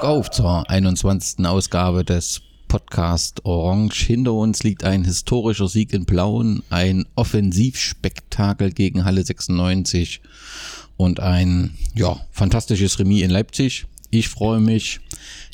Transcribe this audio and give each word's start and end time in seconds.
Glück 0.00 0.12
auf 0.12 0.30
zur 0.30 0.70
21. 0.70 1.44
Ausgabe 1.44 2.06
des 2.06 2.40
Podcast 2.68 3.44
Orange. 3.44 4.06
Hinter 4.06 4.32
uns 4.32 4.62
liegt 4.62 4.82
ein 4.82 5.04
historischer 5.04 5.68
Sieg 5.68 5.92
in 5.92 6.06
Blauen, 6.06 6.62
ein 6.70 7.04
Offensivspektakel 7.16 8.72
gegen 8.72 9.04
Halle 9.04 9.22
96 9.22 10.22
und 10.96 11.20
ein 11.20 11.74
ja, 11.94 12.18
fantastisches 12.30 12.98
Remis 12.98 13.22
in 13.22 13.30
Leipzig. 13.30 13.84
Ich 14.08 14.30
freue 14.30 14.60
mich, 14.60 15.00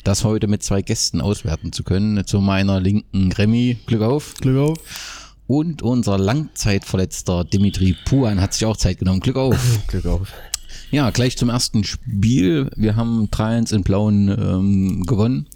das 0.05 0.23
heute 0.23 0.47
mit 0.47 0.63
zwei 0.63 0.81
Gästen 0.81 1.19
auswerten 1.19 1.73
zu 1.73 1.83
können. 1.83 2.25
Zu 2.25 2.39
meiner 2.39 2.79
linken 2.79 3.29
Remy, 3.33 3.79
Glück 3.85 4.01
auf. 4.01 4.35
Glück 4.35 4.59
auf. 4.59 5.35
Und 5.47 5.81
unser 5.81 6.17
Langzeitverletzter 6.17 7.43
Dimitri 7.43 7.97
Puan 8.05 8.39
hat 8.39 8.53
sich 8.53 8.65
auch 8.65 8.77
Zeit 8.77 8.99
genommen. 8.99 9.19
Glück 9.19 9.35
auf. 9.35 9.57
Glück 9.87 10.05
auf. 10.05 10.31
Ja, 10.89 11.09
gleich 11.09 11.37
zum 11.37 11.49
ersten 11.49 11.83
Spiel. 11.83 12.69
Wir 12.77 12.95
haben 12.95 13.27
3-1 13.27 13.75
in 13.75 13.83
Blauen 13.83 14.29
ähm, 14.29 15.03
gewonnen. 15.05 15.47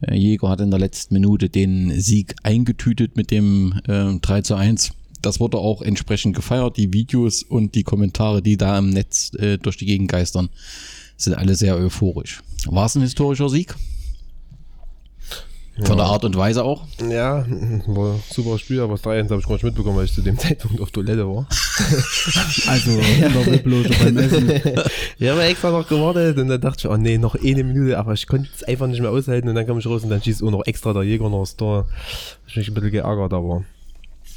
Äh, 0.00 0.16
Jäger 0.16 0.48
hat 0.48 0.62
in 0.62 0.70
der 0.70 0.80
letzten 0.80 1.12
Minute 1.12 1.50
den 1.50 2.00
Sieg 2.00 2.34
eingetütet 2.42 3.14
mit 3.14 3.30
dem 3.30 3.80
äh, 3.86 4.14
3 4.18 4.40
zu 4.40 4.54
1. 4.54 4.92
Das 5.20 5.40
wurde 5.40 5.58
auch 5.58 5.82
entsprechend 5.82 6.34
gefeiert. 6.34 6.78
Die 6.78 6.92
Videos 6.92 7.42
und 7.42 7.74
die 7.74 7.82
Kommentare, 7.82 8.40
die 8.40 8.56
da 8.56 8.78
im 8.78 8.88
Netz 8.88 9.34
äh, 9.34 9.58
durch 9.58 9.76
die 9.76 9.86
Gegend 9.86 10.10
geistern, 10.10 10.48
sind 11.18 11.34
alle 11.34 11.54
sehr 11.54 11.76
euphorisch. 11.76 12.42
War 12.64 12.86
es 12.86 12.94
ein 12.94 13.02
historischer 13.02 13.50
Sieg? 13.50 13.76
Von 15.80 15.96
der 15.96 16.04
Art 16.04 16.22
und 16.24 16.36
Weise 16.36 16.64
auch? 16.64 16.86
Ja, 17.00 17.46
war 17.86 18.14
ein 18.14 18.22
super 18.30 18.58
Spiel, 18.58 18.80
aber 18.80 18.92
das 18.92 19.02
3 19.02 19.22
habe 19.22 19.38
ich 19.38 19.46
gar 19.46 19.54
nicht 19.54 19.64
mitbekommen, 19.64 19.96
weil 19.96 20.04
ich 20.04 20.12
zu 20.12 20.20
dem 20.20 20.38
Zeitpunkt 20.38 20.80
auf 20.82 20.90
Toilette 20.90 21.26
war. 21.26 21.46
also 22.66 22.90
in 22.90 23.20
der 23.20 23.46
Webloge 23.46 23.88
beim 24.02 24.18
Essen. 24.18 24.50
Ich 25.18 25.28
habe 25.28 25.42
extra 25.44 25.70
noch 25.70 25.88
gewartet 25.88 26.36
und 26.36 26.48
dann 26.48 26.60
dachte 26.60 26.86
ich, 26.86 26.92
oh 26.92 26.96
nee, 26.98 27.16
noch 27.16 27.34
eine 27.34 27.64
Minute, 27.64 27.98
aber 27.98 28.12
ich 28.12 28.26
konnte 28.26 28.50
es 28.54 28.62
einfach 28.64 28.86
nicht 28.86 29.00
mehr 29.00 29.10
aushalten 29.10 29.48
und 29.48 29.54
dann 29.54 29.66
kam 29.66 29.78
ich 29.78 29.86
raus 29.86 30.04
und 30.04 30.10
dann 30.10 30.22
schießt 30.22 30.42
auch 30.42 30.50
noch 30.50 30.66
extra 30.66 30.92
der 30.92 31.04
Jäger 31.04 31.30
noch 31.30 31.40
das 31.40 31.56
Tor. 31.56 31.86
Ich 32.46 32.54
mich 32.54 32.68
ein 32.68 32.74
bisschen 32.74 32.90
geärgert, 32.90 33.32
aber 33.32 33.64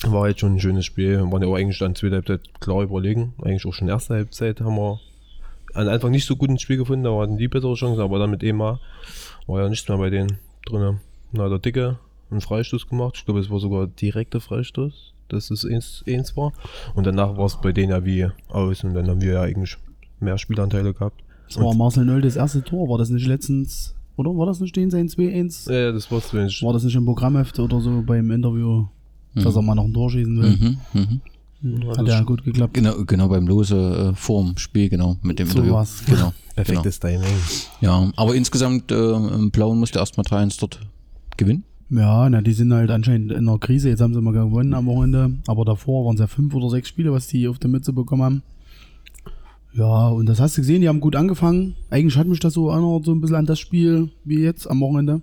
war 0.04 0.30
jetzt 0.30 0.40
schon 0.40 0.56
ein 0.56 0.62
schönes 0.62 0.86
Spiel. 0.86 1.18
Wir 1.18 1.32
waren 1.32 1.42
ja 1.42 1.50
auch 1.50 1.56
eigentlich 1.56 1.80
dann 1.80 1.96
zweite 1.96 2.16
Halbzeit 2.16 2.42
klar 2.62 2.82
überlegen. 2.82 3.34
Eigentlich 3.44 3.66
auch 3.66 3.74
schon 3.74 3.90
erste 3.90 4.14
Halbzeit 4.14 4.62
haben 4.62 4.78
wir 4.78 5.02
an 5.74 5.90
Anfang 5.90 6.12
nicht 6.12 6.26
so 6.26 6.38
gut 6.38 6.50
ins 6.50 6.62
Spiel 6.62 6.78
gefunden, 6.78 7.04
da 7.04 7.12
hatten 7.20 7.38
die 7.38 7.50
bessere 7.50 7.74
Chancen, 7.76 8.00
aber 8.00 8.20
dann 8.20 8.32
mit 8.32 8.42
EMA 8.42 8.80
war 9.48 9.62
ja 9.62 9.68
nichts 9.68 9.88
mehr 9.90 9.98
bei 9.98 10.10
denen 10.10 10.40
drinnen. 10.66 11.02
Na, 11.36 11.50
der 11.50 11.60
Dicke 11.60 12.00
einen 12.32 12.42
Freistoß 12.42 12.88
gemacht. 12.88 13.16
Ich 13.18 13.26
glaube, 13.26 13.40
es 13.40 13.50
war 13.50 13.60
sogar 13.60 13.88
direkter 13.88 14.42
Freistoß, 14.42 15.14
dass 15.30 15.52
es 15.52 15.66
eins, 15.66 16.04
eins 16.08 16.36
war. 16.36 16.54
Und 16.96 17.06
danach 17.06 17.38
war 17.38 17.46
es 17.46 17.60
bei 17.62 17.72
denen 17.72 17.92
ja 17.92 18.06
wie 18.06 18.28
aus 18.50 18.84
und 18.84 18.94
dann 18.94 19.08
haben 19.08 19.22
wir 19.22 19.34
ja 19.34 19.42
eigentlich 19.42 19.78
mehr 20.20 20.38
Spielanteile 20.38 20.94
gehabt. 20.94 21.22
Das 21.48 21.60
war 21.60 21.76
Marcel 21.76 22.06
Nöll 22.06 22.22
das 22.22 22.36
erste 22.36 22.64
Tor, 22.64 22.90
war 22.90 22.98
das 22.98 23.10
nicht 23.10 23.28
letztens, 23.28 23.94
oder 24.16 24.32
war 24.32 24.46
das 24.46 24.60
nicht 24.60 24.76
den 24.76 24.90
sein 24.90 25.08
2-1? 25.08 25.72
Ja, 25.72 25.92
das 25.92 26.10
war 26.12 26.20
es 26.20 26.34
War 26.34 26.74
das 26.74 26.84
nicht 26.84 26.96
im 26.96 27.06
Programmheft 27.06 27.60
oder 27.60 27.80
so 27.82 28.02
beim 28.02 28.32
Interview, 28.32 28.86
mhm. 29.34 29.44
dass 29.44 29.56
er 29.56 29.62
mal 29.62 29.76
noch 29.76 29.86
ein 29.86 29.94
Tor 29.94 30.10
schießen 30.10 30.42
will? 30.42 30.50
Mhm, 30.50 30.78
mhm. 30.94 31.22
Hat 31.98 32.08
ja, 32.08 32.16
ja 32.16 32.22
gut 32.22 32.44
geklappt. 32.44 32.74
Genau, 32.74 33.04
genau 33.06 33.28
beim 33.28 33.48
Lose 33.48 33.76
äh, 33.76 34.16
vorm 34.16 34.58
Spiel, 34.58 34.90
genau, 34.90 35.18
mit 35.22 35.40
dem 35.40 35.48
so 35.48 35.60
Interview. 35.60 35.74
Was. 35.74 36.06
Genau. 36.06 36.34
Perfektes 36.56 37.00
genau. 37.00 37.22
Timing. 37.22 37.38
Ja, 37.82 38.12
aber 38.16 38.36
insgesamt 38.36 38.92
äh, 38.92 39.14
im 39.14 39.52
Blauen 39.52 39.80
musste 39.80 40.00
erstmal 40.00 40.26
3-1 40.26 40.60
dort 40.60 40.80
gewinnen. 41.38 41.64
Ja, 41.90 42.30
na, 42.30 42.42
die 42.42 42.54
sind 42.54 42.74
halt 42.74 42.90
anscheinend 42.90 43.32
in 43.32 43.48
einer 43.48 43.60
Krise. 43.60 43.90
Jetzt 43.90 44.02
haben 44.02 44.14
sie 44.14 44.22
mal 44.22 44.34
gewonnen 44.34 44.74
am 44.74 44.88
Wochenende. 44.88 45.36
Aber 45.48 45.66
davor 45.66 46.06
waren 46.06 46.16
es 46.16 46.20
ja 46.20 46.28
fünf 46.28 46.54
oder 46.56 46.70
sechs 46.70 46.90
Spiele, 46.90 47.12
was 47.12 47.28
die 47.28 47.48
auf 47.48 47.60
der 47.60 47.70
Mütze 47.70 47.94
bekommen 47.94 48.24
haben. 48.24 48.44
Ja, 49.74 50.08
und 50.08 50.28
das 50.28 50.40
hast 50.40 50.58
du 50.58 50.62
gesehen, 50.62 50.82
die 50.82 50.88
haben 50.88 51.02
gut 51.02 51.16
angefangen. 51.16 51.76
Eigentlich 51.90 52.18
hat 52.18 52.28
mich 52.28 52.40
das 52.40 52.54
so 52.54 52.70
erinnert, 52.70 53.04
so 53.04 53.12
ein 53.12 53.22
bisschen 53.22 53.36
an 53.36 53.46
das 53.46 53.60
Spiel 53.60 54.10
wie 54.24 54.40
jetzt 54.40 54.68
am 54.70 54.80
Wochenende. 54.80 55.22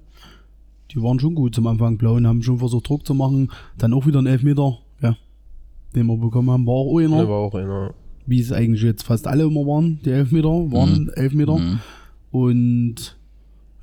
Die 0.90 1.02
waren 1.02 1.18
schon 1.18 1.34
gut 1.34 1.54
zum 1.54 1.66
Anfang. 1.66 1.96
Blauen 1.96 2.26
haben 2.26 2.42
schon 2.42 2.58
versucht, 2.58 2.88
Druck 2.88 3.06
zu 3.06 3.14
machen. 3.14 3.50
Dann 3.78 3.94
auch 3.94 4.06
wieder 4.06 4.20
ein 4.20 4.26
Elfmeter, 4.26 4.78
ja, 5.00 5.16
den 5.96 6.06
wir 6.06 6.16
bekommen 6.18 6.50
haben. 6.50 6.66
War 6.66 6.74
auch 6.74 6.98
einer. 6.98 7.16
Der 7.16 7.28
war 7.28 7.38
auch 7.38 7.54
einer. 7.54 7.94
Wie 8.26 8.40
es 8.40 8.52
eigentlich 8.52 8.82
jetzt 8.82 9.02
fast 9.04 9.26
alle 9.26 9.44
immer 9.44 9.66
waren, 9.66 10.00
die 10.04 10.10
Elfmeter, 10.10 10.48
waren 10.48 11.04
mhm. 11.04 11.10
Elfmeter. 11.16 11.56
Mhm. 11.56 11.78
Und 12.30 13.16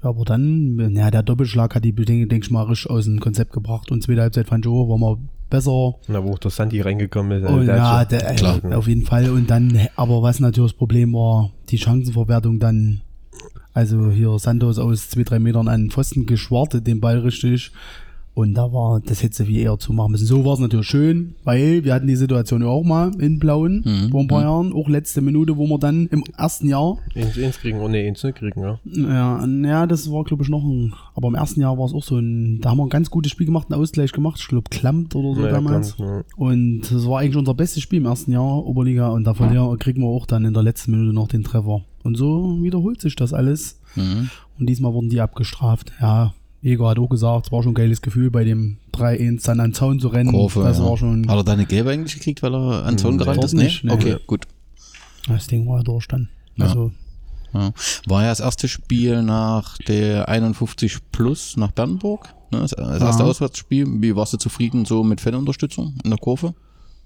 aber 0.02 0.24
dann, 0.24 0.96
ja, 0.96 1.12
der 1.12 1.24
Doppelschlag 1.24 1.76
hat 1.76 1.84
die 1.84 1.94
Dinge, 1.94 2.28
denke 2.28 2.46
ich 2.46 2.52
mal, 2.52 2.64
richtig 2.64 2.90
aus 2.90 3.06
dem 3.06 3.20
Konzept 3.20 3.52
gebracht. 3.52 3.92
Und 3.92 4.04
zweite 4.04 4.22
Halbzeit 4.22 4.48
fand 4.48 4.66
ich 4.66 4.72
auch, 4.72 4.90
war 4.90 4.98
mal 4.98 5.18
besser. 5.50 5.96
Na, 6.08 6.24
wo 6.24 6.34
auch 6.34 6.40
der 6.40 6.52
Santi 6.52 6.80
reingekommen 6.82 7.44
ist. 7.44 7.50
Oh, 7.50 7.60
der 7.60 7.76
ja, 7.76 8.06
der, 8.06 8.20
klar. 8.36 8.60
auf 8.76 8.88
jeden 8.88 9.06
Fall. 9.06 9.30
Und 9.30 9.50
dann, 9.50 9.88
aber 9.96 10.22
was 10.22 10.40
natürlich 10.40 10.72
das 10.72 10.78
Problem 10.78 11.14
war, 11.14 11.52
die 11.70 11.78
Chancenverwertung 11.78 12.60
dann, 12.60 13.02
also 13.74 14.10
hier 14.10 14.38
Santos 14.40 14.80
aus 14.80 15.10
zwei, 15.10 15.24
drei 15.24 15.40
Metern 15.40 15.68
an 15.68 15.86
den 15.86 15.92
Pfosten 15.92 16.26
geschwartet, 16.26 16.88
den 16.88 17.02
Ball 17.02 17.20
richtig. 17.20 17.72
Und 18.40 18.54
da 18.54 18.72
war, 18.72 19.02
das 19.02 19.22
hätte 19.22 19.36
sie 19.36 19.48
wie 19.50 19.60
eher 19.60 19.78
zu 19.80 19.92
machen 19.92 20.14
müssen. 20.14 20.26
So 20.26 20.46
war 20.46 20.54
es 20.54 20.60
natürlich 20.60 20.88
schön, 20.88 21.36
weil 21.44 21.84
wir 21.84 21.94
hatten 21.94 22.08
die 22.08 22.16
Situation 22.16 22.62
ja 22.62 22.70
auch 22.70 22.86
mal 22.86 23.12
in 23.20 23.38
Blauen 23.38 23.84
mhm. 23.86 24.12
vor 24.12 24.22
ein 24.22 24.28
paar 24.30 24.40
mhm. 24.40 24.46
Jahren, 24.46 24.74
auch 24.74 24.88
letzte 24.88 25.20
Minute, 25.20 25.58
wo 25.58 25.68
wir 25.68 25.78
dann 25.78 26.08
im 26.08 26.24
ersten 26.38 26.70
Jahr. 26.70 27.00
Eins, 27.16 27.38
eins 27.38 27.60
kriegen, 27.60 27.82
oh 27.82 27.90
ne, 27.90 28.08
eins 28.08 28.24
nicht 28.24 28.38
kriegen, 28.38 28.62
ja. 28.62 28.80
Ja, 28.86 29.46
ja 29.46 29.88
das 29.88 30.10
war 30.10 30.24
glaube 30.24 30.44
ich 30.44 30.50
noch 30.50 30.64
ein, 30.64 30.94
aber 31.16 31.28
im 31.28 31.36
ersten 31.36 31.60
Jahr 31.60 31.78
war 31.78 31.86
es 31.86 31.94
auch 31.94 32.02
so 32.02 32.18
ein, 32.18 32.62
da 32.62 32.70
haben 32.70 32.78
wir 32.78 32.86
ein 32.86 32.90
ganz 32.90 33.10
gutes 33.10 33.30
Spiel 33.30 33.46
gemacht, 33.46 33.68
einen 33.70 33.82
Ausgleich 33.82 34.14
gemacht, 34.14 34.40
ich 34.40 34.48
glaube 34.48 34.70
Klammt 34.70 35.16
oder 35.16 35.36
so 35.36 35.46
ja, 35.46 35.52
damals. 35.52 35.98
Klammt, 35.98 36.26
ja. 36.30 36.36
Und 36.38 36.82
das 36.84 37.06
war 37.10 37.20
eigentlich 37.20 37.36
unser 37.36 37.56
bestes 37.56 37.84
Spiel 37.84 38.00
im 38.00 38.06
ersten 38.06 38.32
Jahr, 38.32 38.66
Oberliga, 38.66 39.10
und 39.10 39.26
da 39.26 39.34
verlieren, 39.34 39.78
kriegen 39.80 40.02
wir 40.02 40.08
auch 40.08 40.26
dann 40.26 40.46
in 40.46 40.54
der 40.54 40.64
letzten 40.64 40.92
Minute 40.92 41.14
noch 41.14 41.28
den 41.28 41.44
Treffer. 41.44 41.82
Und 42.04 42.16
so 42.16 42.64
wiederholt 42.64 43.02
sich 43.02 43.18
das 43.18 43.34
alles. 43.34 43.82
Mhm. 43.98 44.30
Und 44.58 44.68
diesmal 44.70 44.94
wurden 44.94 45.10
die 45.10 45.20
abgestraft. 45.20 45.92
Ja, 46.00 46.34
Igor 46.62 46.90
hat 46.90 47.00
auch 47.00 47.08
gesagt, 47.08 47.48
es 47.48 47.52
war 47.52 47.64
schon 47.64 47.72
ein 47.72 47.76
geiles 47.76 48.02
Gefühl, 48.02 48.32
bei 48.32 48.44
dem 48.44 48.78
3-1 48.94 49.46
dann 49.46 49.60
an 49.60 49.70
den 49.70 49.74
Zaun 49.74 50.00
zu 50.00 50.10
rennen. 50.10 50.32
Kurve, 50.32 50.64
das 50.64 50.80
ja. 50.80 50.86
war 50.86 50.98
schon. 50.98 51.30
Hat 51.30 51.38
er 51.38 51.44
deine 51.44 51.66
Gelbe 51.66 51.92
eigentlich 51.92 52.16
gekriegt, 52.16 52.44
weil 52.44 52.54
er 52.54 52.86
an 52.86 52.96
den 52.96 52.98
Zaun 52.98 53.18
gerannt 53.18 53.44
ist? 53.44 53.54
Nicht, 53.54 53.84
nee? 53.84 53.92
Okay, 53.92 54.18
gut. 54.28 54.46
Das 55.28 55.48
Ding 55.48 55.68
war 55.68 55.78
ja 55.78 55.84
durch 55.84 56.08
dann. 56.08 56.30
Also, 56.58 56.92
ja. 57.54 57.72
War 58.08 58.24
ja 58.24 58.30
das 58.30 58.42
erste 58.42 58.68
Spiel 58.68 59.24
nach 59.24 59.78
der 59.78 60.28
51 60.28 60.98
Plus 61.12 61.56
nach 61.56 61.72
Bernburg. 61.72 62.34
Ne? 62.52 62.60
Das 62.60 62.74
erste 62.74 63.24
Auswärtsspiel. 63.24 63.88
Wie 64.02 64.16
warst 64.16 64.34
du 64.34 64.38
zufrieden 64.38 64.86
so 64.86 65.04
mit 65.04 65.22
Fanunterstützung 65.22 65.96
in 66.04 66.10
der 66.10 66.20
Kurve? 66.20 66.54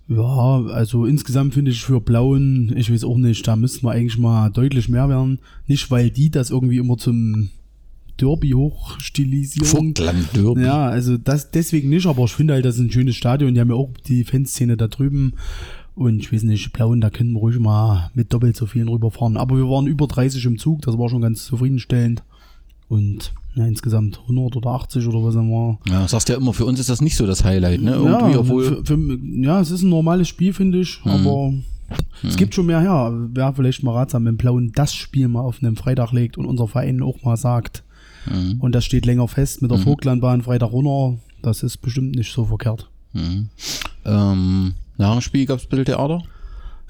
Ja, 0.07 0.63
also 0.65 1.05
insgesamt 1.05 1.53
finde 1.53 1.71
ich 1.71 1.81
für 1.81 2.01
Blauen, 2.01 2.73
ich 2.75 2.91
weiß 2.91 3.05
auch 3.05 3.17
nicht, 3.17 3.47
da 3.47 3.55
müssten 3.55 3.85
wir 3.85 3.91
eigentlich 3.91 4.17
mal 4.17 4.49
deutlich 4.49 4.89
mehr 4.89 5.07
werden. 5.07 5.39
Nicht, 5.65 5.89
weil 5.91 6.09
die 6.09 6.29
das 6.29 6.49
irgendwie 6.49 6.77
immer 6.77 6.97
zum 6.97 7.49
Derby 8.17 8.51
hochstilisieren. 8.51 9.67
Vogtland 9.67 10.35
Derby. 10.35 10.61
Ja, 10.61 10.87
also 10.87 11.17
das 11.17 11.51
deswegen 11.51 11.89
nicht, 11.89 12.05
aber 12.05 12.23
ich 12.25 12.33
finde 12.33 12.53
halt, 12.53 12.65
das 12.65 12.75
ist 12.75 12.81
ein 12.81 12.91
schönes 12.91 13.15
Stadion. 13.15 13.53
Die 13.53 13.59
haben 13.59 13.69
ja 13.69 13.75
auch 13.75 13.91
die 14.07 14.23
Fanszene 14.23 14.77
da 14.77 14.87
drüben. 14.87 15.33
Und 15.95 16.19
ich 16.19 16.33
weiß 16.33 16.43
nicht, 16.43 16.73
Blauen, 16.73 17.01
da 17.01 17.09
können 17.09 17.33
wir 17.33 17.39
ruhig 17.39 17.59
mal 17.59 18.09
mit 18.15 18.33
doppelt 18.33 18.55
so 18.55 18.65
vielen 18.65 18.87
rüberfahren. 18.87 19.37
Aber 19.37 19.57
wir 19.57 19.69
waren 19.69 19.85
über 19.85 20.07
30 20.07 20.43
im 20.45 20.57
Zug, 20.57 20.81
das 20.81 20.97
war 20.97 21.09
schon 21.09 21.21
ganz 21.21 21.45
zufriedenstellend. 21.45 22.23
Und 22.89 23.31
ja, 23.55 23.65
insgesamt 23.65 24.19
100 24.21 24.55
oder 24.55 24.71
80 24.71 25.07
oder 25.07 25.23
was 25.23 25.35
war. 25.35 25.79
Ja, 25.87 26.07
sagst 26.07 26.29
ja 26.29 26.35
immer, 26.35 26.53
für 26.53 26.65
uns 26.65 26.79
ist 26.79 26.89
das 26.89 27.01
nicht 27.01 27.15
so 27.15 27.27
das 27.27 27.43
Highlight, 27.43 27.81
ne? 27.81 27.91
Irgendwie, 27.91 28.31
ja, 28.31 28.39
obwohl 28.39 28.63
für, 28.63 28.85
für, 28.85 29.19
ja, 29.41 29.61
es 29.61 29.69
ist 29.69 29.83
ein 29.83 29.89
normales 29.89 30.27
Spiel, 30.27 30.53
finde 30.53 30.79
ich, 30.79 31.03
mhm. 31.05 31.11
aber 31.11 31.51
mhm. 31.51 31.63
es 32.23 32.35
gibt 32.35 32.55
schon 32.55 32.65
mehr 32.65 32.81
her. 32.81 33.13
Wäre 33.33 33.53
vielleicht 33.53 33.83
mal 33.83 33.93
ratsam, 33.93 34.25
wenn 34.25 34.37
Blauen 34.37 34.71
das 34.73 34.93
Spiel 34.95 35.27
mal 35.27 35.41
auf 35.41 35.61
einen 35.61 35.75
Freitag 35.75 36.11
legt 36.11 36.37
und 36.37 36.45
unser 36.45 36.67
Verein 36.67 37.03
auch 37.03 37.21
mal 37.23 37.37
sagt, 37.37 37.83
Mhm. 38.25 38.59
Und 38.59 38.73
das 38.73 38.85
steht 38.85 39.05
länger 39.05 39.27
fest 39.27 39.61
mit 39.61 39.71
der 39.71 39.77
mhm. 39.77 39.83
Vogtlandbahn 39.83 40.41
Freitag 40.41 40.71
runter. 40.71 41.19
Das 41.41 41.63
ist 41.63 41.77
bestimmt 41.77 42.15
nicht 42.15 42.31
so 42.31 42.45
verkehrt. 42.45 42.89
Mhm. 43.13 43.49
Ähm, 44.05 44.73
nach 44.97 45.13
dem 45.13 45.21
Spiel 45.21 45.45
gab 45.45 45.59
es 45.59 45.65
ein 45.65 45.69
bisschen 45.69 45.85
Theater? 45.85 46.23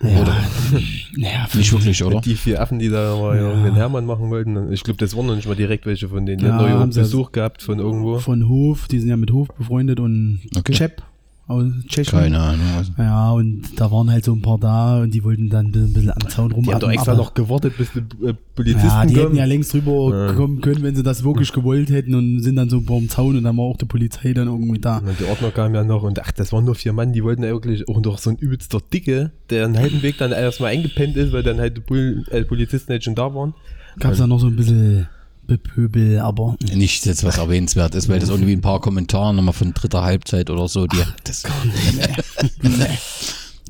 Ja, 0.01 0.21
oder? 0.21 0.35
naja, 1.17 1.47
nicht 1.53 1.71
wirklich, 1.71 2.03
oder? 2.03 2.19
Die 2.19 2.35
vier 2.35 2.61
Affen, 2.61 2.79
die 2.79 2.89
da 2.89 3.15
mal 3.15 3.37
ja. 3.37 3.63
den 3.63 3.75
Hermann 3.75 4.05
machen 4.05 4.29
wollten. 4.29 4.71
Ich 4.73 4.83
glaube, 4.83 4.97
das 4.97 5.15
waren 5.15 5.27
noch 5.27 5.35
nicht 5.35 5.47
mal 5.47 5.55
direkt 5.55 5.85
welche 5.85 6.09
von 6.09 6.25
denen. 6.25 6.39
Die 6.39 6.45
ja, 6.45 6.57
haben 6.57 6.89
Besuch 6.89 7.31
gehabt 7.31 7.61
von 7.61 7.79
irgendwo. 7.79 8.19
Von 8.19 8.49
Hof, 8.49 8.87
die 8.87 8.99
sind 8.99 9.09
ja 9.09 9.17
mit 9.17 9.31
Hof 9.31 9.47
befreundet 9.57 9.99
und 9.99 10.41
okay. 10.57 10.73
Chep 10.73 11.03
aus 11.47 11.65
Tschechien. 11.87 12.19
Keine 12.19 12.39
Ahnung. 12.39 12.65
Ja, 12.97 13.31
und 13.31 13.63
da 13.75 13.91
waren 13.91 14.09
halt 14.09 14.23
so 14.23 14.33
ein 14.33 14.41
paar 14.41 14.57
da 14.57 15.01
und 15.01 15.13
die 15.13 15.23
wollten 15.23 15.49
dann 15.49 15.67
ein 15.67 15.71
bisschen 15.93 16.11
am 16.11 16.29
Zaun 16.29 16.51
rum. 16.51 16.63
Die 16.63 16.71
haben 16.71 16.79
doch 16.79 16.91
extra 16.91 17.15
noch 17.15 17.33
gewartet, 17.33 17.73
bis 17.77 17.89
die 17.91 17.99
äh, 18.25 18.33
Polizisten 18.55 18.87
Ja, 18.87 19.05
die 19.05 19.13
kommen. 19.13 19.25
hätten 19.25 19.35
ja 19.35 19.45
längst 19.45 19.73
drüber 19.73 20.27
ja. 20.27 20.33
kommen 20.33 20.61
können, 20.61 20.83
wenn 20.83 20.95
sie 20.95 21.03
das 21.03 21.23
wirklich 21.23 21.51
gewollt 21.51 21.89
hätten 21.89 22.15
und 22.15 22.39
sind 22.39 22.55
dann 22.55 22.69
so 22.69 22.79
vor 22.81 22.99
dem 22.99 23.09
Zaun 23.09 23.37
und 23.37 23.43
dann 23.43 23.57
war 23.57 23.65
auch 23.65 23.77
die 23.77 23.85
Polizei 23.85 24.33
dann 24.33 24.47
irgendwie 24.47 24.79
da. 24.79 24.99
Und 24.99 25.19
die 25.19 25.25
Ordner 25.25 25.51
kamen 25.51 25.75
ja 25.75 25.83
noch 25.83 26.03
und 26.03 26.21
ach, 26.21 26.31
das 26.31 26.53
waren 26.53 26.63
nur 26.63 26.75
vier 26.75 26.93
Mann, 26.93 27.11
die 27.11 27.23
wollten 27.23 27.43
ja 27.43 27.49
wirklich 27.49 27.87
auch 27.89 28.01
noch 28.01 28.17
so 28.19 28.29
ein 28.29 28.37
übelster 28.37 28.79
Dicke, 28.93 29.31
der 29.49 29.65
einen 29.65 29.77
halben 29.77 30.01
Weg 30.01 30.17
dann 30.17 30.31
erstmal 30.31 30.71
eingepennt 30.71 31.17
ist, 31.17 31.33
weil 31.33 31.43
dann 31.43 31.59
halt 31.59 31.75
die 31.77 31.81
Pol 31.81 32.23
äh, 32.31 32.43
Polizisten 32.45 32.91
halt 32.91 33.03
schon 33.03 33.15
da 33.15 33.33
waren. 33.35 33.53
Gab 33.99 34.13
es 34.13 34.17
da 34.19 34.27
noch 34.27 34.39
so 34.39 34.47
ein 34.47 34.55
bisschen 34.55 35.07
Bepöbel, 35.47 36.19
aber. 36.19 36.55
Nicht 36.73 37.05
jetzt 37.05 37.23
was 37.23 37.37
erwähnenswert 37.37 37.95
ist, 37.95 38.07
weil 38.09 38.19
das 38.19 38.29
irgendwie 38.29 38.53
ein 38.53 38.61
paar 38.61 38.79
Kommentare 38.79 39.33
nochmal 39.33 39.53
von 39.53 39.73
dritter 39.73 40.01
Halbzeit 40.03 40.49
oder 40.49 40.67
so, 40.67 40.87
die. 40.87 40.97
Ach, 41.01 41.15
das. 41.23 41.43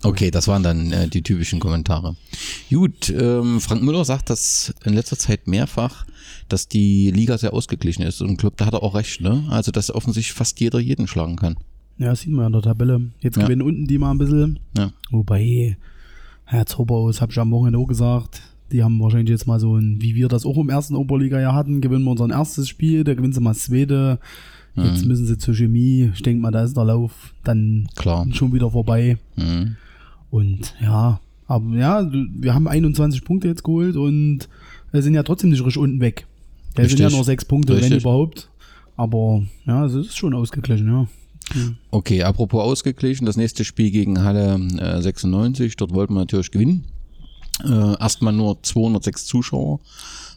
Okay, 0.06 0.31
das 0.31 0.50
waren 0.50 0.64
dann 0.64 0.92
äh, 0.92 1.08
die 1.08 1.22
typischen 1.24 1.62
Kommentare. 1.62 2.18
Gut, 2.70 3.10
ähm, 3.10 3.62
Frank 3.62 3.84
Müller 3.84 4.04
sagt 4.04 4.30
das 4.30 4.74
in 4.84 4.94
letzter 4.94 5.18
Zeit 5.18 5.48
mehrfach, 5.48 6.06
dass 6.50 6.68
die 6.68 7.10
Liga 7.10 7.38
sehr 7.38 7.54
ausgeglichen 7.54 8.04
ist. 8.04 8.22
Und 8.22 8.31
ich 8.31 8.38
glaube, 8.38 8.58
da 8.58 8.66
hat 8.66 8.74
er 8.74 8.84
auch 8.84 8.96
recht, 8.96 9.22
ne? 9.22 9.46
Also, 9.50 9.72
dass 9.72 9.90
offensichtlich 9.96 10.34
fast 10.34 10.60
jeder 10.60 10.80
jeden 10.80 11.08
schlagen 11.08 11.38
kann. 11.38 11.56
Ja, 11.98 12.08
das 12.10 12.20
sieht 12.22 12.31
man 12.31 12.42
ja 12.42 12.48
in 12.48 12.54
der 12.54 12.62
Tabelle. 12.64 13.12
Jetzt 13.22 13.38
Ja. 13.38 13.44
gewinnen 13.44 13.62
unten 13.62 13.88
die 13.88 13.98
mal 13.98 14.12
ein 14.12 14.18
bisschen. 14.18 14.60
Ja. 14.78 14.92
Wobei, 15.10 15.78
Herr 16.44 16.66
Zobaus, 16.66 17.22
hab 17.22 17.31
ich 17.31 17.40
am 17.40 17.52
Wochenende 17.52 17.80
auch 17.80 17.88
gesagt, 17.88 18.42
die 18.74 18.84
haben 18.84 19.00
wahrscheinlich 19.00 19.30
jetzt 19.30 19.48
mal 19.48 19.60
so 19.60 19.78
ein, 19.78 20.02
wie 20.02 20.16
wir 20.16 20.28
das 20.28 20.46
auch 20.46 20.58
im 20.58 20.70
ersten 20.70 20.96
Oberliga-Jahr 20.96 21.54
hatten, 21.54 21.80
gewinnen 21.80 22.04
wir 22.04 22.12
unser 22.12 22.30
erstes 22.30 22.68
Spiel, 22.68 23.04
da 23.04 23.14
gewinnen 23.14 23.34
sie 23.34 23.40
mal 23.40 23.54
das 23.54 23.66
zweite. 23.66 24.20
Jetzt 24.75 25.06
müssen 25.06 25.28
sie 25.28 25.38
zur 25.38 25.54
Chemie. 25.54 26.10
Ich 26.16 26.24
denke 26.24 26.42
mal, 26.42 26.50
da 26.50 26.64
ist 26.64 26.75
der 26.75 26.86
Lauf 26.86 27.36
dann 27.44 27.88
Klar. 27.96 28.25
schon 28.31 28.54
wieder 28.54 28.72
vorbei. 28.72 29.18
Mhm. 29.36 29.75
Und 30.31 30.74
ja, 30.81 31.20
aber 31.46 31.78
ja, 31.78 32.10
wir 32.12 32.56
haben 32.56 32.68
21 32.68 33.24
Punkte 33.24 33.48
jetzt 33.48 33.64
geholt 33.64 33.96
und 33.96 34.50
wir 34.92 35.04
sind 35.04 35.14
ja 35.14 35.22
trotzdem 35.22 35.52
nicht 35.52 35.64
richtig 35.64 35.78
unten 35.78 36.00
weg. 36.00 36.25
Wir 36.75 36.90
sind 36.90 37.00
ja 37.00 37.12
nur 37.12 37.24
sechs 37.24 37.46
Punkte, 37.46 37.74
wenn 37.74 37.81
Richtig. 37.81 38.02
überhaupt. 38.02 38.50
Aber 38.96 39.44
ja, 39.66 39.86
es 39.86 39.94
ist 39.94 40.18
schon 40.18 40.34
ausgeglichen, 40.34 40.88
ja. 40.88 41.08
Okay, 41.92 42.24
apropos 42.24 42.64
ausgeglichen, 42.64 43.25
das 43.25 43.38
nächste 43.38 43.66
Spiel 43.66 43.92
gegen 43.92 44.24
Halle 44.24 44.56
äh, 44.80 45.02
96, 45.02 45.75
dort 45.75 45.94
wollten 45.94 46.14
wir 46.14 46.22
natürlich 46.22 46.50
gewinnen. 46.50 46.86
Äh, 47.64 48.00
erstmal 48.00 48.34
nur 48.34 48.62
206 48.62 49.26
Zuschauer. 49.26 49.80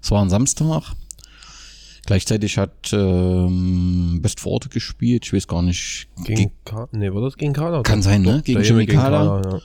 Es 0.02 0.10
war 0.10 0.22
ein 0.22 0.30
Samstag. 0.30 0.82
Gleichzeitig 2.06 2.56
hat 2.58 2.92
ähm, 2.92 4.20
Bestforte 4.22 4.68
gespielt. 4.68 5.24
Ich 5.26 5.32
weiß 5.32 5.48
gar 5.48 5.62
nicht. 5.62 6.08
Gegen 6.24 6.52
Ka 6.64 6.88
nee, 6.92 7.12
war 7.12 7.22
das 7.22 7.36
gegen 7.36 7.52
Kader? 7.52 7.82
Kann 7.82 8.02
sein, 8.02 8.22
ne? 8.22 8.42
Gegen 8.44 8.62
Jimmy 8.62 8.86
Kader. 8.86 9.42
ja. 9.44 9.60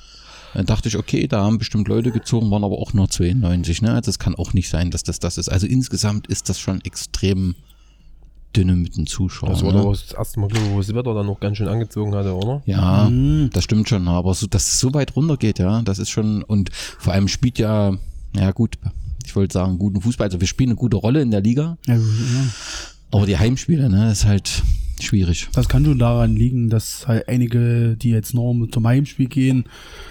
Dann 0.54 0.66
dachte 0.66 0.90
ich, 0.90 0.98
okay, 0.98 1.28
da 1.28 1.44
haben 1.44 1.60
bestimmt 1.60 1.88
Leute 1.88 2.12
gezogen, 2.12 2.52
waren 2.52 2.64
aber 2.64 2.78
auch 2.78 2.94
nur 2.94 3.10
92. 3.10 3.84
Ne? 3.84 3.94
Also 3.94 4.10
es 4.10 4.20
kann 4.20 4.36
auch 4.36 4.54
nicht 4.54 4.70
sein, 4.70 4.92
dass 4.92 5.04
das 5.04 5.20
das 5.20 5.38
ist. 5.38 5.50
Also 5.50 5.68
insgesamt 5.68 6.28
ist 6.28 6.50
das 6.50 6.60
schon 6.60 6.82
extrem 6.82 7.56
dünne 8.56 8.76
mit 8.76 8.98
den 8.98 9.08
Zuschauern. 9.08 9.54
Das 9.54 9.64
war 9.64 9.74
ne? 9.74 9.82
doch 9.82 9.92
das 9.92 10.12
erste 10.14 10.40
Mal, 10.40 10.48
glaube 10.48 10.66
ich, 10.66 10.74
wo 10.74 10.78
das 10.80 10.94
Wetter 10.94 11.14
dann 11.14 11.26
noch 11.26 11.40
ganz 11.40 11.58
schön 11.58 11.68
angezogen 11.68 12.14
hatte, 12.16 12.36
oder? 12.36 12.62
Ja, 12.66 13.10
Mhm. 13.10 13.50
das 13.54 13.64
stimmt 13.64 13.90
schon, 13.90 14.08
aber 14.08 14.34
so, 14.34 14.48
dass 14.48 14.68
es 14.68 14.80
so 14.80 14.94
weit 14.94 15.16
runter 15.16 15.38
geht, 15.38 15.60
ja, 15.60 15.82
das 15.82 16.00
ist 16.00 16.10
schon, 16.10 16.44
und 16.44 16.70
vor 16.74 17.14
allem 17.14 17.28
spielt 17.28 17.60
ja, 17.60 17.96
ja 18.36 18.52
gut, 18.52 18.78
ich 19.26 19.36
wollte 19.36 19.54
sagen, 19.54 19.78
guten 19.78 20.02
Fußball, 20.02 20.28
also 20.28 20.40
wir 20.42 20.48
spielen 20.48 20.72
eine 20.72 20.78
gute 20.78 20.98
Rolle 20.98 21.22
in 21.22 21.32
der 21.32 21.42
Liga, 21.42 21.78
ja, 21.88 21.96
ja. 21.96 22.02
aber 23.12 23.26
die 23.26 23.38
Heimspiele, 23.38 23.90
ne, 23.90 24.12
ist 24.12 24.26
halt 24.26 24.64
schwierig. 25.00 25.48
Das 25.54 25.68
kann 25.68 25.84
schon 25.84 25.98
daran 26.00 26.36
liegen, 26.36 26.70
dass 26.70 27.08
halt 27.08 27.28
einige, 27.28 27.96
die 27.98 28.10
jetzt 28.12 28.34
noch 28.34 28.54
zum 28.72 28.86
Heimspiel 28.88 29.28
gehen, 29.28 29.66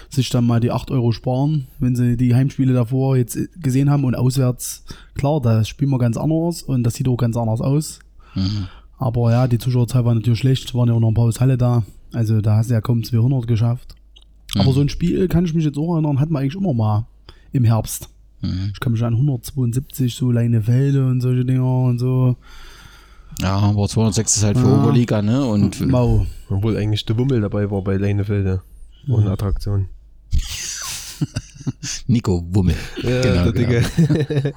sich 0.09 0.29
dann 0.29 0.45
mal 0.45 0.59
die 0.59 0.71
8 0.71 0.91
Euro 0.91 1.11
sparen, 1.13 1.67
wenn 1.79 1.95
sie 1.95 2.17
die 2.17 2.35
Heimspiele 2.35 2.73
davor 2.73 3.15
jetzt 3.15 3.37
gesehen 3.61 3.89
haben 3.89 4.03
und 4.03 4.15
auswärts, 4.15 4.83
klar, 5.15 5.39
da 5.41 5.63
spielen 5.63 5.91
wir 5.91 5.99
ganz 5.99 6.17
anders 6.17 6.61
und 6.63 6.83
das 6.83 6.95
sieht 6.95 7.07
auch 7.07 7.15
ganz 7.17 7.37
anders 7.37 7.61
aus. 7.61 7.99
Mhm. 8.35 8.67
Aber 8.97 9.31
ja, 9.31 9.47
die 9.47 9.57
Zuschauerzahl 9.57 10.05
war 10.05 10.13
natürlich 10.13 10.39
schlecht, 10.39 10.73
waren 10.75 10.87
ja 10.87 10.93
auch 10.93 10.99
noch 10.99 11.07
ein 11.09 11.13
paar 11.15 11.25
aus 11.25 11.39
Halle 11.41 11.57
da, 11.57 11.83
also 12.13 12.39
da 12.41 12.57
hast 12.57 12.69
du 12.69 12.73
ja 12.75 12.81
kaum 12.81 13.03
200 13.03 13.47
geschafft. 13.47 13.95
Mhm. 14.55 14.61
Aber 14.61 14.73
so 14.73 14.81
ein 14.81 14.89
Spiel, 14.89 15.27
kann 15.27 15.45
ich 15.45 15.53
mich 15.53 15.65
jetzt 15.65 15.77
auch 15.77 15.93
erinnern, 15.93 16.19
hatten 16.19 16.33
wir 16.33 16.39
eigentlich 16.39 16.55
immer 16.55 16.73
mal 16.73 17.07
im 17.51 17.63
Herbst. 17.63 18.09
Mhm. 18.41 18.71
Ich 18.73 18.79
kann 18.79 18.91
mich 18.93 19.03
an 19.03 19.13
172, 19.13 20.13
so 20.15 20.31
Leinefelde 20.31 21.05
und 21.07 21.21
solche 21.21 21.45
Dinger 21.45 21.83
und 21.83 21.99
so. 21.99 22.35
Ja, 23.41 23.57
aber 23.57 23.87
206 23.87 24.37
ist 24.37 24.43
halt 24.43 24.57
für 24.57 24.67
Ja. 24.67 24.83
Oberliga, 24.83 25.21
ne, 25.21 25.43
und 25.45 25.79
Mau. 25.87 26.25
Obwohl 26.49 26.77
eigentlich 26.77 27.05
der 27.05 27.17
Wummel 27.17 27.41
dabei 27.41 27.71
war 27.71 27.81
bei 27.81 27.95
Leinefelde. 27.97 28.61
Mhm. 29.07 29.27
Attraktion. 29.27 29.87
Nico 32.07 32.43
Wummel. 32.49 32.75
Ja, 33.03 33.21
Genau, 33.21 33.51
der 33.51 33.51
Dicke. 33.51 33.83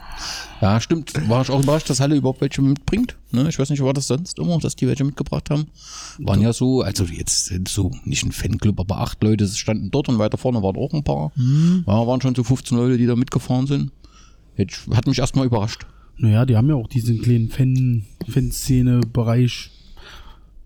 Ja, 0.64 0.80
stimmt, 0.80 1.12
war 1.28 1.42
ich 1.42 1.50
auch 1.50 1.62
überrascht, 1.62 1.90
dass 1.90 2.00
Halle 2.00 2.16
überhaupt 2.16 2.40
welche 2.40 2.62
mitbringt, 2.62 3.16
ne, 3.32 3.46
ich 3.48 3.58
weiß 3.58 3.68
nicht, 3.68 3.82
war 3.82 3.92
das 3.92 4.06
sonst 4.06 4.38
immer, 4.38 4.58
dass 4.58 4.76
die 4.76 4.86
welche 4.86 5.04
mitgebracht 5.04 5.50
haben, 5.50 5.66
waren 6.18 6.40
ja 6.40 6.54
so, 6.54 6.80
also 6.80 7.04
jetzt 7.04 7.46
sind 7.46 7.68
so, 7.68 7.90
nicht 8.04 8.24
ein 8.24 8.32
Fanclub, 8.32 8.80
aber 8.80 8.98
acht 8.98 9.22
Leute 9.22 9.46
standen 9.46 9.90
dort 9.90 10.08
und 10.08 10.18
weiter 10.18 10.38
vorne 10.38 10.62
waren 10.62 10.76
auch 10.76 10.94
ein 10.94 11.04
paar, 11.04 11.32
ja, 11.36 12.06
waren 12.06 12.20
schon 12.22 12.34
so 12.34 12.44
15 12.44 12.78
Leute, 12.78 12.96
die 12.96 13.06
da 13.06 13.14
mitgefahren 13.14 13.66
sind, 13.66 13.90
Jetzt, 14.56 14.86
hat 14.94 15.06
mich 15.06 15.18
erstmal 15.18 15.46
überrascht. 15.46 15.86
Naja, 16.16 16.46
die 16.46 16.56
haben 16.56 16.68
ja 16.68 16.76
auch 16.76 16.86
diesen 16.86 17.20
kleinen 17.20 17.48
Fan, 17.48 18.04
Fanszene-Bereich. 18.28 19.70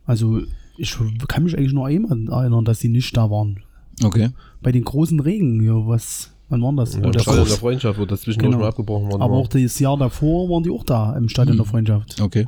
Also, 0.05 0.43
ich 0.77 0.97
kann 1.27 1.45
mich 1.45 1.57
eigentlich 1.57 1.73
nur 1.73 1.87
einmal 1.87 2.29
erinnern, 2.29 2.65
dass 2.65 2.81
die 2.81 2.89
nicht 2.89 3.17
da 3.17 3.31
waren. 3.31 3.61
Okay. 4.03 4.29
Bei 4.61 4.73
den 4.73 4.85
großen 4.85 5.21
Regen, 5.21 5.65
ja, 5.65 5.87
was, 5.87 6.33
wann 6.49 6.63
waren 6.63 6.77
das? 6.77 6.95
Ja, 6.95 7.05
Wo 7.05 7.11
das 7.11 7.27
war 7.27 7.39
in 7.39 7.45
der 7.45 7.57
Freundschaft, 7.57 7.99
wo 7.99 8.05
das 8.05 8.21
zwischendurch 8.23 8.53
Genau. 8.53 8.63
mal 8.63 8.69
abgebrochen 8.69 9.13
war. 9.13 9.21
aber 9.21 9.35
auch 9.37 9.49
das 9.49 9.79
Jahr 9.79 9.97
davor 9.97 10.49
waren 10.49 10.63
die 10.63 10.71
auch 10.71 10.85
da 10.85 11.17
im 11.17 11.29
Stadion 11.29 11.57
der 11.57 11.67
Freundschaft. 11.67 12.21
Okay. 12.21 12.47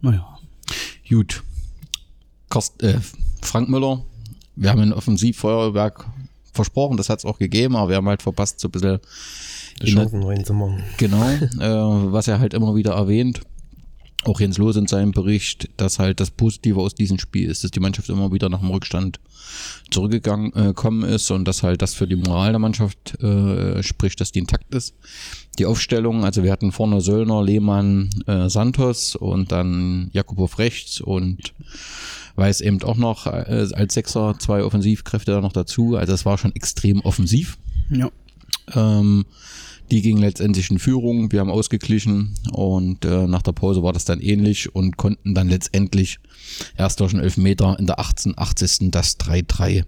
Naja. 0.00 0.38
Gut. 1.08 1.42
Karst, 2.48 2.82
äh, 2.82 2.98
Frank 3.42 3.68
Müller, 3.68 4.02
wir 4.56 4.70
haben 4.70 4.80
ein 4.80 4.92
Offensivfeuerwerk 4.92 6.06
versprochen, 6.52 6.96
das 6.96 7.08
hat 7.08 7.18
es 7.20 7.24
auch 7.24 7.38
gegeben, 7.38 7.76
aber 7.76 7.90
wir 7.90 7.96
haben 7.96 8.08
halt 8.08 8.22
verpasst, 8.22 8.60
so 8.60 8.68
ein 8.68 8.70
bisschen 8.72 8.98
die 9.82 9.92
Chancen 9.92 10.22
reinzumachen. 10.22 10.82
Genau, 10.96 11.22
äh, 11.30 12.12
was 12.12 12.28
er 12.28 12.38
halt 12.38 12.54
immer 12.54 12.74
wieder 12.74 12.94
erwähnt, 12.94 13.40
auch 14.24 14.40
Jens 14.40 14.58
Loos 14.58 14.76
in 14.76 14.86
seinem 14.86 15.12
Bericht, 15.12 15.68
dass 15.76 15.98
halt 15.98 16.20
das 16.20 16.30
Positive 16.30 16.80
aus 16.80 16.94
diesem 16.94 17.18
Spiel 17.18 17.48
ist, 17.48 17.64
dass 17.64 17.70
die 17.70 17.80
Mannschaft 17.80 18.08
immer 18.08 18.32
wieder 18.32 18.48
nach 18.48 18.60
dem 18.60 18.70
Rückstand 18.70 19.20
zurückgegangen 19.90 20.52
äh, 20.54 20.72
kommen 20.74 21.08
ist 21.08 21.30
und 21.30 21.46
dass 21.46 21.62
halt 21.62 21.82
das 21.82 21.94
für 21.94 22.06
die 22.06 22.16
Moral 22.16 22.50
der 22.52 22.58
Mannschaft 22.58 23.22
äh, 23.22 23.82
spricht, 23.82 24.20
dass 24.20 24.32
die 24.32 24.40
intakt 24.40 24.74
ist. 24.74 24.94
Die 25.58 25.66
Aufstellung, 25.66 26.24
also 26.24 26.42
wir 26.42 26.52
hatten 26.52 26.72
vorne 26.72 27.00
Söllner, 27.00 27.42
Lehmann, 27.42 28.10
äh, 28.26 28.48
Santos 28.48 29.14
und 29.14 29.52
dann 29.52 30.10
Jakubow 30.12 30.58
rechts 30.58 31.00
und 31.00 31.54
weiß 32.34 32.60
eben 32.60 32.82
auch 32.82 32.96
noch 32.96 33.26
äh, 33.26 33.68
als 33.74 33.94
Sechser 33.94 34.36
zwei 34.38 34.62
Offensivkräfte 34.62 35.32
da 35.32 35.40
noch 35.40 35.52
dazu. 35.52 35.96
Also 35.96 36.12
es 36.12 36.26
war 36.26 36.36
schon 36.36 36.54
extrem 36.54 37.00
offensiv. 37.00 37.58
Ja. 37.90 38.10
Ähm, 38.74 39.24
die 39.90 40.02
ging 40.02 40.18
letztendlich 40.18 40.70
in 40.70 40.78
Führung, 40.78 41.30
wir 41.32 41.40
haben 41.40 41.50
ausgeglichen 41.50 42.34
und 42.52 43.04
äh, 43.04 43.26
nach 43.26 43.42
der 43.42 43.52
Pause 43.52 43.82
war 43.82 43.92
das 43.92 44.04
dann 44.04 44.20
ähnlich 44.20 44.74
und 44.74 44.96
konnten 44.96 45.34
dann 45.34 45.48
letztendlich 45.48 46.18
erst 46.76 47.00
durch 47.00 47.12
einen 47.12 47.22
Elfmeter 47.22 47.78
in 47.78 47.86
der 47.86 47.98
18, 47.98 48.34
80. 48.36 48.90
das 48.90 49.18
3-3 49.18 49.84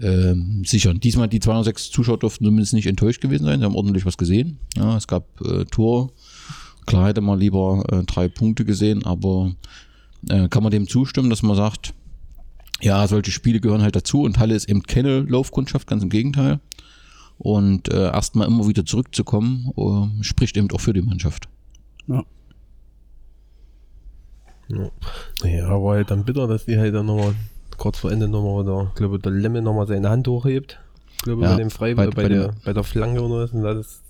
ähm, 0.00 0.62
sichern. 0.64 1.00
Diesmal 1.00 1.28
die 1.28 1.40
206 1.40 1.90
Zuschauer 1.90 2.18
durften 2.18 2.44
zumindest 2.44 2.74
nicht 2.74 2.86
enttäuscht 2.86 3.20
gewesen 3.20 3.44
sein, 3.44 3.60
sie 3.60 3.64
haben 3.64 3.76
ordentlich 3.76 4.04
was 4.04 4.16
gesehen. 4.16 4.58
Ja, 4.76 4.96
es 4.96 5.06
gab 5.06 5.40
äh, 5.40 5.64
Tor, 5.64 6.12
klar 6.86 7.08
hätte 7.08 7.20
man 7.20 7.38
lieber 7.38 7.84
äh, 7.90 8.04
drei 8.04 8.28
Punkte 8.28 8.64
gesehen, 8.64 9.04
aber 9.04 9.54
äh, 10.28 10.48
kann 10.48 10.62
man 10.62 10.72
dem 10.72 10.88
zustimmen, 10.88 11.30
dass 11.30 11.42
man 11.42 11.56
sagt, 11.56 11.94
ja, 12.80 13.06
solche 13.06 13.30
Spiele 13.30 13.60
gehören 13.60 13.82
halt 13.82 13.96
dazu 13.96 14.22
und 14.22 14.38
Halle 14.38 14.54
ist 14.54 14.68
eben 14.68 14.82
keine 14.82 15.20
Laufkundschaft, 15.20 15.86
ganz 15.86 16.02
im 16.02 16.10
Gegenteil. 16.10 16.60
Und 17.38 17.88
äh, 17.92 18.04
erstmal 18.12 18.46
immer 18.46 18.66
wieder 18.68 18.84
zurückzukommen, 18.86 19.70
äh, 19.76 20.22
spricht 20.22 20.56
eben 20.56 20.70
auch 20.70 20.80
für 20.80 20.92
die 20.92 21.02
Mannschaft. 21.02 21.48
ja. 22.06 22.22
Ja. 24.68 24.88
Naja, 25.42 25.68
aber 25.68 25.90
halt 25.92 26.10
dann 26.10 26.24
bitter, 26.24 26.46
dass 26.48 26.64
die 26.64 26.78
halt 26.78 26.94
dann 26.94 27.04
nochmal 27.06 27.34
kurz 27.76 27.98
vor 27.98 28.10
Ende 28.10 28.28
nochmal, 28.28 28.64
der, 28.64 28.88
ich 28.88 28.94
glaube, 28.94 29.18
der 29.18 29.32
Lemme 29.32 29.60
nochmal 29.60 29.86
seine 29.86 30.08
Hand 30.08 30.26
hochhebt. 30.26 30.80
Ich 31.16 31.22
glaube, 31.24 31.42
Ja, 31.42 31.50
bei 31.50 31.56
dem 31.58 31.70
Frei, 31.70 31.94
bei- 31.94 32.06
bei, 32.06 32.12
bei 32.22 32.28
der, 32.28 32.48
dem- 32.48 32.56
bei 32.64 32.72
der 32.72 32.82
Flanke 32.82 33.20
oder 33.22 33.44
was. 33.44 33.52
Und 33.52 33.62
das, 33.62 34.02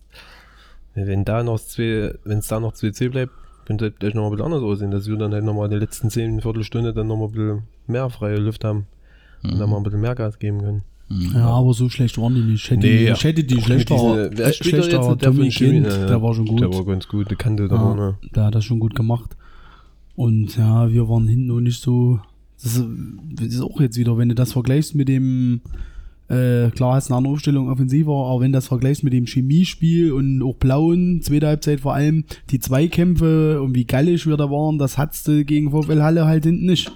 wenn 0.95 1.25
da 1.25 1.43
noch 1.43 1.59
zwei, 1.59 2.15
wenn 2.25 2.39
es 2.39 2.47
da 2.47 2.61
noch 2.61 2.73
2C 2.73 3.09
bleibt, 3.11 3.33
könnte 3.67 3.87
es 3.89 3.95
vielleicht 3.99 4.15
nochmal 4.15 4.31
ein 4.31 4.37
bisschen 4.37 4.53
anders 4.53 4.63
aussehen, 4.63 4.91
dass 4.93 5.09
wir 5.09 5.17
dann 5.17 5.33
halt 5.33 5.45
nochmal 5.45 5.65
in 5.65 5.71
der 5.73 5.81
letzten 5.81 6.09
10 6.09 6.41
Viertelstunde 6.41 6.95
dann 6.95 7.09
nochmal 7.09 7.29
ein 7.29 7.33
bisschen 7.33 7.63
mehr 7.89 8.09
freie 8.11 8.37
Luft 8.37 8.63
haben 8.63 8.87
und 9.43 9.59
dann 9.59 9.69
mal 9.71 9.79
ein 9.79 9.83
bisschen 9.83 10.01
mehr 10.03 10.15
Gas 10.15 10.39
geben 10.39 10.61
können. 10.61 10.85
Ja, 11.09 11.47
aber 11.47 11.75
so 11.75 11.89
schlecht 11.91 12.17
waren 12.19 12.35
die 12.35 12.41
nicht. 12.41 12.65
Ich 12.65 12.71
hätte, 12.71 12.87
Nee, 12.87 12.99
die, 12.99 13.05
ja. 13.05 13.13
ich 13.13 13.25
hätte 13.25 13.45
die 13.45 13.61
schlechter, 13.61 14.31
diese- 14.31 14.53
schlechter 14.55 15.19
Tommy 15.19 15.51
Kind, 15.51 15.87
ja, 15.87 16.07
der 16.07 16.23
war 16.23 16.35
schon 16.35 16.47
gut. 16.47 16.61
Der 16.61 16.73
war 16.73 16.85
ganz 16.85 17.07
gut, 17.07 17.29
der 17.31 17.37
kannte 17.37 17.69
da 17.69 17.77
Ja, 17.77 17.81
vorne. 17.81 18.15
der 18.35 18.45
hat 18.45 18.55
das 18.55 18.65
schon 18.65 18.81
gut 18.81 18.95
gemacht. 18.95 19.37
Und 20.17 20.57
ja, 20.57 20.91
wir 20.91 21.09
waren 21.09 21.29
hinten 21.29 21.47
noch 21.47 21.61
nicht 21.61 21.81
so. 21.83 22.21
Das 22.63 22.77
ist, 22.77 22.85
das 23.35 23.47
ist 23.49 23.61
auch 23.61 23.81
jetzt 23.81 23.99
wieder, 23.99 24.17
wenn 24.17 24.29
du 24.31 24.35
das 24.35 24.53
vergleichst 24.53 24.95
mit 24.95 25.09
dem, 25.09 25.61
äh, 26.29 26.71
klar 26.71 26.95
hast 26.95 27.11
du 27.11 27.13
eine 27.13 27.19
andere 27.19 27.35
Aufstellung 27.35 27.69
offensiver, 27.69 28.13
aber 28.13 28.41
wenn 28.41 28.53
du 28.53 28.57
das 28.57 28.69
vergleichst 28.69 29.05
mit 29.05 29.13
dem 29.13 29.27
Chemiespiel 29.27 30.13
und 30.13 30.43
auch 30.43 30.55
Blauen, 30.55 31.21
zweite 31.21 31.49
Halbzeit 31.49 31.81
vor 31.81 31.95
allem, 31.95 32.25
die 32.51 32.61
Zweikämpfe 32.61 33.61
und 33.61 33.75
wie 33.75 33.85
gallisch 33.85 34.27
wir 34.27 34.37
da 34.39 34.51
waren, 34.51 34.79
das 34.79 34.97
hattest 34.97 35.29
du 35.29 35.45
gegen 35.45 35.71
VfL 35.73 36.01
Halle 36.01 36.25
halt 36.25 36.45
hinten 36.45 36.65
nicht. 36.65 36.91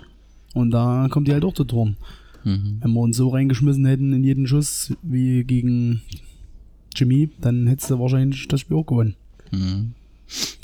Und 0.54 0.70
da 0.70 1.08
kommt 1.10 1.28
die 1.28 1.32
halt 1.32 1.44
auch 1.44 1.52
zu 1.54 1.64
Toren. 1.64 1.96
Mhm. 2.44 2.78
Wenn 2.80 2.92
wir 2.92 3.00
uns 3.00 3.16
so 3.16 3.28
reingeschmissen 3.28 3.84
hätten 3.86 4.12
in 4.12 4.24
jeden 4.24 4.46
Schuss 4.46 4.92
wie 5.02 5.44
gegen 5.44 6.02
Chemie, 6.94 7.28
dann 7.40 7.66
hättest 7.66 7.90
du 7.90 7.98
wahrscheinlich 7.98 8.46
das 8.48 8.60
Spiel 8.60 8.76
auch 8.76 8.86
gewonnen. 8.86 9.14
Mhm. 9.50 9.92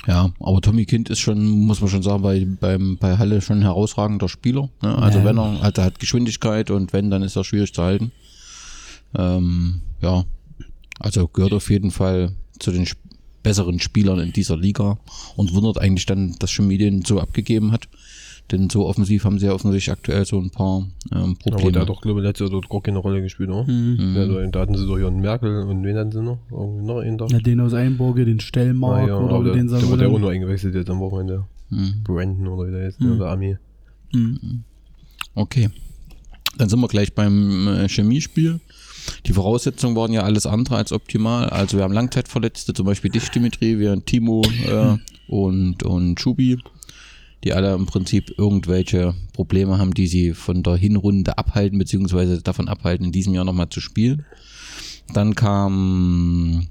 Ja, 0.07 0.31
aber 0.40 0.61
Tommy 0.61 0.85
Kind 0.85 1.09
ist 1.09 1.21
schon, 1.21 1.49
muss 1.49 1.81
man 1.81 1.88
schon 1.88 2.02
sagen, 2.02 2.23
bei, 2.23 2.45
beim, 2.61 2.99
bei 2.99 3.16
Halle 3.16 3.40
schon 3.40 3.59
ein 3.59 3.62
herausragender 3.62 4.28
Spieler. 4.28 4.69
Ne? 4.83 4.97
Also 4.99 5.21
Ja. 5.21 5.25
wenn 5.25 5.38
er, 5.38 5.62
also 5.62 5.81
er 5.81 5.85
hat 5.87 5.99
Geschwindigkeit 5.99 6.71
und 6.71 6.93
wenn, 6.93 7.11
dann 7.11 7.23
ist 7.23 7.37
er 7.37 7.45
schwierig 7.45 7.73
zu 7.73 7.83
halten. 7.83 8.12
Ähm, 9.16 9.81
ja, 10.02 10.25
also 10.99 11.28
gehört 11.28 11.52
auf 11.54 11.71
jeden 11.71 11.90
Fall 11.90 12.33
zu 12.59 12.73
den 12.73 12.87
besseren 13.43 13.81
Spielern 13.81 14.19
in 14.21 14.33
dieser 14.33 14.57
Liga 14.57 14.99
und 15.37 15.54
wundert 15.54 15.78
eigentlich 15.78 16.07
dann, 16.07 16.35
dass 16.38 16.50
Chemie 16.50 16.78
den 16.78 17.04
so 17.04 17.21
abgegeben 17.21 17.73
hat. 17.73 17.88
Denn 18.53 18.69
so 18.69 18.87
offensiv 18.87 19.25
haben 19.25 19.39
sie 19.39 19.47
ja 19.47 19.53
offensichtlich 19.53 19.91
aktuell 19.91 20.27
so 20.27 20.39
ein 20.39 20.51
paar 20.51 20.87
ähm, 21.13 21.37
Aber 21.47 21.51
Probleme. 21.57 21.73
der 21.73 21.83
hat 21.83 21.89
doch, 21.89 22.03
glaube 22.03 22.21
ich, 22.21 22.25
letztes 22.27 22.45
Jahr 22.47 22.51
dort 22.51 22.69
gar 22.69 22.83
keine 22.83 22.99
Rolle 22.99 23.23
gespielt, 23.23 23.49
oder? 23.49 23.65
Mhm. 23.65 24.15
Ja, 24.17 24.27
da, 24.27 24.47
da 24.49 24.61
hatten 24.61 24.77
sie 24.77 24.87
doch 24.87 24.99
Jan 24.99 25.19
Merkel 25.21 25.63
und 25.63 25.83
wen 25.83 25.97
hatten 25.97 26.13
sie 26.13 26.23
noch? 26.23 26.39
Irgendwie 26.51 26.87
noch 26.87 26.99
einen 26.99 27.17
da? 27.17 27.27
Ja, 27.27 27.39
den 27.39 27.61
aus 27.61 27.73
Einburge, 27.73 28.27
den 28.27 28.41
Stellmark 28.41 29.05
Ah, 29.05 29.09
ja, 29.09 29.19
oder 29.19 29.35
aber 29.37 29.45
der, 29.45 29.55
den 29.55 29.69
sagen 29.71 29.83
der 29.83 29.91
wurde 29.91 30.05
ja 30.05 30.11
auch 30.11 30.19
noch 30.19 30.29
eingewechselt 30.29 30.75
jetzt 30.75 30.91
am 30.91 31.01
Wochenende. 31.01 31.45
Mhm. 31.71 32.03
Brandon 32.05 32.47
oder 32.49 32.69
wie 32.69 32.73
der 32.73 32.89
ist, 32.89 33.01
Mhm. 33.01 33.19
der 33.19 33.29
Ami. 33.29 33.57
Okay. 35.35 35.71
Dann 36.59 36.69
sind 36.69 36.81
wir 36.81 36.89
gleich 36.89 37.15
beim 37.15 37.67
äh, 37.67 37.89
Chemiespiel. 37.89 38.61
Die 39.27 39.33
Voraussetzungen 39.33 39.97
waren 39.97 40.13
ja 40.13 40.23
alles 40.23 40.47
andere 40.47 40.77
als 40.77 40.93
optimal. 40.93 41.49
Also 41.51 41.77
wir 41.77 41.85
haben 41.85 41.93
Langzeitverletzte, 41.93 42.73
zum 42.75 42.87
Beispiel 42.87 43.11
dich, 43.11 43.29
Dimitri, 43.31 43.79
wir 43.79 43.91
haben 43.91 44.05
Timo 44.05 44.43
äh, 44.67 44.97
und, 45.29 45.83
und 45.83 46.21
Schubi, 46.21 46.59
die 47.45 47.53
alle 47.53 47.75
im 47.75 47.87
Prinzip 47.87 48.37
irgendwelche 48.39 49.15
Probleme 49.33 49.79
haben, 49.79 49.93
die 49.93 50.07
sie 50.07 50.33
von 50.33 50.63
der 50.63 50.77
Hinrunde 50.77 51.37
abhalten, 51.37 51.79
beziehungsweise 51.79 52.43
davon 52.43 52.69
abhalten, 52.69 53.07
in 53.07 53.13
diesem 53.13 53.35
Jahr 53.35 53.45
nochmal 53.45 53.69
zu 53.69 53.81
spielen. 53.81 54.25
Dann 55.13 55.35
kam 55.35 56.69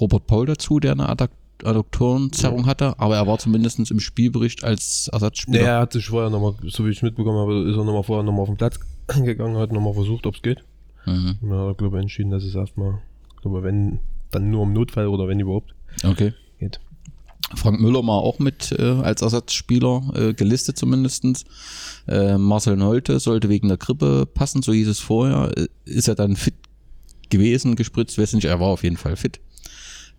Robert 0.00 0.26
Paul 0.26 0.46
dazu, 0.46 0.80
der 0.80 0.92
eine 0.92 1.08
Addukt 1.08 1.34
Adduktorenzerrung 1.64 2.66
hatte, 2.66 2.98
aber 2.98 3.14
er 3.14 3.28
war 3.28 3.38
zumindest 3.38 3.88
im 3.92 4.00
Spielbericht 4.00 4.64
als 4.64 5.08
Ersatzspieler. 5.12 5.60
Nee, 5.60 5.64
er 5.64 5.80
hat 5.82 5.92
sich 5.92 6.06
vorher 6.06 6.28
nochmal, 6.28 6.54
so 6.64 6.84
wie 6.84 6.90
ich 6.90 7.02
mitbekommen 7.02 7.38
habe, 7.38 7.70
ist 7.70 7.76
er 7.76 7.84
nochmal 7.84 8.02
vorher 8.02 8.24
nochmal 8.24 8.42
auf 8.42 8.48
den 8.48 8.56
Platz 8.56 8.80
gegangen, 9.24 9.56
hat 9.56 9.70
nochmal 9.70 9.94
versucht, 9.94 10.26
ob 10.26 10.34
es 10.34 10.42
geht. 10.42 10.64
Mhm. 11.06 11.36
Und 11.40 11.50
dann 11.50 11.58
hat 11.60 11.66
er, 11.68 11.74
glaube 11.74 11.98
ich, 11.98 12.02
entschieden, 12.02 12.32
dass 12.32 12.42
es 12.42 12.56
erstmal, 12.56 12.98
glaube 13.42 13.62
wenn, 13.62 14.00
dann 14.32 14.50
nur 14.50 14.64
im 14.64 14.72
Notfall 14.72 15.06
oder 15.06 15.28
wenn 15.28 15.38
überhaupt 15.38 15.72
Okay. 16.04 16.32
Frank 17.56 17.80
Müller 17.80 18.06
war 18.06 18.18
auch 18.22 18.38
mit 18.38 18.72
äh, 18.78 18.82
als 18.82 19.22
Ersatzspieler 19.22 20.02
äh, 20.14 20.34
gelistet 20.34 20.76
zumindestens. 20.78 21.44
Äh, 22.08 22.38
Marcel 22.38 22.76
Nolte 22.76 23.20
sollte 23.20 23.48
wegen 23.48 23.68
der 23.68 23.76
Grippe 23.76 24.26
passen, 24.26 24.62
so 24.62 24.72
hieß 24.72 24.88
es 24.88 24.98
vorher. 25.00 25.52
Äh, 25.56 25.66
Ist 25.84 26.08
er 26.08 26.14
dann 26.14 26.36
fit 26.36 26.54
gewesen, 27.30 27.76
gespritzt, 27.76 28.18
weiß 28.18 28.34
nicht, 28.34 28.44
er 28.44 28.60
war 28.60 28.68
auf 28.68 28.82
jeden 28.84 28.96
Fall 28.96 29.16
fit. 29.16 29.40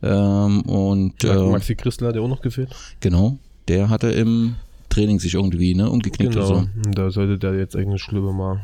Ähm, 0.01 0.61
und 0.63 1.23
äh, 1.23 1.35
Maxi 1.49 1.75
Christel 1.75 2.07
hat 2.07 2.15
ja 2.15 2.21
auch 2.21 2.27
noch 2.27 2.41
gefehlt. 2.41 2.75
genau, 2.99 3.37
der 3.67 3.89
hatte 3.89 4.09
im 4.11 4.55
Training 4.89 5.19
sich 5.19 5.33
irgendwie 5.33 5.75
ne, 5.75 5.89
umgeknickt 5.89 6.33
Genau. 6.33 6.45
oder 6.47 6.55
so. 6.61 6.67
Und 6.85 6.97
da 6.97 7.09
sollte 7.09 7.37
der 7.39 7.55
jetzt 7.57 7.75
eigentlich, 7.75 8.03
ich, 8.05 8.11
mal, 8.11 8.61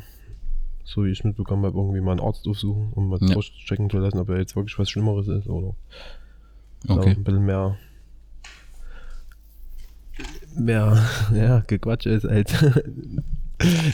so 0.84 1.06
wie 1.06 1.12
ich 1.12 1.24
mitbekommen 1.24 1.64
habe, 1.66 1.78
irgendwie 1.78 2.02
mal 2.02 2.12
einen 2.12 2.20
Arzt 2.20 2.48
aufsuchen, 2.48 2.92
um 2.94 3.10
mal 3.10 3.20
Ja. 3.22 3.34
durchchecken 3.36 3.90
zu 3.90 3.98
lassen, 4.00 4.18
ob 4.20 4.30
er 4.30 4.40
jetzt 4.40 4.56
wirklich 4.56 4.78
was 4.78 4.90
Schlimmeres 4.90 5.28
ist 5.28 5.48
oder 5.48 5.76
Okay. 6.88 7.10
ein 7.12 7.24
bisschen 7.24 7.46
mehr 7.46 7.78
mehr 10.60 11.04
ja, 11.34 11.60
Gequatsch 11.68 12.06
ist 12.06 12.26
als 12.26 12.54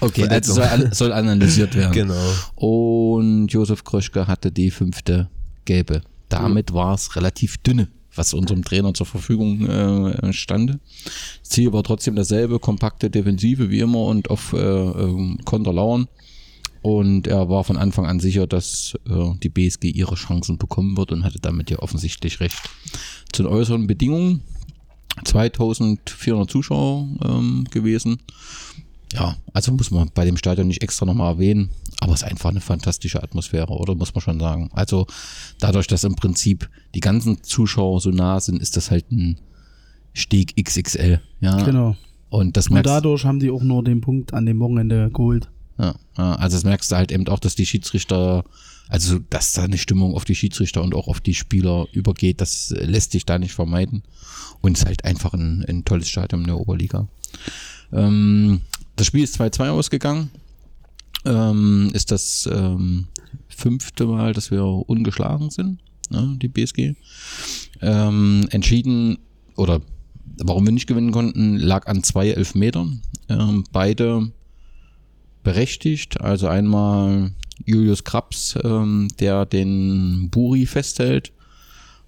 Okay, 0.01 0.27
also 0.27 0.53
soll, 0.53 0.93
soll 0.93 1.12
analysiert 1.12 1.75
werden. 1.75 1.91
genau. 1.91 2.34
Und 2.55 3.48
Josef 3.48 3.84
Kröschke 3.84 4.27
hatte 4.27 4.51
die 4.51 4.69
fünfte 4.69 5.29
gelbe. 5.65 6.01
Damit 6.29 6.74
war 6.74 6.93
es 6.93 7.15
relativ 7.15 7.57
dünne, 7.57 7.88
was 8.13 8.34
unserem 8.34 8.63
Trainer 8.63 8.93
zur 8.93 9.05
Verfügung 9.05 9.67
äh, 9.67 10.34
stande. 10.34 10.79
Das 11.03 11.50
Ziel 11.50 11.74
war 11.74 11.84
trotzdem 11.84 12.15
dasselbe, 12.15 12.60
kompakte 12.60 13.10
Defensive 13.10 13.69
wie 13.69 13.79
immer 13.79 14.05
und 14.05 14.29
auf 14.29 14.53
äh, 14.53 14.57
ähm, 14.57 15.39
Konter 15.45 15.74
lauern. 15.74 16.07
Und 16.81 17.25
er 17.25 17.50
war 17.50 17.63
von 17.63 17.77
Anfang 17.77 18.05
an 18.05 18.19
sicher, 18.19 18.45
dass 18.45 18.93
äh, 19.10 19.31
die 19.41 19.50
BSG 19.50 19.89
ihre 19.89 20.13
Chancen 20.13 20.60
bekommen 20.60 20.95
wird 20.98 21.12
und 21.12 21.24
hatte 21.24 21.39
damit 21.39 21.72
ja 21.72 21.79
offensichtlich 21.79 22.39
recht. 22.39 22.62
Zu 23.34 23.41
den 23.41 23.51
äußeren 23.51 23.88
Bedingungen 23.88 24.43
2400 25.24 26.50
Zuschauer 26.50 27.07
ähm, 27.24 27.65
gewesen. 27.72 28.19
Ja, 29.13 29.38
also 29.53 29.72
muss 29.72 29.91
man 29.91 30.10
bei 30.13 30.25
dem 30.25 30.36
Stadion 30.36 30.67
nicht 30.67 30.84
extra 30.84 31.05
nochmal 31.05 31.34
erwähnen, 31.34 31.69
aber 32.01 32.13
es 32.13 32.22
ist 32.24 32.27
einfach 32.27 32.50
eine 32.50 32.60
fantastische 32.60 33.24
Atmosphäre, 33.24 33.69
oder 33.72 33.95
muss 33.95 34.13
man 34.13 34.22
schon 34.22 34.39
sagen. 34.39 34.69
Also 34.74 35.07
dadurch, 35.60 35.88
dass 35.88 36.03
im 36.03 36.15
Prinzip 36.15 36.69
die 36.95 37.00
ganzen 37.00 37.41
Zuschauer 37.43 38.01
so 38.01 38.10
nah 38.10 38.39
sind, 38.39 38.62
ist 38.62 38.75
das 38.75 38.91
halt 38.91 39.10
ein 39.12 39.38
Steg 40.13 40.55
XXL. 40.62 41.22
Ja, 41.39 41.63
Genau. 41.63 41.95
und 42.29 42.57
das 42.57 42.67
Und 42.69 42.86
dadurch 42.86 43.24
haben 43.25 43.39
die 43.39 43.51
auch 43.51 43.63
nur 43.63 43.84
den 43.84 44.01
Punkt 44.01 44.34
an 44.34 44.45
dem 44.45 44.60
Wochenende 44.60 45.10
geholt. 45.12 45.50
ja, 45.79 45.95
ja, 46.17 46.36
also 46.36 46.57
das 46.57 46.63
merkst 46.65 46.91
du 46.91 46.95
halt 46.98 47.12
eben 47.12 47.27
auch, 47.29 47.39
dass 47.39 47.55
die 47.55 47.65
Schiedsrichter, 47.65 48.43
also 48.88 49.20
dass 49.30 49.54
da 49.54 49.63
eine 49.63 49.77
Stimmung 49.77 50.13
auf 50.13 50.25
die 50.25 50.36
Schiedsrichter 50.36 50.84
und 50.84 50.94
auch 50.94 51.08
auf 51.08 51.22
die 51.22 51.34
Spieler 51.34 51.88
übergeht, 51.92 52.42
das 52.42 52.74
lässt 52.77 53.12
sich 53.12 53.25
da 53.25 53.39
nicht 53.39 53.54
vermeiden. 53.54 54.04
Und 54.62 54.74
es 54.74 54.82
ist 54.82 54.86
halt 54.86 55.06
einfach 55.06 55.34
ein, 55.34 55.65
ein 55.68 55.86
tolles 55.86 56.10
Stadion 56.10 56.42
in 56.42 56.48
der 56.48 56.60
Oberliga. 56.60 57.08
Ähm, 57.92 58.62
das 58.96 59.08
Spiel 59.08 59.24
ist 59.24 59.39
2-2 59.39 59.70
ausgegangen. 59.70 60.30
Ähm, 61.25 61.89
ist 61.94 62.12
das 62.12 62.48
ähm, 62.51 63.08
fünfte 63.48 64.06
Mal, 64.06 64.34
dass 64.34 64.51
wir 64.51 64.63
ungeschlagen 64.63 65.50
sind, 65.50 65.80
ne, 66.12 66.38
die 66.39 66.48
BSG. 66.48 66.94
Ähm, 67.82 68.48
entschieden, 68.51 69.18
oder 69.56 69.82
warum 70.38 70.65
wir 70.65 70.72
nicht 70.72 70.88
gewinnen 70.88 71.12
konnten, 71.12 71.58
lag 71.58 71.88
an 71.88 72.04
zwei 72.04 72.30
Elfmetern. 72.30 73.01
Ähm, 73.30 73.63
beide 73.72 74.32
berechtigt. 75.44 76.22
Also 76.22 76.48
einmal 76.48 77.32
Julius 77.63 78.03
Krabs, 78.03 78.57
ähm, 78.63 79.07
der 79.19 79.45
den 79.45 80.29
Buri 80.29 80.65
festhält. 80.65 81.31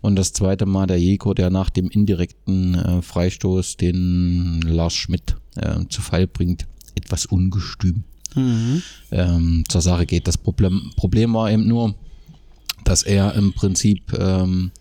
Und 0.02 0.16
das 0.16 0.34
zweite 0.34 0.66
Mal 0.66 0.88
der 0.88 1.00
Jeko, 1.00 1.34
der 1.34 1.50
nach 1.50 1.70
dem 1.70 1.90
indirekten 1.90 2.76
äh, 2.76 3.02
Freistoß 3.02 3.78
den 3.78 4.62
Lars 4.62 4.94
Schmidt 4.94 5.36
äh, 5.56 5.80
zu 5.90 6.02
Fall 6.02 6.28
bringt. 6.28 6.66
Etwas 6.96 7.26
ungestüm 7.26 8.04
ähm, 9.12 9.64
zur 9.68 9.82
Sache 9.82 10.06
geht. 10.06 10.28
Das 10.28 10.38
Problem, 10.38 10.92
Problem 10.96 11.34
war 11.34 11.52
eben 11.52 11.68
nur, 11.68 11.96
dass 12.84 13.04
er 13.04 13.34
im 13.36 13.54
Prinzip 13.54 14.14
ähm, 14.14 14.72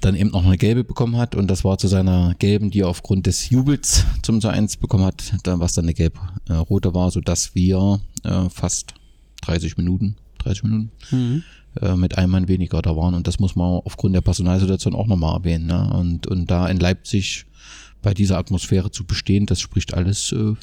dann 0.00 0.14
eben 0.14 0.30
noch 0.30 0.44
eine 0.44 0.58
gelbe 0.58 0.84
bekommen 0.84 1.16
hat 1.16 1.34
und 1.34 1.48
das 1.48 1.64
war 1.64 1.78
zu 1.78 1.88
seiner 1.88 2.34
gelben, 2.38 2.70
die 2.70 2.80
er 2.80 2.88
aufgrund 2.88 3.26
des 3.26 3.48
Jubels 3.48 4.04
zum 4.22 4.44
1 4.44 4.76
bekommen 4.76 5.04
hat, 5.04 5.34
dann, 5.44 5.60
was 5.60 5.72
dann 5.74 5.86
eine 5.86 5.94
gelb-rote 5.94 6.92
war, 6.94 7.10
sodass 7.10 7.54
wir 7.54 8.00
äh, 8.22 8.50
fast 8.50 8.94
30 9.46 9.76
Minuten, 9.76 10.16
30 10.38 10.62
Minuten 10.64 10.90
äh, 11.80 11.96
mit 11.96 12.18
einem 12.18 12.30
Mann 12.32 12.48
weniger 12.48 12.82
da 12.82 12.96
waren 12.96 13.14
und 13.14 13.26
das 13.26 13.38
muss 13.40 13.56
man 13.56 13.80
aufgrund 13.84 14.14
der 14.14 14.20
Personalsituation 14.20 14.94
auch 14.94 15.06
nochmal 15.06 15.36
erwähnen. 15.36 15.66
Ne? 15.66 15.90
Und, 15.94 16.26
und 16.26 16.50
da 16.50 16.66
in 16.68 16.78
Leipzig 16.78 17.46
bei 18.02 18.14
dieser 18.14 18.38
Atmosphäre 18.38 18.90
zu 18.90 19.04
bestehen, 19.04 19.46
das 19.46 19.60
spricht 19.60 19.94
alles 19.94 20.32
äh, 20.32 20.54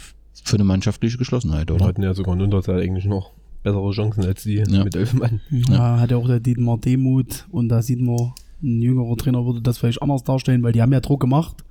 für 0.43 0.55
eine 0.55 0.63
mannschaftliche 0.63 1.17
Geschlossenheit, 1.17 1.69
Wir 1.69 1.75
oder? 1.75 1.85
hatten 1.85 2.03
ja 2.03 2.13
sogar 2.13 2.33
in 2.35 2.41
Unterzahl 2.41 2.79
eigentlich 2.81 3.05
noch 3.05 3.31
bessere 3.63 3.91
Chancen 3.91 4.25
als 4.25 4.43
die 4.43 4.63
Ja. 4.67 4.83
mit 4.83 4.95
elf 4.95 5.13
Mann. 5.13 5.41
Ja. 5.49 5.99
hat 5.99 6.11
ja 6.11 6.17
auch 6.17 6.27
der 6.27 6.39
Dietmar 6.39 6.77
Demut 6.79 7.45
und 7.51 7.69
da 7.69 7.81
sieht 7.81 7.99
man, 8.01 8.33
ein 8.63 8.81
jüngerer 8.81 9.15
Trainer 9.17 9.45
würde 9.45 9.61
das 9.61 9.77
vielleicht 9.79 10.01
anders 10.01 10.23
darstellen, 10.23 10.61
weil 10.63 10.71
die 10.73 10.81
haben 10.81 10.93
ja 10.93 10.99
Druck 10.99 11.19
gemacht 11.19 11.63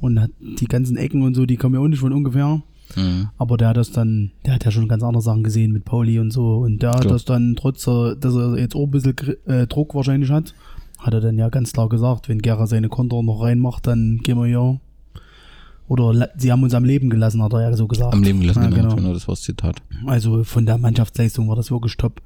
und 0.00 0.28
die 0.40 0.66
ganzen 0.66 0.96
Ecken 0.96 1.22
und 1.22 1.34
so, 1.34 1.46
die 1.46 1.56
kommen 1.56 1.74
ja 1.74 1.80
auch 1.80 1.88
nicht 1.88 2.00
von 2.00 2.12
ungefähr. 2.12 2.62
Mhm. 2.94 3.28
Aber 3.38 3.56
der 3.56 3.68
hat 3.68 3.76
das 3.76 3.90
dann, 3.90 4.30
der 4.44 4.54
hat 4.54 4.64
ja 4.64 4.70
schon 4.70 4.88
ganz 4.88 5.02
andere 5.02 5.22
Sachen 5.22 5.42
gesehen 5.42 5.72
mit 5.72 5.84
Pauli 5.84 6.18
und 6.18 6.30
so. 6.30 6.58
Und 6.58 6.82
der 6.82 6.90
hat 6.90 7.02
Klar. 7.02 7.12
das 7.14 7.24
dann, 7.24 7.56
trotz, 7.56 7.84
dass 7.84 8.34
er 8.34 8.58
jetzt 8.58 8.76
auch 8.76 8.84
ein 8.84 8.90
bisschen 8.90 9.16
äh, 9.46 9.66
Druck 9.66 9.94
wahrscheinlich 9.94 10.30
hat, 10.30 10.54
hat 10.98 11.14
er 11.14 11.20
dann 11.20 11.38
ja 11.38 11.48
ganz 11.48 11.72
klar 11.72 11.88
gesagt, 11.88 12.28
wenn 12.28 12.40
Gera 12.40 12.66
seine 12.66 12.88
Konter 12.88 13.22
noch 13.22 13.42
reinmacht, 13.42 13.86
dann 13.86 14.18
gehen 14.22 14.38
wir 14.38 14.46
ja. 14.46 14.78
Oder 15.88 16.30
sie 16.36 16.50
haben 16.50 16.62
uns 16.62 16.74
am 16.74 16.84
Leben 16.84 17.10
gelassen, 17.10 17.42
hat 17.42 17.52
er 17.52 17.62
ja 17.62 17.76
so 17.76 17.86
gesagt. 17.86 18.12
Am 18.12 18.22
Leben 18.22 18.40
gelassen, 18.40 18.62
ja, 18.62 18.70
genau. 18.70 18.82
genau. 18.82 18.96
genau. 18.96 19.12
Das 19.12 19.28
war 19.28 19.34
das 19.34 19.42
Zitat. 19.42 19.76
Also 20.04 20.42
von 20.42 20.66
der 20.66 20.78
Mannschaftsleistung 20.78 21.48
war 21.48 21.56
das 21.56 21.70
wirklich 21.70 21.96
top. 21.96 22.22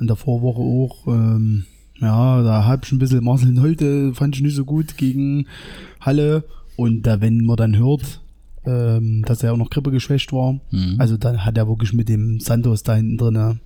In 0.00 0.06
der 0.06 0.16
Vorwoche 0.16 0.60
auch. 0.60 1.06
Ähm, 1.06 1.64
ja, 2.00 2.42
da 2.42 2.66
hab 2.66 2.84
ich 2.84 2.92
ein 2.92 2.98
bisschen 2.98 3.24
Marcel 3.24 3.52
Nolte, 3.52 4.12
fand 4.14 4.36
ich 4.36 4.42
nicht 4.42 4.56
so 4.56 4.64
gut 4.64 4.96
gegen 4.96 5.46
Halle. 6.00 6.44
Und 6.76 7.02
da, 7.02 7.20
wenn 7.20 7.44
man 7.44 7.56
dann 7.56 7.76
hört, 7.76 8.20
ähm, 8.66 9.22
dass 9.26 9.42
er 9.42 9.52
auch 9.52 9.56
noch 9.56 9.70
Grippe 9.70 9.90
geschwächt 9.90 10.32
war, 10.32 10.60
Mhm. 10.70 10.96
also 10.98 11.16
dann 11.16 11.44
hat 11.44 11.56
er 11.58 11.68
wirklich 11.68 11.92
mit 11.92 12.08
dem 12.08 12.40
Santos 12.40 12.82
da 12.82 12.94
hinten 12.94 13.18
drin 13.18 13.36
eine 13.36 13.58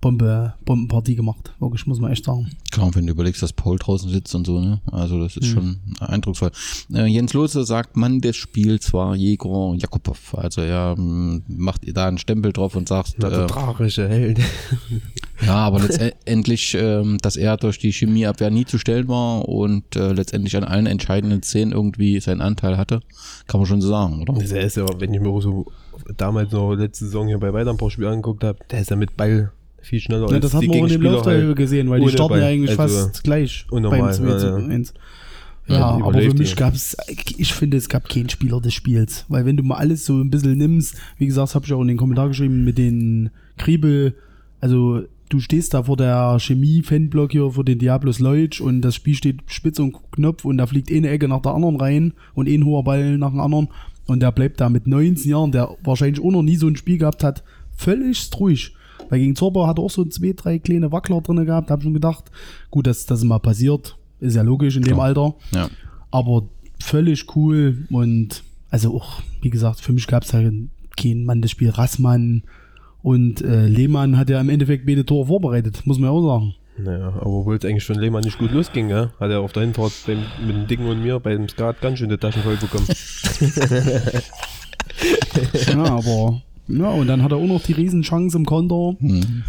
Bombe, 0.00 0.54
Bombenpartie 0.64 1.14
gemacht. 1.14 1.54
Wirklich, 1.60 1.86
muss 1.86 2.00
man 2.00 2.10
echt 2.10 2.24
sagen. 2.24 2.50
Kaum, 2.72 2.92
wenn 2.96 3.06
du 3.06 3.12
überlegst, 3.12 3.40
dass 3.40 3.52
Paul 3.52 3.78
draußen 3.78 4.10
sitzt 4.10 4.34
und 4.34 4.44
so, 4.44 4.58
ne? 4.60 4.80
Also 4.90 5.20
das 5.22 5.36
ist 5.36 5.46
schon 5.46 5.76
eindrucksvoll. 6.00 6.50
Äh, 6.92 7.06
Jens 7.06 7.32
Lose 7.34 7.64
sagt, 7.64 7.96
Mann 7.96 8.20
des 8.20 8.34
Spiels 8.34 8.92
war 8.92 9.14
Jegor 9.14 9.76
Jakubow. 9.76 10.16
Also 10.36 10.60
er 10.62 10.96
macht 10.98 11.82
da 11.96 12.08
einen 12.08 12.18
Stempel 12.18 12.52
drauf 12.52 12.74
und 12.74 12.88
sagt, 12.88 13.14
Na, 13.18 13.30
der 13.30 13.44
äh, 13.44 13.46
tragische 13.46 14.08
Held. 14.08 14.40
Ja, 15.44 15.56
aber 15.56 15.80
letztendlich, 15.88 16.76
ähm, 16.78 17.18
dass 17.20 17.36
er 17.36 17.56
durch 17.56 17.78
die 17.78 17.92
Chemieabwehr 17.92 18.50
nie 18.50 18.64
zu 18.64 18.78
stellen 18.78 19.08
war 19.08 19.48
und 19.48 19.96
äh, 19.96 20.12
letztendlich 20.12 20.56
an 20.56 20.64
allen 20.64 20.86
entscheidenden 20.86 21.42
Szenen 21.42 21.72
irgendwie 21.72 22.20
seinen 22.20 22.40
Anteil 22.40 22.76
hatte, 22.76 23.00
kann 23.46 23.60
man 23.60 23.66
schon 23.66 23.80
so 23.80 23.88
sagen, 23.88 24.22
oder? 24.22 24.34
Das 24.34 24.52
ist 24.52 24.76
ja, 24.76 24.86
wenn 24.98 25.12
ich 25.12 25.20
mir 25.20 25.40
so 25.40 25.66
damals 26.16 26.52
noch 26.52 26.74
letzte 26.74 27.06
Saison 27.06 27.28
hier 27.28 27.38
bei 27.38 27.52
weiter 27.52 27.70
ein 27.70 27.76
paar 27.76 27.90
Spielen 27.90 28.08
angeguckt 28.08 28.44
habe, 28.44 28.58
der 28.70 28.80
ist 28.80 28.90
ja 28.90 28.96
mit 28.96 29.16
Ball 29.16 29.52
viel 29.82 30.00
schneller 30.00 30.30
ja, 30.30 30.38
das 30.38 30.54
hat 30.54 30.62
man 30.62 30.78
auch 30.78 30.84
in 30.84 30.88
dem 30.88 31.02
Lauf 31.02 31.26
halt 31.26 31.56
gesehen, 31.56 31.90
weil 31.90 32.00
die 32.00 32.08
starten 32.08 32.38
ja 32.38 32.46
eigentlich 32.46 32.78
also 32.78 33.06
fast 33.06 33.24
gleich 33.24 33.66
unnormal, 33.70 34.00
beim 34.00 34.12
2 34.12 34.24
ja, 34.24 34.58
ja. 34.58 34.66
1. 34.66 34.94
Ja, 35.66 35.74
ja 35.74 35.86
aber 36.04 36.20
für 36.20 36.34
mich 36.34 36.56
gab 36.56 36.74
es, 36.74 36.96
ich 37.08 37.52
finde, 37.52 37.76
es 37.76 37.88
gab 37.88 38.08
keinen 38.08 38.28
Spieler 38.28 38.60
des 38.60 38.74
Spiels. 38.74 39.24
Weil 39.28 39.44
wenn 39.44 39.56
du 39.56 39.62
mal 39.62 39.76
alles 39.76 40.04
so 40.04 40.14
ein 40.14 40.30
bisschen 40.30 40.56
nimmst, 40.56 40.96
wie 41.18 41.26
gesagt, 41.26 41.54
habe 41.54 41.64
ich 41.64 41.72
auch 41.72 41.82
in 41.82 41.88
den 41.88 41.96
Kommentar 41.96 42.28
geschrieben, 42.28 42.64
mit 42.64 42.78
den 42.78 43.30
Kriebel, 43.58 44.14
also 44.60 45.02
du 45.32 45.40
stehst 45.40 45.72
da 45.72 45.84
vor 45.84 45.96
der 45.96 46.38
Chemie-Fanblock 46.38 47.32
hier, 47.32 47.50
vor 47.50 47.64
den 47.64 47.78
Diablos 47.78 48.18
Leutsch 48.18 48.60
und 48.60 48.82
das 48.82 48.94
Spiel 48.94 49.14
steht 49.14 49.40
spitz 49.46 49.78
und 49.78 49.96
Knopf 50.12 50.44
und 50.44 50.58
da 50.58 50.66
fliegt 50.66 50.92
eine 50.92 51.08
Ecke 51.08 51.26
nach 51.26 51.40
der 51.40 51.54
anderen 51.54 51.76
rein 51.76 52.12
und 52.34 52.48
ein 52.48 52.64
hoher 52.64 52.84
Ball 52.84 53.16
nach 53.16 53.30
dem 53.30 53.40
anderen 53.40 53.68
und 54.06 54.20
der 54.20 54.32
bleibt 54.32 54.60
da 54.60 54.68
mit 54.68 54.86
19 54.86 55.30
Jahren, 55.30 55.52
der 55.52 55.70
wahrscheinlich 55.84 56.22
auch 56.22 56.30
noch 56.30 56.42
nie 56.42 56.56
so 56.56 56.66
ein 56.66 56.76
Spiel 56.76 56.98
gehabt 56.98 57.24
hat, 57.24 57.42
völlig 57.74 58.28
ruhig. 58.38 58.74
Weil 59.08 59.20
gegen 59.20 59.36
Zorba 59.36 59.66
hat 59.66 59.78
er 59.78 59.84
auch 59.84 59.90
so 59.90 60.04
zwei, 60.04 60.32
drei 60.32 60.58
kleine 60.58 60.92
Wackler 60.92 61.20
drin 61.20 61.44
gehabt, 61.44 61.70
hab 61.70 61.82
schon 61.82 61.94
gedacht, 61.94 62.30
gut, 62.70 62.86
dass 62.86 63.06
das 63.06 63.24
mal 63.24 63.38
passiert, 63.38 63.96
ist 64.20 64.36
ja 64.36 64.42
logisch 64.42 64.76
in 64.76 64.82
dem 64.82 64.94
Klar. 64.94 65.06
Alter. 65.06 65.34
Ja. 65.54 65.68
Aber 66.10 66.48
völlig 66.78 67.26
cool 67.36 67.86
und 67.90 68.42
also 68.70 68.94
auch, 68.96 69.22
wie 69.40 69.50
gesagt, 69.50 69.80
für 69.80 69.92
mich 69.92 70.06
gab 70.06 70.24
es 70.24 70.32
halt 70.32 70.52
keinen 70.96 71.24
Mann 71.24 71.42
das 71.42 71.50
Spiel 71.50 71.70
Rassmann 71.70 72.42
und 73.02 73.42
äh, 73.42 73.66
Lehmann 73.66 74.16
hat 74.16 74.30
ja 74.30 74.40
im 74.40 74.48
Endeffekt 74.48 74.86
beide 74.86 75.04
Tore 75.04 75.26
vorbereitet, 75.26 75.86
muss 75.86 75.98
man 75.98 76.10
ja 76.10 76.16
auch 76.16 76.26
sagen. 76.26 76.54
Naja, 76.78 77.08
aber 77.08 77.26
obwohl 77.26 77.56
es 77.56 77.64
eigentlich 77.64 77.84
von 77.84 77.98
Lehmann 77.98 78.22
nicht 78.22 78.38
gut 78.38 78.52
losging, 78.52 78.88
ja, 78.88 79.10
hat 79.20 79.30
er 79.30 79.40
auf 79.40 79.52
der 79.52 79.64
Hinfahrt 79.64 79.92
beim, 80.06 80.20
mit 80.46 80.56
dem 80.56 80.66
Dicken 80.66 80.86
und 80.86 81.02
mir 81.02 81.20
bei 81.20 81.34
dem 81.34 81.48
Skat 81.48 81.80
ganz 81.80 81.98
schön 81.98 82.08
die 82.08 82.16
Taschen 82.16 82.42
voll 82.42 82.56
bekommen. 82.56 82.86
ja, 85.66 85.84
aber 85.84 86.42
ja, 86.68 86.90
und 86.90 87.08
dann 87.08 87.22
hat 87.22 87.32
er 87.32 87.38
auch 87.38 87.46
noch 87.46 87.62
die 87.62 87.72
Riesenchance 87.72 88.36
im 88.36 88.46
Konter. 88.46 88.94
Mhm. 89.00 89.42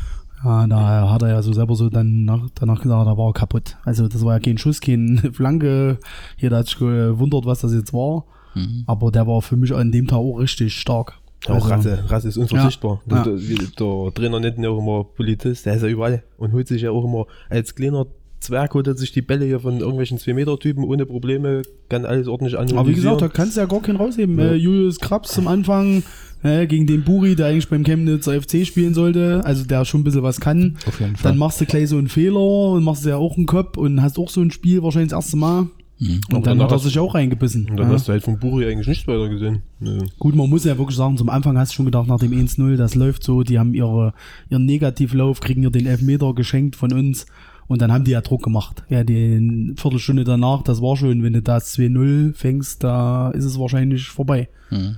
Ja, 0.44 0.68
da 0.68 1.10
hat 1.10 1.22
er 1.22 1.30
ja 1.30 1.42
so 1.42 1.54
selber 1.54 1.76
so 1.76 1.90
dann 1.90 2.26
nach, 2.26 2.50
danach 2.56 2.82
gesagt, 2.82 3.08
da 3.08 3.18
war 3.18 3.30
er 3.30 3.34
kaputt. 3.34 3.78
Also 3.86 4.10
das 4.10 4.26
war 4.26 4.34
ja 4.34 4.40
kein 4.40 4.58
Schuss, 4.58 4.82
keine 4.82 5.18
Flanke. 5.34 6.00
Jeder 6.38 6.58
hat 6.58 6.68
sich 6.68 6.78
gewundert, 6.78 7.46
was 7.46 7.62
das 7.62 7.74
jetzt 7.74 7.94
war. 7.94 8.26
Mhm. 8.54 8.84
Aber 8.86 9.12
der 9.12 9.26
war 9.26 9.42
für 9.42 9.56
mich 9.56 9.74
an 9.74 9.92
dem 9.92 10.08
Tag 10.08 10.18
auch 10.18 10.40
richtig 10.40 10.74
stark. 10.74 11.20
Auch 11.48 11.56
also, 11.56 11.70
Rasse, 11.70 12.04
Rasse 12.08 12.28
ist 12.30 12.38
unverzichtbar. 12.38 13.02
Ja, 13.10 13.24
der, 13.24 13.36
ja. 13.36 13.56
der, 13.80 14.14
Trainer 14.14 14.40
nennt 14.40 14.58
ihn 14.58 14.64
ja 14.64 14.70
auch 14.70 14.80
immer 14.80 15.04
Polizist, 15.04 15.66
der 15.66 15.76
ist 15.76 15.82
ja 15.82 15.90
überall 15.90 16.24
und 16.38 16.54
holt 16.54 16.68
sich 16.68 16.82
ja 16.84 16.92
auch 16.92 17.04
immer 17.04 17.26
als 17.50 17.76
kleiner 17.76 18.06
Zwerg 18.44 18.74
holt 18.74 18.88
er 18.88 18.96
sich 18.96 19.12
die 19.12 19.22
Bälle 19.22 19.46
hier 19.46 19.60
von 19.60 19.80
irgendwelchen 19.80 20.18
2-Meter-Typen 20.18 20.84
ohne 20.84 21.06
Probleme, 21.06 21.62
kann 21.90 22.06
alles 22.06 22.28
ordentlich 22.28 22.56
analysieren. 22.56 22.80
Aber 22.80 22.90
wie 22.90 22.94
gesagt, 22.94 23.22
da 23.22 23.30
kannst 23.30 23.56
du 23.56 23.62
ja 23.62 23.66
gar 23.66 23.82
keinen 23.82 23.96
rausheben. 23.96 24.38
Ja. 24.38 24.52
Äh, 24.52 24.56
Julius 24.56 25.00
Krabs 25.00 25.32
zum 25.32 25.48
Anfang 25.48 26.04
äh, 26.44 26.68
gegen 26.68 26.86
den 26.86 27.04
Buri, 27.04 27.36
der 27.36 27.48
eigentlich 27.48 27.70
beim 27.70 27.84
Chemnitzer 27.84 28.40
FC 28.40 28.68
spielen 28.68 28.94
sollte, 28.94 29.42
also 29.46 29.64
der 29.64 29.86
schon 29.86 30.02
ein 30.02 30.04
bisschen 30.04 30.24
was 30.24 30.40
kann. 30.40 30.78
Auf 30.86 31.00
jeden 31.00 31.16
Fall. 31.16 31.32
Dann 31.32 31.40
machst 31.40 31.62
du 31.62 31.66
gleich 31.66 31.90
so 31.90 31.98
einen 31.98 32.10
Fehler 32.10 32.72
und 32.72 32.84
machst 32.84 33.06
ja 33.06 33.16
auch 33.16 33.38
einen 33.38 33.46
Kopf 33.46 33.78
und 33.78 34.02
hast 34.02 34.20
auch 34.20 34.30
so 34.30 34.42
ein 34.42 34.52
Spiel 34.52 34.84
wahrscheinlich 34.84 35.12
das 35.12 35.26
erste 35.26 35.38
Mal. 35.38 35.68
Mhm. 36.00 36.22
Und 36.32 36.48
dann, 36.48 36.58
dann 36.58 36.64
hat 36.64 36.72
er 36.72 36.80
sich 36.80 36.98
auch 37.00 37.16
reingebissen. 37.16 37.70
Und 37.70 37.78
dann 37.78 37.88
ja. 37.88 37.94
hast 37.94 38.08
du 38.08 38.12
halt 38.12 38.24
vom 38.24 38.40
Buri 38.40 38.66
eigentlich 38.66 38.88
nichts 38.88 39.08
weiter 39.08 39.30
gesehen. 39.30 39.62
Nee. 39.80 40.00
Gut, 40.20 40.36
man 40.36 40.50
muss 40.50 40.66
ja 40.66 40.78
wirklich 40.78 40.98
sagen, 40.98 41.18
zum 41.18 41.30
Anfang 41.30 41.58
hast 41.58 41.72
du 41.72 41.76
schon 41.76 41.86
gedacht, 41.86 42.08
nach 42.08 42.20
dem 42.20 42.32
1-0, 42.32 42.76
das 42.76 42.96
läuft 42.96 43.24
so, 43.24 43.44
die 43.44 43.60
haben 43.60 43.74
ihre, 43.74 44.14
ihren 44.50 44.66
Negativlauf, 44.66 45.40
kriegen 45.40 45.64
ihr 45.64 45.72
den 45.72 45.86
Elfmeter 45.86 46.34
geschenkt 46.34 46.76
von 46.76 46.92
uns. 46.92 47.26
Und 47.68 47.82
dann 47.82 47.92
haben 47.92 48.04
die 48.04 48.12
ja 48.12 48.22
Druck 48.22 48.44
gemacht. 48.44 48.84
Ja, 48.90 49.04
die 49.04 49.74
Viertelstunde 49.78 50.24
danach, 50.26 50.64
das 50.64 50.82
war 50.82 50.98
schön. 50.98 51.24
Wenn 51.24 51.34
du 51.34 51.42
das 51.42 51.78
2-0 51.78 52.34
fängst, 52.34 52.84
da 52.84 53.32
ist 53.32 53.46
es 53.46 53.58
wahrscheinlich 53.58 54.08
vorbei. 54.08 54.50
Mhm. 54.70 54.98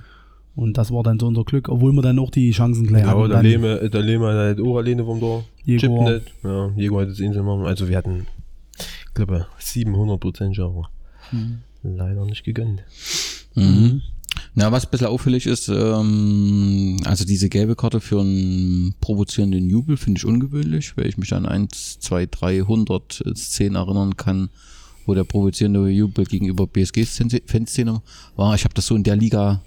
Und 0.56 0.78
das 0.78 0.90
war 0.90 1.02
dann 1.02 1.20
so 1.20 1.26
unser 1.26 1.44
Glück, 1.44 1.68
obwohl 1.68 1.92
wir 1.92 2.00
dann 2.00 2.18
auch 2.18 2.30
die 2.30 2.50
Chancen 2.50 2.86
gleich 2.86 3.02
ja, 3.02 3.10
hatten. 3.10 3.20
Ja, 3.20 3.28
der 3.28 3.42
Lehme, 3.42 3.90
der 3.90 4.00
Lehme 4.00 4.26
hat 4.28 4.34
halt 4.34 4.60
auch 4.60 4.78
alleine 4.78 5.04
vom 5.04 5.20
Tor. 5.20 5.44
Jäger. 5.64 5.88
nicht. 5.88 6.32
Ja, 6.42 6.70
Jäger 6.76 7.00
hat 7.00 7.10
das 7.10 7.20
Insel 7.20 7.42
machen. 7.42 7.66
Also 7.66 7.88
wir 7.88 7.96
hatten, 7.96 8.26
glaube, 9.16 9.46
700 9.58 10.20
Prozent 10.20 10.58
aber 10.60 10.90
mhm. 11.32 11.58
leider 11.82 12.24
nicht 12.24 12.44
gegönnt. 12.44 12.84
Mhm. 13.54 14.02
Na, 14.54 14.70
was 14.72 14.84
ein 14.84 14.90
bisschen 14.90 15.08
auffällig 15.08 15.46
ist, 15.46 15.68
ähm, 15.68 16.98
also 17.04 17.24
diese 17.24 17.48
gelbe 17.48 17.74
Karte 17.76 18.00
für 18.00 18.20
einen 18.20 18.94
provozierenden 19.00 19.68
Jubel 19.68 19.96
finde 19.96 20.18
ich 20.18 20.24
ungewöhnlich, 20.24 20.96
weil 20.96 21.06
ich 21.06 21.18
mich 21.18 21.32
an 21.34 21.46
1, 21.46 22.00
2, 22.00 22.26
300 22.26 23.22
Szenen 23.34 23.76
erinnern 23.76 24.16
kann, 24.16 24.50
wo 25.04 25.14
der 25.14 25.24
provozierende 25.24 25.88
Jubel 25.88 26.24
gegenüber 26.24 26.66
BSG-Fanszene 26.66 28.02
war. 28.36 28.54
Ich 28.54 28.64
habe 28.64 28.74
das 28.74 28.86
so 28.86 28.96
in 28.96 29.04
der 29.04 29.16
Liga 29.16 29.62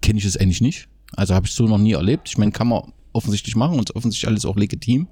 kenne 0.00 0.18
ich 0.18 0.24
es 0.24 0.36
eigentlich 0.36 0.60
nicht. 0.60 0.88
Also 1.12 1.34
habe 1.34 1.46
ich 1.46 1.52
so 1.52 1.66
noch 1.66 1.78
nie 1.78 1.92
erlebt. 1.92 2.28
Ich 2.28 2.38
meine, 2.38 2.52
kann 2.52 2.68
man 2.68 2.92
offensichtlich 3.12 3.56
machen 3.56 3.78
und 3.78 3.94
offensichtlich 3.96 4.28
alles 4.28 4.44
auch 4.44 4.56
legitim. 4.56 5.08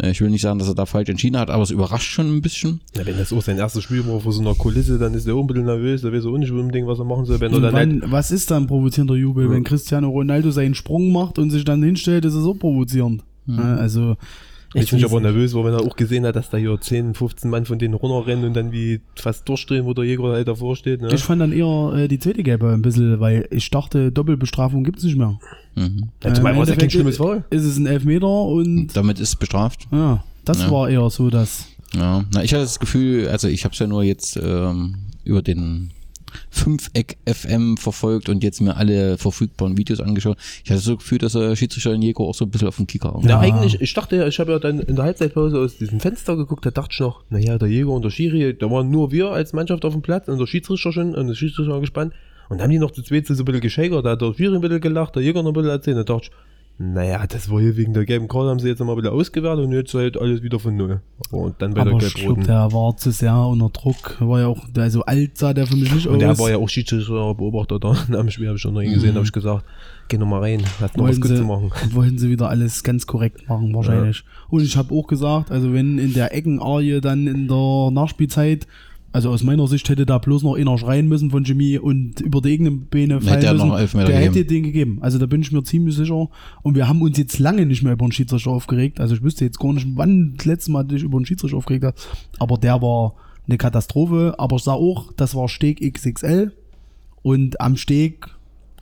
Äh, 0.00 0.10
ich 0.10 0.20
will 0.20 0.30
nicht 0.30 0.42
sagen, 0.42 0.58
dass 0.58 0.68
er 0.68 0.74
da 0.74 0.86
falsch 0.86 1.08
entschieden 1.08 1.38
hat, 1.38 1.50
aber 1.50 1.62
es 1.62 1.70
überrascht 1.70 2.10
schon 2.10 2.36
ein 2.36 2.42
bisschen. 2.42 2.80
Ja, 2.96 3.06
wenn 3.06 3.16
das 3.16 3.32
auch 3.32 3.42
sein 3.42 3.58
erstes 3.58 3.84
Spiel 3.84 4.06
war 4.06 4.20
vor 4.20 4.32
so 4.32 4.40
einer 4.40 4.54
Kulisse, 4.54 4.98
dann 4.98 5.14
ist 5.14 5.26
er 5.26 5.36
unbedingt 5.36 5.66
nervös, 5.66 6.02
da 6.02 6.12
weiß 6.12 6.24
er 6.24 6.30
auch 6.30 6.38
nicht 6.38 6.50
unbedingt, 6.50 6.86
was 6.86 6.98
er 6.98 7.04
machen 7.04 7.24
soll. 7.24 7.40
Wenn 7.40 7.52
er 7.52 7.60
dann 7.60 7.72
wann, 7.72 8.02
halt 8.02 8.12
was 8.12 8.30
ist 8.30 8.50
dann 8.50 8.66
provozierender 8.66 9.14
Jubel? 9.14 9.46
Ja. 9.46 9.50
Wenn 9.50 9.64
Cristiano 9.64 10.08
Ronaldo 10.08 10.50
seinen 10.50 10.74
Sprung 10.74 11.12
macht 11.12 11.38
und 11.38 11.50
sich 11.50 11.64
dann 11.64 11.82
hinstellt, 11.82 12.24
ist 12.24 12.34
es 12.34 12.42
so 12.42 12.54
provozierend. 12.54 13.22
Mhm. 13.46 13.58
Also 13.58 14.16
ich 14.82 14.90
bin 14.90 15.04
aber 15.04 15.20
nervös, 15.20 15.54
weil 15.54 15.64
wenn 15.64 15.74
er 15.74 15.80
auch 15.80 15.96
gesehen 15.96 16.26
hat, 16.26 16.36
dass 16.36 16.50
da 16.50 16.56
hier 16.56 16.78
10, 16.80 17.14
15 17.14 17.50
Mann 17.50 17.64
von 17.64 17.78
denen 17.78 17.94
runterrennen 17.94 18.44
und 18.44 18.54
dann 18.54 18.72
wie 18.72 19.00
fast 19.14 19.48
durchdrehen, 19.48 19.84
wo 19.86 19.94
der 19.94 20.04
Jäger 20.04 20.24
halt 20.24 20.48
davor 20.48 20.76
steht. 20.76 21.00
Ne? 21.00 21.08
Ich 21.12 21.22
fand 21.22 21.40
dann 21.40 21.52
eher 21.52 21.92
äh, 21.94 22.08
die 22.08 22.18
zweite 22.18 22.42
Gelbe 22.42 22.70
ein 22.72 22.82
bisschen, 22.82 23.18
weil 23.20 23.46
ich 23.50 23.70
dachte, 23.70 24.12
Doppelbestrafung 24.12 24.84
gibt 24.84 24.98
es 24.98 25.04
nicht 25.04 25.16
mehr. 25.16 25.38
Mhm. 25.74 26.08
Ja, 26.22 26.34
zum 26.34 26.44
Beispiel 26.44 26.56
war 26.56 26.62
es 26.62 26.68
ja 26.68 26.76
kein 26.76 26.90
schlimmes 26.90 27.16
Fall. 27.16 27.44
Ist 27.50 27.64
es 27.64 27.76
ein 27.76 27.86
Elfmeter 27.86 28.28
und. 28.28 28.88
Damit 28.94 29.20
ist 29.20 29.36
bestraft. 29.36 29.86
Ja, 29.92 30.24
das 30.44 30.62
ja. 30.62 30.70
war 30.70 30.88
eher 30.88 31.08
so, 31.10 31.30
dass. 31.30 31.66
Ja, 31.94 32.24
na, 32.32 32.42
ich 32.42 32.52
hatte 32.52 32.62
das 32.62 32.80
Gefühl, 32.80 33.28
also 33.28 33.48
ich 33.48 33.64
habe 33.64 33.72
es 33.72 33.78
ja 33.78 33.86
nur 33.86 34.02
jetzt 34.02 34.38
ähm, 34.42 34.96
über 35.24 35.40
den 35.40 35.90
Fünfeck 36.50 37.16
FM 37.26 37.76
verfolgt 37.76 38.28
und 38.28 38.42
jetzt 38.42 38.60
mir 38.60 38.76
alle 38.76 39.18
verfügbaren 39.18 39.76
Videos 39.76 40.00
angeschaut. 40.00 40.38
Ich 40.64 40.70
hatte 40.70 40.80
so 40.80 40.94
das 40.94 41.02
Gefühl, 41.02 41.18
dass 41.18 41.32
der 41.32 41.56
Schiedsrichter 41.56 41.92
in 41.92 42.02
Jego 42.02 42.28
auch 42.28 42.34
so 42.34 42.44
ein 42.44 42.50
bisschen 42.50 42.68
auf 42.68 42.76
den 42.76 42.86
Kicker 42.86 43.18
Ja, 43.22 43.28
ja, 43.28 43.40
eigentlich, 43.40 43.80
ich 43.80 43.94
dachte 43.94 44.16
ja, 44.16 44.26
ich 44.26 44.38
habe 44.38 44.52
ja 44.52 44.58
dann 44.58 44.80
in 44.80 44.96
der 44.96 45.04
Halbzeitpause 45.04 45.58
aus 45.58 45.76
diesem 45.76 46.00
Fenster 46.00 46.36
geguckt, 46.36 46.66
da 46.66 46.70
dachte 46.70 46.90
ich 46.92 47.00
noch, 47.00 47.22
naja, 47.30 47.58
der 47.58 47.68
Jäger 47.68 47.90
und 47.90 48.04
der 48.04 48.10
Schiri, 48.10 48.56
da 48.56 48.70
waren 48.70 48.90
nur 48.90 49.12
wir 49.12 49.30
als 49.30 49.52
Mannschaft 49.52 49.84
auf 49.84 49.92
dem 49.92 50.02
Platz 50.02 50.28
und 50.28 50.38
der 50.38 50.46
Schiedsrichter 50.46 50.92
schon 50.92 51.14
und 51.14 51.26
der 51.26 51.34
Schiedsrichter 51.34 51.72
war 51.72 51.80
gespannt. 51.80 52.12
Und 52.48 52.58
dann 52.58 52.64
haben 52.64 52.70
die 52.70 52.78
noch 52.78 52.92
zu 52.92 53.02
zweit 53.02 53.26
so 53.26 53.34
ein 53.34 53.44
bisschen 53.44 53.60
geschägert, 53.60 54.04
da 54.04 54.10
hat 54.10 54.22
der 54.22 54.34
Schiri 54.34 54.54
ein 54.54 54.60
bisschen 54.60 54.80
gelacht, 54.80 55.16
der 55.16 55.22
Jäger 55.22 55.42
noch 55.42 55.50
ein 55.50 55.54
bisschen 55.54 55.70
erzählt, 55.70 55.96
da 55.96 56.04
dachte 56.04 56.26
ich, 56.26 56.30
naja, 56.78 57.26
das 57.26 57.50
war 57.50 57.58
hier 57.58 57.76
wegen 57.78 57.94
der 57.94 58.04
gelben 58.04 58.28
Karte, 58.28 58.50
haben 58.50 58.58
sie 58.58 58.68
jetzt 58.68 58.80
nochmal 58.80 58.98
wieder 58.98 59.12
ausgewertet 59.12 59.64
und 59.64 59.72
jetzt 59.72 59.94
halt 59.94 60.20
alles 60.20 60.42
wieder 60.42 60.58
von 60.58 60.76
Null. 60.76 61.00
Und 61.30 61.54
dann 61.62 61.72
bei 61.72 61.80
Aber 61.80 61.92
der 61.92 62.08
ich 62.08 62.14
glaube, 62.14 62.42
der 62.42 62.70
war 62.70 62.94
zu 62.98 63.12
sehr 63.12 63.34
unter 63.34 63.70
Druck. 63.70 64.20
War 64.20 64.40
ja 64.40 64.46
auch, 64.48 64.62
also 64.76 65.02
alt 65.04 65.38
sah 65.38 65.54
der 65.54 65.66
für 65.66 65.76
mich 65.76 65.94
nicht 65.94 66.06
und 66.06 66.16
aus. 66.16 66.20
Und 66.20 66.20
der 66.20 66.38
war 66.38 66.50
ja 66.50 66.58
auch 66.58 66.68
Schiedsrichter, 66.68 67.34
Beobachter 67.34 67.78
da 67.78 67.96
am 68.12 68.30
Spiel, 68.30 68.48
habe 68.48 68.56
ich 68.56 68.62
schon 68.62 68.74
noch 68.74 68.82
ihn 68.82 68.92
gesehen, 68.92 69.12
mhm. 69.12 69.16
habe 69.16 69.24
ich 69.24 69.32
gesagt, 69.32 69.64
geh 70.08 70.18
nochmal 70.18 70.40
rein, 70.40 70.64
hat 70.78 70.98
noch 70.98 71.04
wollen 71.04 71.12
was 71.12 71.20
gut 71.20 71.36
zu 71.38 71.44
machen. 71.44 71.70
Wollen 71.94 72.18
sie 72.18 72.28
wieder 72.28 72.50
alles 72.50 72.82
ganz 72.82 73.06
korrekt 73.06 73.48
machen, 73.48 73.74
wahrscheinlich. 73.74 74.18
Ja. 74.18 74.24
Und 74.50 74.62
ich 74.62 74.76
habe 74.76 74.94
auch 74.94 75.06
gesagt, 75.06 75.50
also 75.50 75.72
wenn 75.72 75.98
in 75.98 76.12
der 76.12 76.34
Eckenarie 76.34 77.00
dann 77.00 77.26
in 77.26 77.48
der 77.48 77.90
Nachspielzeit 77.90 78.66
also 79.16 79.30
aus 79.30 79.42
meiner 79.42 79.66
Sicht 79.66 79.88
hätte 79.88 80.04
da 80.04 80.18
bloß 80.18 80.42
noch 80.42 80.56
einer 80.56 80.76
schreien 80.76 81.08
müssen 81.08 81.30
von 81.30 81.42
Jimmy 81.42 81.78
und 81.78 82.20
über 82.20 82.42
die 82.42 82.52
eigenen 82.52 82.86
Beine 82.86 83.22
fallen 83.22 83.40
hätte 83.40 83.54
müssen. 83.54 83.68
Noch 83.68 83.76
der 83.78 83.86
gegeben. 83.86 84.20
hätte 84.20 84.44
den 84.44 84.62
gegeben. 84.62 84.98
Also 85.00 85.16
da 85.16 85.24
bin 85.24 85.40
ich 85.40 85.50
mir 85.50 85.62
ziemlich 85.62 85.96
sicher. 85.96 86.28
Und 86.62 86.74
wir 86.74 86.86
haben 86.86 87.00
uns 87.00 87.16
jetzt 87.16 87.38
lange 87.38 87.64
nicht 87.64 87.82
mehr 87.82 87.94
über 87.94 88.04
den 88.04 88.12
Schiedsrichter 88.12 88.50
aufgeregt. 88.50 89.00
Also 89.00 89.14
ich 89.14 89.22
wüsste 89.22 89.46
jetzt 89.46 89.58
gar 89.58 89.72
nicht, 89.72 89.86
wann 89.94 90.34
das 90.36 90.44
letzte 90.44 90.70
Mal 90.70 90.84
dich 90.84 91.02
über 91.02 91.18
den 91.18 91.24
Schiedsrichter 91.24 91.56
aufgeregt 91.56 91.86
hat. 91.86 91.94
Aber 92.38 92.58
der 92.58 92.82
war 92.82 93.14
eine 93.46 93.56
Katastrophe. 93.56 94.34
Aber 94.36 94.56
ich 94.56 94.64
sah 94.64 94.74
auch, 94.74 95.10
das 95.16 95.34
war 95.34 95.48
Steg 95.48 95.80
XXL. 95.80 96.52
Und 97.22 97.58
am 97.58 97.78
Steg 97.78 98.28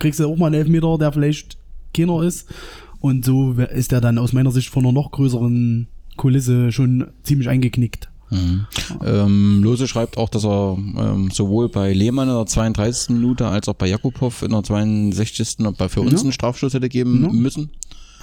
kriegst 0.00 0.18
du 0.18 0.26
auch 0.26 0.36
mal 0.36 0.46
einen 0.46 0.56
Elfmeter, 0.56 0.98
der 0.98 1.12
vielleicht 1.12 1.58
keiner 1.96 2.24
ist. 2.24 2.52
Und 2.98 3.24
so 3.24 3.52
ist 3.52 3.92
er 3.92 4.00
dann 4.00 4.18
aus 4.18 4.32
meiner 4.32 4.50
Sicht 4.50 4.68
von 4.68 4.82
einer 4.82 4.92
noch 4.92 5.12
größeren 5.12 5.86
Kulisse 6.16 6.72
schon 6.72 7.06
ziemlich 7.22 7.48
eingeknickt. 7.48 8.08
Mhm. 8.30 8.66
Ähm, 9.04 9.62
Lose 9.62 9.86
schreibt 9.86 10.16
auch, 10.18 10.28
dass 10.28 10.44
er 10.44 10.76
ähm, 10.76 11.30
sowohl 11.30 11.68
bei 11.68 11.92
Lehmann 11.92 12.28
in 12.28 12.34
der 12.34 12.46
32. 12.46 13.10
Minute 13.10 13.46
als 13.46 13.68
auch 13.68 13.74
bei 13.74 13.86
Jakubow 13.86 14.32
in 14.42 14.50
der 14.50 14.62
62. 14.62 15.58
bei 15.76 15.88
für 15.88 16.00
uns 16.00 16.12
ja. 16.12 16.20
einen 16.20 16.32
Strafstoß 16.32 16.74
hätte 16.74 16.88
geben 16.88 17.24
ja. 17.24 17.32
müssen. 17.32 17.70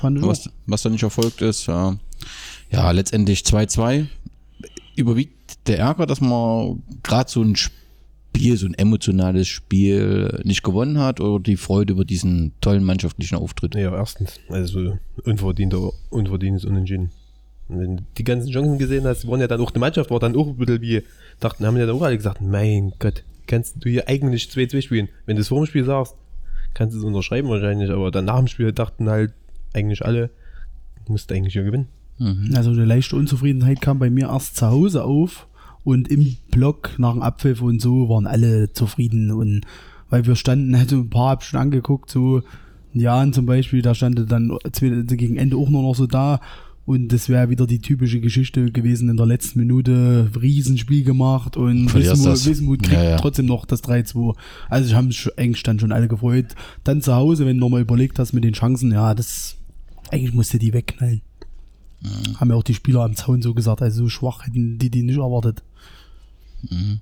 Was, 0.01 0.49
was 0.65 0.81
dann 0.81 0.93
nicht 0.93 1.03
erfolgt 1.03 1.41
ist. 1.41 1.67
Ja, 1.67 1.95
ja 2.71 2.89
letztendlich 2.91 3.41
2-2. 3.41 4.07
Überwiegt 4.95 5.67
der 5.67 5.79
Ärger, 5.79 6.07
dass 6.07 6.21
man 6.21 6.81
gerade 7.03 7.29
so 7.29 7.43
ein 7.43 7.55
Spiel, 7.55 8.57
so 8.57 8.65
ein 8.65 8.73
emotionales 8.73 9.47
Spiel 9.47 10.41
nicht 10.43 10.63
gewonnen 10.63 10.97
hat 10.97 11.19
oder 11.19 11.41
die 11.41 11.55
Freude 11.55 11.93
über 11.93 12.05
diesen 12.05 12.53
tollen 12.61 12.83
mannschaftlichen 12.83 13.35
Auftritt? 13.35 13.75
Ja, 13.75 13.95
erstens. 13.95 14.39
Also 14.49 14.97
unverdienter, 15.23 15.91
unverdientes 16.09 16.65
Unentschieden. 16.65 17.11
Wenn 17.79 17.97
du 17.97 18.03
die 18.17 18.23
ganzen 18.23 18.51
Chancen 18.51 18.77
gesehen 18.77 19.05
hast, 19.05 19.27
waren 19.27 19.39
ja 19.39 19.47
dann 19.47 19.61
auch 19.61 19.71
die 19.71 19.79
Mannschaft, 19.79 20.09
war 20.11 20.19
dann 20.19 20.35
auch 20.35 20.47
ein 20.47 20.57
bisschen 20.57 20.81
wie, 20.81 21.03
dachten, 21.39 21.65
haben 21.65 21.77
ja 21.77 21.85
dann 21.85 21.95
auch 21.95 22.01
alle 22.01 22.17
gesagt, 22.17 22.41
mein 22.41 22.93
Gott, 22.99 23.23
kannst 23.47 23.83
du 23.83 23.89
hier 23.89 24.07
eigentlich 24.07 24.45
2-2 24.45 24.81
spielen? 24.81 25.09
Wenn 25.25 25.35
du 25.35 25.41
es 25.41 25.49
vor 25.49 25.59
dem 25.59 25.65
Spiel 25.65 25.85
sagst, 25.85 26.15
kannst 26.73 26.95
du 26.95 26.99
es 26.99 27.05
unterschreiben 27.05 27.49
wahrscheinlich, 27.49 27.89
aber 27.89 28.11
dann 28.11 28.25
nach 28.25 28.37
dem 28.37 28.47
Spiel 28.47 28.71
dachten 28.71 29.09
halt 29.09 29.33
eigentlich 29.73 30.05
alle, 30.05 30.29
du 31.05 31.13
musst 31.13 31.31
eigentlich 31.31 31.53
hier 31.53 31.63
gewinnen. 31.63 31.87
Mhm. 32.17 32.51
Also 32.55 32.71
eine 32.71 32.85
leichte 32.85 33.15
Unzufriedenheit 33.15 33.81
kam 33.81 33.99
bei 33.99 34.09
mir 34.09 34.29
erst 34.29 34.55
zu 34.55 34.67
Hause 34.67 35.03
auf 35.03 35.47
und 35.83 36.07
im 36.09 36.37
Block 36.51 36.91
nach 36.97 37.13
dem 37.13 37.21
Abpfiff 37.21 37.61
und 37.61 37.81
so 37.81 38.09
waren 38.09 38.27
alle 38.27 38.71
zufrieden 38.73 39.31
und 39.31 39.61
weil 40.09 40.25
wir 40.25 40.35
standen, 40.35 40.73
hätte 40.75 40.95
ein 40.95 41.09
paar 41.09 41.31
hab 41.31 41.43
schon 41.43 41.59
angeguckt, 41.59 42.09
so 42.09 42.41
Jan 42.93 43.33
zum 43.33 43.45
Beispiel, 43.45 43.81
da 43.81 43.95
stand 43.95 44.31
dann 44.31 44.57
gegen 45.07 45.37
Ende 45.37 45.55
auch 45.55 45.69
nur 45.69 45.81
noch 45.81 45.95
so 45.95 46.07
da 46.07 46.41
und 46.85 47.09
das 47.09 47.29
wäre 47.29 47.49
wieder 47.49 47.67
die 47.67 47.79
typische 47.79 48.19
Geschichte 48.19 48.71
gewesen 48.71 49.09
in 49.09 49.17
der 49.17 49.25
letzten 49.25 49.59
Minute, 49.59 50.29
Riesenspiel 50.39 51.03
gemacht 51.03 51.55
und 51.55 51.93
Wismut, 51.93 52.45
Wismut 52.45 52.83
kriegt 52.83 52.95
ja, 52.95 53.11
ja. 53.11 53.17
trotzdem 53.17 53.45
noch 53.45 53.65
das 53.65 53.83
3-2. 53.83 54.35
Also 54.69 54.89
ich 54.89 54.95
haben 54.95 55.11
sich 55.11 55.29
eigentlich 55.37 55.63
dann 55.63 55.79
schon 55.79 55.91
alle 55.91 56.07
gefreut. 56.07 56.55
Dann 56.83 57.01
zu 57.01 57.13
Hause, 57.13 57.45
wenn 57.45 57.57
du 57.57 57.61
nochmal 57.61 57.81
überlegt 57.81 58.17
hast 58.17 58.33
mit 58.33 58.43
den 58.43 58.53
Chancen, 58.53 58.91
ja, 58.91 59.13
das 59.13 59.57
eigentlich 60.09 60.33
musste 60.33 60.57
die 60.57 60.73
wegknallen. 60.73 61.21
Mhm. 62.01 62.39
Haben 62.39 62.49
ja 62.49 62.55
auch 62.55 62.63
die 62.63 62.73
Spieler 62.73 63.01
am 63.01 63.15
Zaun 63.15 63.41
so 63.41 63.53
gesagt, 63.53 63.81
also 63.81 64.03
so 64.03 64.09
schwach 64.09 64.45
hätten 64.45 64.79
die 64.79 64.89
die 64.89 65.03
nicht 65.03 65.17
erwartet. 65.17 65.63
Mhm. 66.67 66.99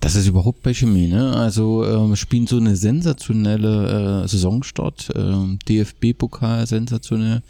Das 0.00 0.14
ist 0.14 0.26
überhaupt 0.26 0.62
bei 0.62 0.74
Chemie, 0.74 1.08
ne? 1.08 1.34
Also 1.34 2.12
äh, 2.12 2.16
spielen 2.16 2.46
so 2.46 2.56
eine 2.56 2.76
sensationelle 2.76 4.24
äh, 4.24 4.28
Saisonstart, 4.28 5.10
äh, 5.14 5.56
DFB-Pokal 5.68 6.66
sensationell. 6.66 7.42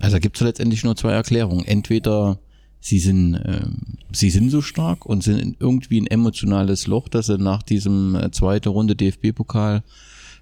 Also 0.00 0.16
da 0.16 0.18
gibt 0.18 0.36
es 0.36 0.42
letztendlich 0.42 0.84
nur 0.84 0.96
zwei 0.96 1.12
Erklärungen. 1.12 1.64
Entweder 1.64 2.38
sie 2.80 2.98
sind, 2.98 3.34
äh, 3.34 3.66
sie 4.12 4.30
sind 4.30 4.50
so 4.50 4.62
stark 4.62 5.06
und 5.06 5.22
sind 5.22 5.56
irgendwie 5.58 6.00
ein 6.00 6.06
emotionales 6.06 6.86
Loch, 6.86 7.08
dass 7.08 7.26
sie 7.26 7.38
nach 7.38 7.62
diesem 7.62 8.14
äh, 8.14 8.30
zweite 8.30 8.68
Runde 8.68 8.96
DFB-Pokal 8.96 9.82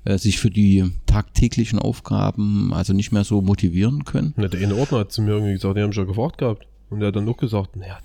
äh, 0.04 0.18
sich 0.18 0.38
für 0.38 0.50
die 0.50 0.90
tagtäglichen 1.06 1.78
Aufgaben 1.78 2.72
also 2.74 2.92
nicht 2.92 3.12
mehr 3.12 3.24
so 3.24 3.40
motivieren 3.40 4.04
können. 4.04 4.34
Ja, 4.36 4.48
der 4.48 4.60
eine 4.60 4.76
Ordner 4.76 4.98
hat 4.98 5.12
zu 5.12 5.22
mir 5.22 5.32
irgendwie 5.32 5.52
gesagt, 5.52 5.76
die 5.76 5.82
haben 5.82 5.92
schon 5.92 6.06
gefragt 6.06 6.38
gehabt. 6.38 6.66
Und 6.90 7.00
er 7.00 7.08
hat 7.08 7.16
dann 7.16 7.24
noch 7.24 7.36
gesagt, 7.36 7.76
naja, 7.76 7.98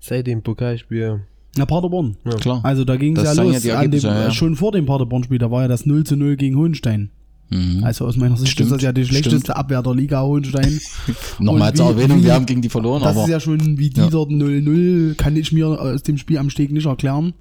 seit 0.00 0.26
dem 0.26 0.42
Pokalspiel 0.42 1.20
na, 1.56 1.66
Paderborn. 1.66 2.16
Ja, 2.24 2.36
klar. 2.36 2.60
Also 2.62 2.84
da 2.84 2.96
ging 2.96 3.16
es 3.16 3.24
ja 3.24 3.32
los, 3.32 3.64
ja 3.64 3.84
dem, 3.84 4.00
ja. 4.00 4.30
schon 4.30 4.54
vor 4.54 4.70
dem 4.70 4.86
Paderborn-Spiel, 4.86 5.38
da 5.38 5.50
war 5.50 5.62
ja 5.62 5.68
das 5.68 5.86
0 5.86 6.04
zu 6.04 6.16
0 6.16 6.36
gegen 6.36 6.56
Hohenstein. 6.56 7.10
Mhm. 7.50 7.82
Also 7.82 8.06
aus 8.06 8.16
meiner 8.16 8.36
Sicht 8.36 8.52
Stimmt. 8.52 8.70
ist 8.70 8.76
das 8.76 8.82
ja 8.82 8.92
die 8.92 9.04
schlechteste 9.04 9.40
Stimmt. 9.40 9.56
Abwehr 9.56 9.82
der 9.82 9.94
Liga 9.94 10.22
Hohenstein. 10.22 10.80
Nochmal 11.38 11.72
zur 11.74 11.86
Erwähnung, 11.86 12.22
wir 12.22 12.34
haben 12.34 12.46
gegen 12.46 12.60
die 12.60 12.68
verloren. 12.68 13.02
Das 13.02 13.16
aber 13.16 13.24
ist 13.24 13.30
ja 13.30 13.40
schon 13.40 13.78
wie 13.78 13.90
dieser 13.90 14.06
0-0, 14.08 15.14
kann 15.14 15.36
ich 15.36 15.52
mir 15.52 15.68
aus 15.68 16.02
dem 16.02 16.18
Spiel 16.18 16.38
am 16.38 16.50
Steg 16.50 16.72
nicht 16.72 16.86
erklären. 16.86 17.34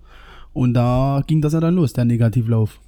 Und 0.54 0.74
da 0.74 1.24
ging 1.28 1.42
das 1.42 1.54
ja 1.54 1.60
dann 1.60 1.76
los, 1.76 1.94
der 1.94 2.06
Negativlauf. 2.06 2.80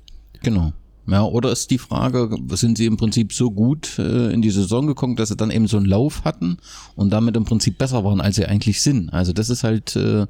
Genau. 0.42 0.74
Ja, 1.08 1.24
oder 1.24 1.52
ist 1.52 1.72
die 1.72 1.78
Frage, 1.80 2.30
sind 2.52 2.78
sie 2.78 2.86
im 2.86 2.98
Prinzip 2.98 3.34
so 3.34 3.50
gut 3.50 3.98
äh, 3.98 4.32
in 4.32 4.42
die 4.42 4.52
Saison 4.52 4.86
gekommen, 4.86 5.16
dass 5.16 5.30
sie 5.30 5.36
dann 5.36 5.50
eben 5.50 5.68
so 5.68 5.78
einen 5.78 5.88
Lauf 5.88 6.24
hatten 6.24 6.58
und 6.96 7.10
damit 7.10 7.36
im 7.36 7.46
Prinzip 7.46 7.80
besser 7.80 8.04
waren, 8.04 8.22
als 8.22 8.36
sie 8.36 8.46
eigentlich 8.46 8.82
sind? 8.82 9.12
Also 9.12 9.34
das 9.34 9.50
ist 9.50 9.64
halt. 9.64 9.96
Äh, 9.96 10.28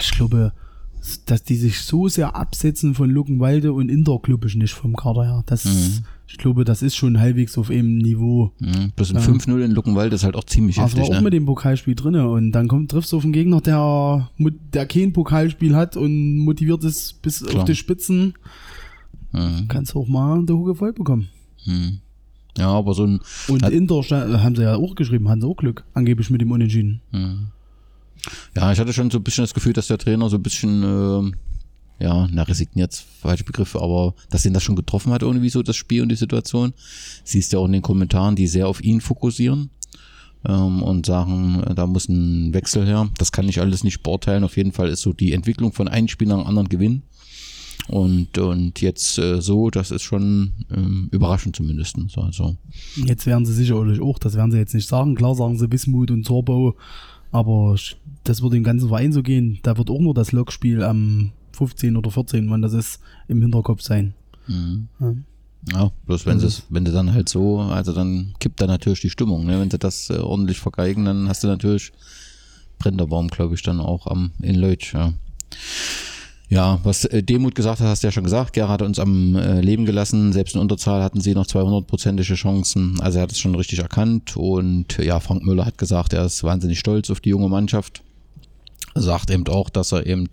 ich 0.00 0.10
glaube, 0.12 0.52
dass 1.26 1.42
die 1.42 1.56
sich 1.56 1.80
so 1.80 2.08
sehr 2.08 2.36
absetzen 2.36 2.94
von 2.94 3.10
Luckenwalde 3.10 3.72
und 3.72 3.90
Inter, 3.90 4.18
glaube 4.22 4.48
ich 4.48 4.56
nicht 4.56 4.74
vom 4.74 4.94
Kader 4.96 5.24
her. 5.24 5.42
Das, 5.46 5.64
mhm. 5.64 6.04
Ich 6.30 6.36
glaube, 6.36 6.64
das 6.64 6.82
ist 6.82 6.94
schon 6.94 7.18
halbwegs 7.18 7.56
auf 7.56 7.70
einem 7.70 7.96
Niveau. 7.96 8.52
Mhm. 8.58 8.92
Plus 8.94 9.10
ein 9.10 9.16
ja. 9.16 9.22
5-0 9.22 9.64
in 9.64 9.70
Luckenwalde 9.72 10.14
ist 10.14 10.24
halt 10.24 10.36
auch 10.36 10.44
ziemlich 10.44 10.78
heftig. 10.78 11.00
Das 11.00 11.08
war 11.08 11.16
auch 11.16 11.20
ne? 11.20 11.24
mit 11.24 11.32
dem 11.32 11.46
Pokalspiel 11.46 11.94
drin 11.94 12.16
und 12.16 12.52
dann 12.52 12.68
kommt, 12.68 12.90
triffst 12.90 13.12
du 13.12 13.16
auf 13.16 13.24
einen 13.24 13.32
Gegner, 13.32 13.62
der, 13.62 14.30
der 14.38 14.86
kein 14.86 15.14
Pokalspiel 15.14 15.74
hat 15.74 15.96
und 15.96 16.38
motiviert 16.38 16.84
ist 16.84 17.22
bis 17.22 17.42
Klar. 17.42 17.62
auf 17.62 17.64
die 17.64 17.74
Spitzen. 17.74 18.34
Mhm. 19.32 19.68
Kannst 19.68 19.94
du 19.94 20.00
auch 20.00 20.08
mal 20.08 20.44
der 20.44 20.56
Huge 20.56 20.74
voll 20.74 20.92
bekommen. 20.92 21.28
Mhm. 21.64 22.00
Ja, 22.58 22.72
aber 22.72 22.92
so 22.92 23.04
ein. 23.04 23.20
Und 23.48 23.62
Inter 23.62 24.02
haben 24.02 24.56
sie 24.56 24.62
ja 24.62 24.76
auch 24.76 24.94
geschrieben, 24.96 25.28
haben 25.28 25.40
sie 25.40 25.46
auch 25.46 25.56
Glück, 25.56 25.84
angeblich 25.94 26.28
mit 26.28 26.40
dem 26.40 26.50
Unentschieden. 26.50 27.00
Mhm. 27.12 27.48
Ja, 28.56 28.72
ich 28.72 28.78
hatte 28.78 28.92
schon 28.92 29.10
so 29.10 29.18
ein 29.18 29.24
bisschen 29.24 29.44
das 29.44 29.54
Gefühl, 29.54 29.72
dass 29.72 29.86
der 29.86 29.98
Trainer 29.98 30.28
so 30.28 30.36
ein 30.36 30.42
bisschen, 30.42 30.82
äh, 30.82 32.04
ja, 32.04 32.28
na, 32.30 32.42
resigniert, 32.42 32.94
falsche 33.20 33.44
Begriffe, 33.44 33.80
aber 33.80 34.14
dass 34.30 34.46
ihn 34.46 34.54
das 34.54 34.62
schon 34.62 34.76
getroffen 34.76 35.12
hat, 35.12 35.22
irgendwie 35.22 35.50
so 35.50 35.62
das 35.62 35.76
Spiel 35.76 36.02
und 36.02 36.10
die 36.10 36.16
Situation. 36.16 36.72
Siehst 37.24 37.52
ja 37.52 37.58
auch 37.58 37.66
in 37.66 37.72
den 37.72 37.82
Kommentaren, 37.82 38.36
die 38.36 38.46
sehr 38.46 38.68
auf 38.68 38.82
ihn 38.82 39.00
fokussieren 39.00 39.70
ähm, 40.44 40.82
und 40.82 41.06
sagen, 41.06 41.64
da 41.74 41.86
muss 41.86 42.08
ein 42.08 42.54
Wechsel 42.54 42.86
her. 42.86 43.08
Das 43.18 43.32
kann 43.32 43.48
ich 43.48 43.60
alles 43.60 43.84
nicht 43.84 44.02
beurteilen. 44.02 44.44
Auf 44.44 44.56
jeden 44.56 44.72
Fall 44.72 44.88
ist 44.88 45.02
so 45.02 45.12
die 45.12 45.32
Entwicklung 45.32 45.72
von 45.72 45.88
einem 45.88 46.08
Spieler 46.08 46.36
nach 46.36 46.46
anderen 46.46 46.68
Gewinn. 46.68 47.02
Und, 47.88 48.36
und 48.36 48.82
jetzt 48.82 49.18
äh, 49.18 49.40
so, 49.40 49.70
das 49.70 49.90
ist 49.90 50.02
schon 50.02 50.52
ähm, 50.70 51.08
überraschend 51.10 51.56
zumindest. 51.56 51.96
Also. 52.16 52.56
Jetzt 52.96 53.24
werden 53.24 53.46
sie 53.46 53.54
sicherlich 53.54 54.00
auch, 54.00 54.18
das 54.18 54.34
werden 54.34 54.50
sie 54.50 54.58
jetzt 54.58 54.74
nicht 54.74 54.88
sagen. 54.88 55.14
Klar 55.14 55.34
sagen 55.34 55.56
sie 55.56 55.72
Wismut 55.72 56.10
und 56.10 56.24
Zorbau 56.24 56.76
aber 57.30 57.76
das 58.24 58.42
wird 58.42 58.54
im 58.54 58.64
ganzen 58.64 58.88
Verein 58.88 59.12
so 59.12 59.22
gehen. 59.22 59.58
Da 59.62 59.76
wird 59.76 59.90
auch 59.90 60.00
nur 60.00 60.14
das 60.14 60.32
Lokspiel 60.32 60.82
am 60.82 61.32
15 61.52 61.96
oder 61.96 62.10
14, 62.10 62.48
wann 62.50 62.62
das 62.62 62.72
ist, 62.72 63.00
im 63.26 63.42
Hinterkopf 63.42 63.82
sein. 63.82 64.14
Mhm. 64.46 64.88
Ja. 65.00 65.14
Ja, 65.72 65.90
bloß 66.06 66.24
wenn 66.24 66.40
also, 66.40 66.62
wenn 66.70 66.84
du 66.84 66.92
dann 66.92 67.12
halt 67.12 67.28
so, 67.28 67.58
also 67.58 67.92
dann 67.92 68.32
kippt 68.38 68.60
da 68.60 68.66
natürlich 68.66 69.00
die 69.00 69.10
Stimmung, 69.10 69.44
ne? 69.44 69.60
Wenn 69.60 69.70
sie 69.70 69.78
das 69.78 70.08
äh, 70.08 70.14
ordentlich 70.14 70.60
vergeigen, 70.60 71.04
dann 71.04 71.28
hast 71.28 71.42
du 71.42 71.48
natürlich 71.48 71.92
brennt 72.78 73.00
der 73.00 73.06
Baum, 73.06 73.28
glaube 73.28 73.54
ich, 73.54 73.62
dann 73.62 73.80
auch 73.80 74.06
am 74.06 74.30
in 74.40 74.54
Leutsch, 74.54 74.94
ja. 74.94 75.12
Ja, 76.50 76.80
was 76.82 77.04
äh, 77.04 77.22
Demut 77.22 77.54
gesagt 77.54 77.80
hat, 77.80 77.88
hast 77.88 78.02
du 78.02 78.06
ja 78.06 78.12
schon 78.12 78.24
gesagt. 78.24 78.54
Gerhard 78.54 78.80
hat 78.80 78.86
uns 78.86 78.98
am 78.98 79.36
äh, 79.36 79.60
Leben 79.60 79.84
gelassen. 79.84 80.32
Selbst 80.32 80.54
in 80.54 80.60
Unterzahl 80.60 81.02
hatten 81.02 81.20
sie 81.20 81.34
noch 81.34 81.46
200-prozentige 81.46 82.34
Chancen. 82.34 82.98
Also 83.00 83.18
er 83.18 83.24
hat 83.24 83.32
es 83.32 83.38
schon 83.38 83.54
richtig 83.54 83.80
erkannt. 83.80 84.36
Und 84.36 84.96
ja, 84.96 85.20
Frank 85.20 85.44
Müller 85.44 85.66
hat 85.66 85.76
gesagt, 85.76 86.14
er 86.14 86.24
ist 86.24 86.42
wahnsinnig 86.44 86.78
stolz 86.78 87.10
auf 87.10 87.20
die 87.20 87.30
junge 87.30 87.48
Mannschaft. 87.48 88.02
Sagt 88.94 89.30
eben 89.30 89.46
auch, 89.48 89.68
dass 89.68 89.92
er 89.92 90.06
eben 90.06 90.28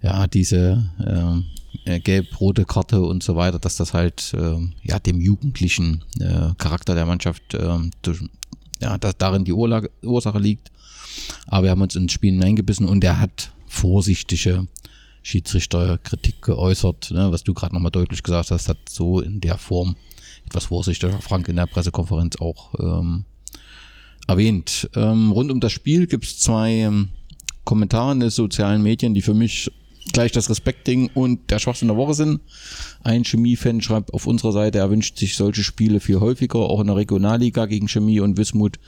ja 0.00 0.26
diese 0.26 0.90
äh, 0.98 1.94
äh, 1.96 2.00
gelb-rote 2.00 2.64
Karte 2.64 3.02
und 3.02 3.22
so 3.22 3.36
weiter, 3.36 3.58
dass 3.58 3.76
das 3.76 3.92
halt 3.92 4.32
äh, 4.34 4.56
ja 4.82 4.98
dem 4.98 5.20
jugendlichen 5.20 6.04
äh, 6.20 6.54
Charakter 6.56 6.94
der 6.94 7.04
Mannschaft 7.04 7.52
äh, 7.52 7.78
durch, 8.00 8.24
ja, 8.80 8.96
dass 8.96 9.18
darin 9.18 9.44
die 9.44 9.52
Ursache 9.52 10.38
liegt. 10.38 10.70
Aber 11.46 11.64
wir 11.64 11.70
haben 11.70 11.82
uns 11.82 11.96
ins 11.96 12.12
Spiel 12.12 12.32
hineingebissen 12.32 12.86
und 12.86 13.04
er 13.04 13.20
hat 13.20 13.52
vorsichtige 13.66 14.66
Schiedsrichterkritik 15.28 16.40
geäußert, 16.40 17.10
ne, 17.10 17.30
was 17.30 17.44
du 17.44 17.52
gerade 17.52 17.74
nochmal 17.74 17.90
deutlich 17.90 18.22
gesagt 18.22 18.50
hast, 18.50 18.70
hat 18.70 18.78
so 18.88 19.20
in 19.20 19.40
der 19.42 19.58
Form 19.58 19.94
etwas 20.46 20.64
vorsichtiger 20.64 21.20
Frank 21.20 21.48
in 21.48 21.56
der 21.56 21.66
Pressekonferenz 21.66 22.36
auch 22.36 22.72
ähm, 22.80 23.26
erwähnt. 24.26 24.88
Ähm, 24.94 25.30
rund 25.30 25.50
um 25.50 25.60
das 25.60 25.72
Spiel 25.72 26.06
gibt 26.06 26.24
es 26.24 26.38
zwei 26.38 26.70
ähm, 26.76 27.08
Kommentare 27.64 28.12
in 28.12 28.20
den 28.20 28.30
sozialen 28.30 28.82
Medien, 28.82 29.12
die 29.12 29.20
für 29.20 29.34
mich 29.34 29.70
gleich 30.14 30.32
das 30.32 30.48
Respektding 30.48 31.10
und 31.12 31.50
der 31.50 31.58
Schwachsinn 31.58 31.88
der 31.88 31.98
Woche 31.98 32.14
sind. 32.14 32.40
Ein 33.04 33.26
Chemie-Fan 33.26 33.82
schreibt 33.82 34.14
auf 34.14 34.26
unserer 34.26 34.52
Seite, 34.52 34.78
er 34.78 34.88
wünscht 34.88 35.18
sich 35.18 35.36
solche 35.36 35.62
Spiele 35.62 36.00
viel 36.00 36.20
häufiger, 36.20 36.60
auch 36.60 36.80
in 36.80 36.86
der 36.86 36.96
Regionalliga 36.96 37.66
gegen 37.66 37.88
Chemie 37.88 38.20
und 38.20 38.38
Wismut 38.38 38.78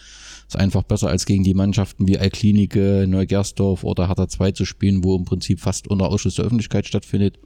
ist 0.51 0.57
einfach 0.57 0.83
besser 0.83 1.09
als 1.09 1.27
gegen 1.27 1.45
die 1.45 1.55
Mannschaften 1.55 2.09
wie 2.09 2.19
Alklinike, 2.19 3.07
Neugersdorf 3.07 3.85
oder 3.85 4.09
Hertha 4.09 4.27
2 4.29 4.51
zu 4.51 4.65
spielen, 4.65 5.05
wo 5.05 5.15
im 5.15 5.25
Prinzip 5.25 5.61
fast 5.61 5.87
unter 5.87 6.09
Ausschluss 6.09 6.35
der 6.35 6.45
Öffentlichkeit 6.45 6.89
stattfindet. 6.89 7.39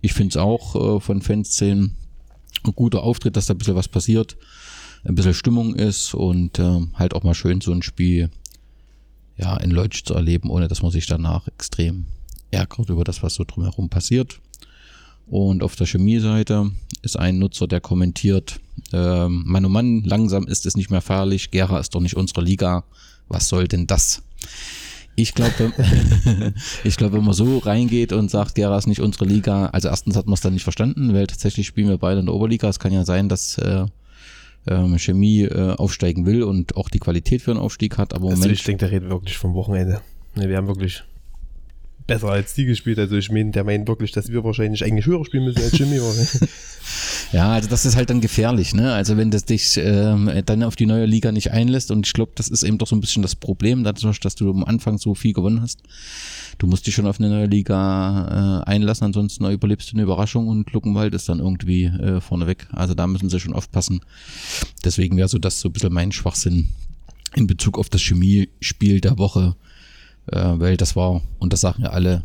Ich 0.00 0.12
finde 0.12 0.30
es 0.30 0.36
auch 0.36 0.96
äh, 0.96 1.00
von 1.00 1.22
Fanszenen 1.22 1.94
ein 2.64 2.72
guter 2.74 3.04
Auftritt, 3.04 3.36
dass 3.36 3.46
da 3.46 3.54
ein 3.54 3.58
bisschen 3.58 3.76
was 3.76 3.86
passiert, 3.86 4.36
ein 5.04 5.14
bisschen 5.14 5.34
Stimmung 5.34 5.76
ist 5.76 6.14
und 6.14 6.58
äh, 6.58 6.80
halt 6.94 7.14
auch 7.14 7.22
mal 7.22 7.34
schön 7.34 7.60
so 7.60 7.70
ein 7.70 7.82
Spiel 7.82 8.28
ja, 9.36 9.56
in 9.58 9.70
Leutsch 9.70 10.04
zu 10.04 10.14
erleben, 10.14 10.50
ohne 10.50 10.66
dass 10.66 10.82
man 10.82 10.90
sich 10.90 11.06
danach 11.06 11.46
extrem 11.46 12.06
ärgert 12.50 12.90
über 12.90 13.04
das, 13.04 13.22
was 13.22 13.34
so 13.34 13.44
drumherum 13.44 13.88
passiert. 13.88 14.40
Und 15.32 15.62
auf 15.62 15.76
der 15.76 15.86
Chemie-Seite 15.86 16.72
ist 17.00 17.18
ein 17.18 17.38
Nutzer, 17.38 17.66
der 17.66 17.80
kommentiert, 17.80 18.60
ähm, 18.92 19.44
Mann, 19.46 19.64
oh 19.64 19.70
Mann, 19.70 20.02
langsam 20.04 20.46
ist 20.46 20.66
es 20.66 20.76
nicht 20.76 20.90
mehr 20.90 21.00
feierlich, 21.00 21.50
Gera 21.50 21.80
ist 21.80 21.94
doch 21.94 22.02
nicht 22.02 22.18
unsere 22.18 22.42
Liga, 22.42 22.84
was 23.28 23.48
soll 23.48 23.66
denn 23.66 23.86
das? 23.86 24.22
Ich 25.16 25.32
glaube, 25.32 25.72
ich 26.84 26.98
glaube, 26.98 27.16
wenn 27.16 27.24
man 27.24 27.32
so 27.32 27.56
reingeht 27.56 28.12
und 28.12 28.30
sagt, 28.30 28.56
Gera 28.56 28.76
ist 28.76 28.86
nicht 28.86 29.00
unsere 29.00 29.24
Liga, 29.24 29.68
also 29.68 29.88
erstens 29.88 30.16
hat 30.16 30.26
man 30.26 30.34
es 30.34 30.42
dann 30.42 30.52
nicht 30.52 30.64
verstanden, 30.64 31.14
weil 31.14 31.26
tatsächlich 31.26 31.66
spielen 31.66 31.88
wir 31.88 31.96
beide 31.96 32.20
in 32.20 32.26
der 32.26 32.34
Oberliga. 32.34 32.68
Es 32.68 32.78
kann 32.78 32.92
ja 32.92 33.06
sein, 33.06 33.30
dass 33.30 33.56
äh, 33.56 33.86
ähm, 34.66 34.98
Chemie 34.98 35.44
äh, 35.44 35.76
aufsteigen 35.76 36.26
will 36.26 36.42
und 36.42 36.76
auch 36.76 36.90
die 36.90 36.98
Qualität 36.98 37.40
für 37.40 37.52
einen 37.52 37.60
Aufstieg 37.60 37.96
hat. 37.96 38.12
Aber 38.12 38.26
also 38.28 38.36
Moment, 38.36 38.52
ich 38.52 38.64
denke, 38.64 38.80
der 38.80 38.90
redet 38.90 39.08
wirklich 39.08 39.38
vom 39.38 39.54
Wochenende. 39.54 40.02
Ne, 40.34 40.50
wir 40.50 40.58
haben 40.58 40.66
wirklich 40.66 41.04
besser 42.12 42.28
als 42.28 42.54
die 42.54 42.64
gespielt. 42.64 42.98
Also 42.98 43.16
ich 43.16 43.30
meine, 43.30 43.50
der 43.50 43.64
meint 43.64 43.88
wirklich, 43.88 44.12
dass 44.12 44.30
wir 44.30 44.44
wahrscheinlich 44.44 44.84
eigentlich 44.84 45.06
höher 45.06 45.24
spielen 45.24 45.44
müssen 45.44 45.62
als 45.62 45.78
Jimmy. 45.78 46.00
Ja, 47.32 47.52
also 47.52 47.68
das 47.70 47.86
ist 47.86 47.96
halt 47.96 48.10
dann 48.10 48.20
gefährlich, 48.20 48.74
ne? 48.74 48.92
Also 48.92 49.16
wenn 49.16 49.30
das 49.30 49.44
dich 49.44 49.78
ähm, 49.78 50.30
dann 50.44 50.62
auf 50.64 50.76
die 50.76 50.84
neue 50.84 51.06
Liga 51.06 51.32
nicht 51.32 51.50
einlässt 51.50 51.90
und 51.90 52.06
ich 52.06 52.12
glaube, 52.12 52.32
das 52.34 52.48
ist 52.48 52.62
eben 52.62 52.76
doch 52.76 52.88
so 52.88 52.94
ein 52.94 53.00
bisschen 53.00 53.22
das 53.22 53.36
Problem, 53.36 53.84
dadurch, 53.84 54.20
dass 54.20 54.34
du 54.34 54.50
am 54.50 54.64
Anfang 54.64 54.98
so 54.98 55.14
viel 55.14 55.32
gewonnen 55.32 55.62
hast. 55.62 55.80
Du 56.58 56.66
musst 56.66 56.86
dich 56.86 56.94
schon 56.94 57.06
auf 57.06 57.20
eine 57.20 57.30
neue 57.30 57.46
Liga 57.46 58.62
äh, 58.66 58.70
einlassen, 58.70 59.06
ansonsten 59.06 59.48
überlebst 59.48 59.90
du 59.90 59.96
eine 59.96 60.02
Überraschung 60.02 60.48
und 60.48 60.70
Luckenwald 60.72 61.14
ist 61.14 61.28
dann 61.28 61.38
irgendwie 61.38 61.84
äh, 61.84 62.20
vorneweg. 62.20 62.66
Also 62.72 62.94
da 62.94 63.06
müssen 63.06 63.30
sie 63.30 63.40
schon 63.40 63.54
aufpassen. 63.54 64.00
Deswegen 64.84 65.16
wäre 65.16 65.28
so 65.28 65.38
das 65.38 65.60
so 65.60 65.68
ein 65.68 65.72
bisschen 65.72 65.92
mein 65.92 66.12
Schwachsinn 66.12 66.68
in 67.34 67.46
Bezug 67.46 67.78
auf 67.78 67.88
das 67.88 68.02
Chemiespiel 68.02 69.00
der 69.00 69.16
Woche, 69.16 69.56
äh, 70.26 70.54
weil 70.54 70.76
das 70.76 70.96
war, 70.96 71.22
und 71.38 71.52
das 71.52 71.60
sagen 71.60 71.82
ja 71.82 71.90
alle, 71.90 72.24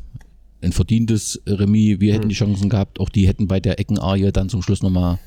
ein 0.62 0.71
verdientes 0.71 1.41
Remis. 1.45 1.99
Wir 1.99 2.13
hätten 2.13 2.25
mhm. 2.25 2.29
die 2.29 2.36
Chancen 2.36 2.69
gehabt, 2.69 2.99
auch 2.99 3.10
die 3.10 3.27
hätten 3.27 3.47
bei 3.47 3.60
der 3.60 3.79
Eckenarie 3.79 4.31
dann 4.31 4.49
zum 4.49 4.62
Schluss 4.62 4.81
nochmal 4.81 5.19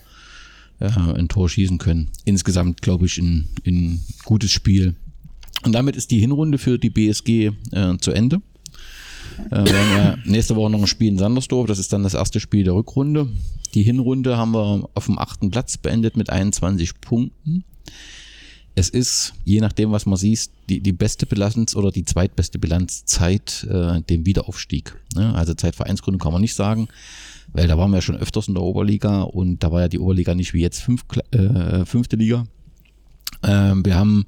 äh, 0.80 0.88
ein 0.88 1.28
Tor 1.28 1.48
schießen 1.48 1.78
können. 1.78 2.10
Insgesamt, 2.24 2.82
glaube 2.82 3.06
ich, 3.06 3.18
ein, 3.18 3.48
ein 3.66 4.00
gutes 4.24 4.50
Spiel. 4.50 4.96
Und 5.64 5.72
damit 5.72 5.96
ist 5.96 6.10
die 6.10 6.18
Hinrunde 6.18 6.58
für 6.58 6.78
die 6.78 6.90
BSG 6.90 7.50
äh, 7.72 7.96
zu 7.98 8.12
Ende. 8.12 8.40
Äh, 9.50 9.64
wir 9.64 9.78
haben 9.78 9.96
ja 9.96 10.18
nächste 10.24 10.56
Woche 10.56 10.70
noch 10.70 10.80
ein 10.80 10.86
Spiel 10.86 11.08
in 11.08 11.18
Sandersdorf. 11.18 11.66
Das 11.66 11.78
ist 11.78 11.92
dann 11.92 12.02
das 12.02 12.14
erste 12.14 12.40
Spiel 12.40 12.64
der 12.64 12.74
Rückrunde. 12.74 13.28
Die 13.74 13.82
Hinrunde 13.82 14.36
haben 14.36 14.52
wir 14.52 14.88
auf 14.94 15.06
dem 15.06 15.18
achten 15.18 15.50
Platz 15.50 15.76
beendet 15.76 16.16
mit 16.16 16.30
21 16.30 17.00
Punkten 17.00 17.64
es 18.80 18.88
ist, 18.88 19.34
je 19.44 19.60
nachdem, 19.60 19.92
was 19.92 20.06
man 20.06 20.16
sieht, 20.16 20.48
die, 20.70 20.80
die 20.80 20.92
beste 20.92 21.26
Bilanz 21.26 21.76
oder 21.76 21.90
die 21.90 22.04
zweitbeste 22.04 22.58
Bilanz 22.58 23.02
seit 23.04 23.64
äh, 23.64 24.00
dem 24.00 24.24
Wiederaufstieg. 24.24 24.96
Ne? 25.14 25.34
Also 25.34 25.52
seit 25.56 25.76
Vereinsgründung 25.76 26.18
kann 26.18 26.32
man 26.32 26.40
nicht 26.40 26.54
sagen, 26.54 26.88
weil 27.52 27.68
da 27.68 27.76
waren 27.76 27.90
wir 27.90 27.98
ja 27.98 28.02
schon 28.02 28.16
öfters 28.16 28.48
in 28.48 28.54
der 28.54 28.62
Oberliga 28.62 29.22
und 29.22 29.62
da 29.62 29.70
war 29.70 29.82
ja 29.82 29.88
die 29.88 29.98
Oberliga 29.98 30.34
nicht 30.34 30.54
wie 30.54 30.62
jetzt 30.62 30.80
fünf, 30.80 31.04
äh, 31.30 31.84
fünfte 31.84 32.16
Liga. 32.16 32.46
Ähm, 33.42 33.84
wir 33.84 33.96
haben 33.96 34.24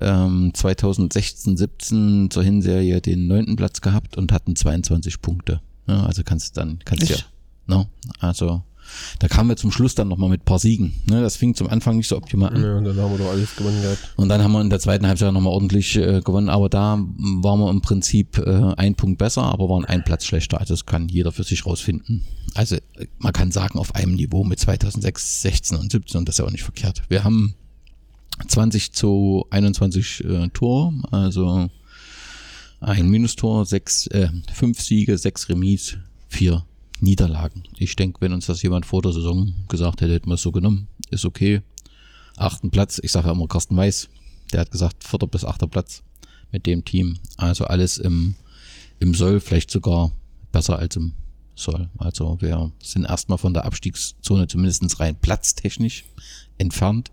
ähm, 0.00 0.50
2016, 0.52 1.56
17 1.56 2.30
zur 2.30 2.42
Hinserie 2.42 3.00
den 3.00 3.28
neunten 3.28 3.54
Platz 3.54 3.80
gehabt 3.80 4.16
und 4.16 4.32
hatten 4.32 4.56
22 4.56 5.22
Punkte. 5.22 5.60
Ja, 5.86 6.06
also 6.06 6.24
kannst 6.24 6.56
du 6.56 6.60
dann, 6.60 6.80
kannst 6.84 7.08
ja, 7.08 7.16
no? 7.66 7.86
also 8.18 8.64
da 9.18 9.28
kamen 9.28 9.50
wir 9.50 9.56
zum 9.56 9.70
Schluss 9.70 9.94
dann 9.94 10.08
nochmal 10.08 10.30
mit 10.30 10.42
ein 10.42 10.44
paar 10.44 10.58
Siegen. 10.58 10.94
Ne, 11.06 11.20
das 11.20 11.36
fing 11.36 11.54
zum 11.54 11.68
Anfang 11.68 11.96
nicht 11.96 12.08
so 12.08 12.16
optimal 12.16 12.54
an. 12.54 12.62
Ja, 12.62 12.76
und 12.76 12.84
dann 12.84 12.96
haben 12.96 13.12
wir 13.12 13.18
doch 13.18 13.30
alles 13.30 13.54
gewonnen 13.56 13.82
gehabt. 13.82 13.98
Und 14.16 14.28
dann 14.28 14.42
haben 14.42 14.52
wir 14.52 14.60
in 14.60 14.70
der 14.70 14.80
zweiten 14.80 15.06
Halbzeit 15.06 15.32
nochmal 15.32 15.52
ordentlich 15.52 15.96
äh, 15.96 16.20
gewonnen. 16.20 16.48
Aber 16.48 16.68
da 16.68 16.98
waren 16.98 17.60
wir 17.60 17.70
im 17.70 17.82
Prinzip 17.82 18.38
äh, 18.38 18.74
ein 18.76 18.94
Punkt 18.94 19.18
besser, 19.18 19.42
aber 19.42 19.68
waren 19.68 19.84
ein 19.84 20.04
Platz 20.04 20.24
schlechter. 20.24 20.60
Also 20.60 20.74
das 20.74 20.86
kann 20.86 21.08
jeder 21.08 21.32
für 21.32 21.44
sich 21.44 21.66
rausfinden. 21.66 22.24
Also 22.54 22.76
man 23.18 23.32
kann 23.32 23.52
sagen, 23.52 23.78
auf 23.78 23.94
einem 23.94 24.14
Niveau 24.14 24.44
mit 24.44 24.58
2006, 24.58 25.42
16 25.42 25.78
und 25.78 25.92
17 25.92 26.18
und 26.18 26.28
das 26.28 26.34
ist 26.34 26.38
ja 26.38 26.44
auch 26.44 26.50
nicht 26.50 26.64
verkehrt. 26.64 27.02
Wir 27.08 27.24
haben 27.24 27.54
20 28.46 28.92
zu 28.92 29.46
21 29.50 30.24
äh, 30.24 30.48
Tor, 30.48 30.94
also 31.10 31.68
ein 32.80 33.08
Minustor, 33.08 33.66
sechs, 33.66 34.06
äh, 34.08 34.28
fünf 34.52 34.80
Siege, 34.80 35.18
sechs 35.18 35.48
Remis, 35.48 35.98
vier 36.28 36.64
Niederlagen. 37.02 37.64
Ich 37.78 37.96
denke, 37.96 38.20
wenn 38.20 38.32
uns 38.32 38.46
das 38.46 38.62
jemand 38.62 38.86
vor 38.86 39.02
der 39.02 39.12
Saison 39.12 39.54
gesagt 39.68 40.00
hätte, 40.00 40.14
hätten 40.14 40.28
wir 40.28 40.34
es 40.34 40.42
so 40.42 40.52
genommen. 40.52 40.88
Ist 41.10 41.24
okay. 41.24 41.62
Achten 42.36 42.70
Platz, 42.70 43.00
ich 43.02 43.12
sage 43.12 43.26
ja 43.26 43.32
immer 43.32 43.48
Carsten 43.48 43.76
Weiß, 43.76 44.08
der 44.52 44.60
hat 44.60 44.70
gesagt, 44.70 45.04
vierter 45.04 45.26
bis 45.26 45.44
achter 45.44 45.66
Platz 45.66 46.02
mit 46.52 46.66
dem 46.66 46.84
Team. 46.84 47.18
Also 47.36 47.64
alles 47.64 47.98
im, 47.98 48.34
im 48.98 49.14
Soll, 49.14 49.40
vielleicht 49.40 49.70
sogar 49.70 50.12
besser 50.52 50.78
als 50.78 50.96
im 50.96 51.12
Soll. 51.54 51.88
Also 51.98 52.40
wir 52.40 52.72
sind 52.82 53.04
erstmal 53.04 53.38
von 53.38 53.54
der 53.54 53.64
Abstiegszone 53.64 54.48
zumindest 54.48 55.00
rein 55.00 55.16
platztechnisch 55.16 56.04
entfernt. 56.58 57.10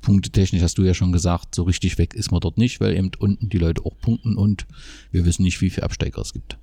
Punktetechnisch 0.00 0.62
hast 0.62 0.76
du 0.76 0.82
ja 0.82 0.92
schon 0.92 1.12
gesagt, 1.12 1.54
so 1.54 1.62
richtig 1.62 1.96
weg 1.96 2.14
ist 2.14 2.30
man 2.30 2.40
dort 2.40 2.58
nicht, 2.58 2.80
weil 2.80 2.96
eben 2.96 3.10
unten 3.18 3.48
die 3.48 3.58
Leute 3.58 3.84
auch 3.84 3.96
punkten 4.00 4.36
und 4.36 4.66
wir 5.10 5.24
wissen 5.24 5.42
nicht, 5.42 5.60
wie 5.60 5.70
viele 5.70 5.84
Absteiger 5.84 6.20
es 6.20 6.32
gibt. 6.32 6.58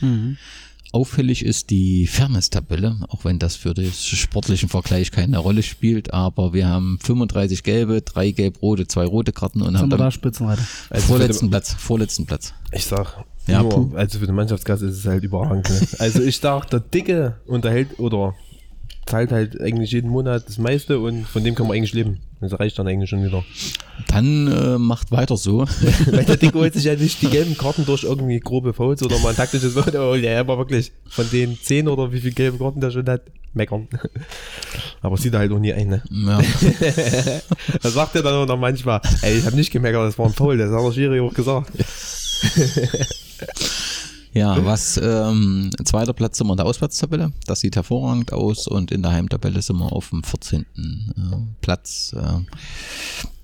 Mhm. 0.00 0.36
Auffällig 0.92 1.44
ist 1.44 1.70
die 1.70 2.06
Fairness-Tabelle, 2.06 2.96
auch 3.08 3.24
wenn 3.24 3.38
das 3.38 3.56
für 3.56 3.74
den 3.74 3.92
sportlichen 3.92 4.68
Vergleich 4.68 5.10
keine 5.10 5.38
Rolle 5.38 5.62
spielt, 5.62 6.14
aber 6.14 6.52
wir 6.52 6.68
haben 6.68 6.98
35 7.02 7.64
gelbe, 7.64 8.02
drei 8.02 8.30
gelb-rote, 8.30 8.86
zwei 8.86 9.04
rote 9.04 9.32
Karten 9.32 9.62
und 9.62 9.76
haben 9.76 9.90
da 9.90 10.10
Spitzenreiter. 10.10 10.62
Also 10.90 11.06
vorletzten 11.06 11.50
Platz, 11.50 11.74
vorletzten 11.74 12.26
Platz. 12.26 12.54
Ich 12.72 12.84
sag, 12.84 13.24
ja, 13.46 13.62
nur, 13.62 13.92
also 13.96 14.18
für 14.18 14.26
den 14.26 14.34
Mannschaftsgast 14.34 14.82
ist 14.82 14.98
es 14.98 15.06
halt 15.06 15.24
überragend. 15.24 15.68
Ne? 15.68 15.80
Also 15.98 16.22
ich 16.22 16.38
sag, 16.38 16.70
der 16.70 16.80
Dicke 16.80 17.36
unterhält 17.46 17.98
oder 17.98 18.34
zahlt 19.06 19.32
halt 19.32 19.60
eigentlich 19.60 19.92
jeden 19.92 20.10
Monat 20.10 20.44
das 20.46 20.58
meiste 20.58 20.98
und 20.98 21.26
von 21.26 21.44
dem 21.44 21.54
kann 21.54 21.66
man 21.66 21.76
eigentlich 21.76 21.92
leben. 21.92 22.20
Das 22.40 22.58
reicht 22.58 22.78
dann 22.78 22.86
eigentlich 22.86 23.10
schon 23.10 23.24
wieder. 23.24 23.44
Dann 24.08 24.46
äh, 24.48 24.78
macht 24.78 25.12
weiter 25.12 25.36
so. 25.36 25.60
Weil 26.06 26.24
der 26.24 26.36
Dick 26.36 26.54
holt 26.54 26.74
sich 26.74 26.84
ja 26.84 26.94
nicht 26.96 27.22
die 27.22 27.28
gelben 27.28 27.56
Karten 27.56 27.86
durch 27.86 28.04
irgendwie 28.04 28.40
grobe 28.40 28.72
Fouls 28.72 29.02
oder 29.02 29.18
mal 29.18 29.30
ein 29.30 29.36
taktisches 29.36 29.74
Wort. 29.74 29.94
Oh 29.94 30.14
ja, 30.14 30.40
aber 30.40 30.58
wirklich 30.58 30.92
von 31.08 31.28
den 31.30 31.58
zehn 31.60 31.88
oder 31.88 32.12
wie 32.12 32.20
viele 32.20 32.34
gelbe 32.34 32.58
Karten 32.58 32.80
der 32.80 32.90
schon 32.90 33.06
hat, 33.06 33.22
meckern. 33.54 33.88
Aber 35.00 35.16
sieht 35.16 35.34
er 35.34 35.40
halt 35.40 35.52
auch 35.52 35.58
nie 35.58 35.72
ein, 35.72 35.88
ne? 35.88 36.02
Ja. 36.10 36.40
das 37.82 37.92
sagt 37.92 38.16
er 38.16 38.22
dann 38.22 38.34
auch 38.34 38.46
noch 38.46 38.58
manchmal. 38.58 39.00
Ey, 39.22 39.38
ich 39.38 39.46
habe 39.46 39.54
nicht 39.54 39.70
gemeckert, 39.70 40.08
das 40.08 40.18
war 40.18 40.26
ein 40.26 40.32
Foul, 40.32 40.56
das 40.56 40.70
hat 40.70 40.84
der 40.84 40.92
Schiri 40.92 41.20
auch 41.20 41.34
gesagt. 41.34 41.70
Ja, 44.34 44.64
was 44.64 45.00
ähm, 45.02 45.70
zweiter 45.84 46.12
Platz 46.12 46.38
sind 46.38 46.48
wir 46.48 46.54
in 46.54 46.56
der 46.56 46.66
Auswärtstabelle. 46.66 47.32
Das 47.46 47.60
sieht 47.60 47.76
hervorragend 47.76 48.32
aus 48.32 48.66
und 48.66 48.90
in 48.90 49.02
der 49.02 49.12
Heimtabelle 49.12 49.62
sind 49.62 49.76
wir 49.78 49.92
auf 49.92 50.10
dem 50.10 50.24
14. 50.24 50.62
Äh, 50.62 50.66
Platz. 51.60 52.14
Äh, 52.18 52.40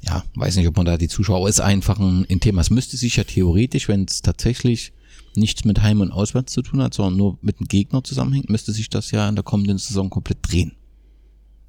ja, 0.03 0.25
weiß 0.35 0.57
nicht, 0.57 0.67
ob 0.67 0.77
man 0.77 0.87
da 0.87 0.97
die 0.97 1.09
Zuschauer 1.09 1.49
ist 1.49 1.61
einfach 1.61 2.01
ein, 2.01 2.27
ein 2.29 2.41
Thema. 2.41 2.61
Es 2.61 2.71
müsste 2.71 2.97
sich 2.97 3.17
ja 3.17 3.25
theoretisch, 3.25 3.87
wenn 3.87 4.05
es 4.05 4.21
tatsächlich 4.21 4.93
nichts 5.37 5.65
mit 5.65 5.81
Heim 5.81 6.01
und 6.01 6.11
Auswärts 6.11 6.53
zu 6.53 6.63
tun 6.63 6.83
hat, 6.83 6.93
sondern 6.93 7.17
nur 7.17 7.39
mit 7.41 7.61
dem 7.61 7.69
Gegner 7.69 8.03
zusammenhängt, 8.03 8.51
müsste 8.51 8.73
sich 8.73 8.91
das 8.91 9.13
ja 9.13 9.29
in 9.29 9.37
der 9.37 9.45
kommenden 9.45 9.79
Saison 9.79 10.11
komplett 10.11 10.39
drehen. 10.43 10.73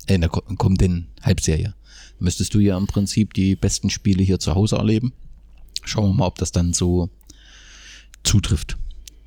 Äh, 0.08 0.16
in 0.16 0.22
der 0.22 0.32
kommenden 0.32 1.10
Halbserie. 1.22 1.76
Müsstest 2.18 2.56
du 2.56 2.60
ja 2.60 2.76
im 2.76 2.88
Prinzip 2.88 3.36
die 3.36 3.56
besten 3.56 3.92
Spiele 3.92 4.24
hier 4.24 4.40
zu 4.40 4.56
Hause 4.56 4.78
erleben. 4.78 5.14
Schauen 5.84 6.10
wir 6.10 6.14
mal, 6.16 6.28
ob 6.28 6.40
das 6.40 6.52
dann 6.52 6.74
so 6.74 7.10
zutrifft. 8.24 8.78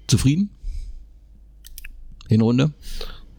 Zufrieden? 0.06 0.50
Hinrunde? 2.28 2.72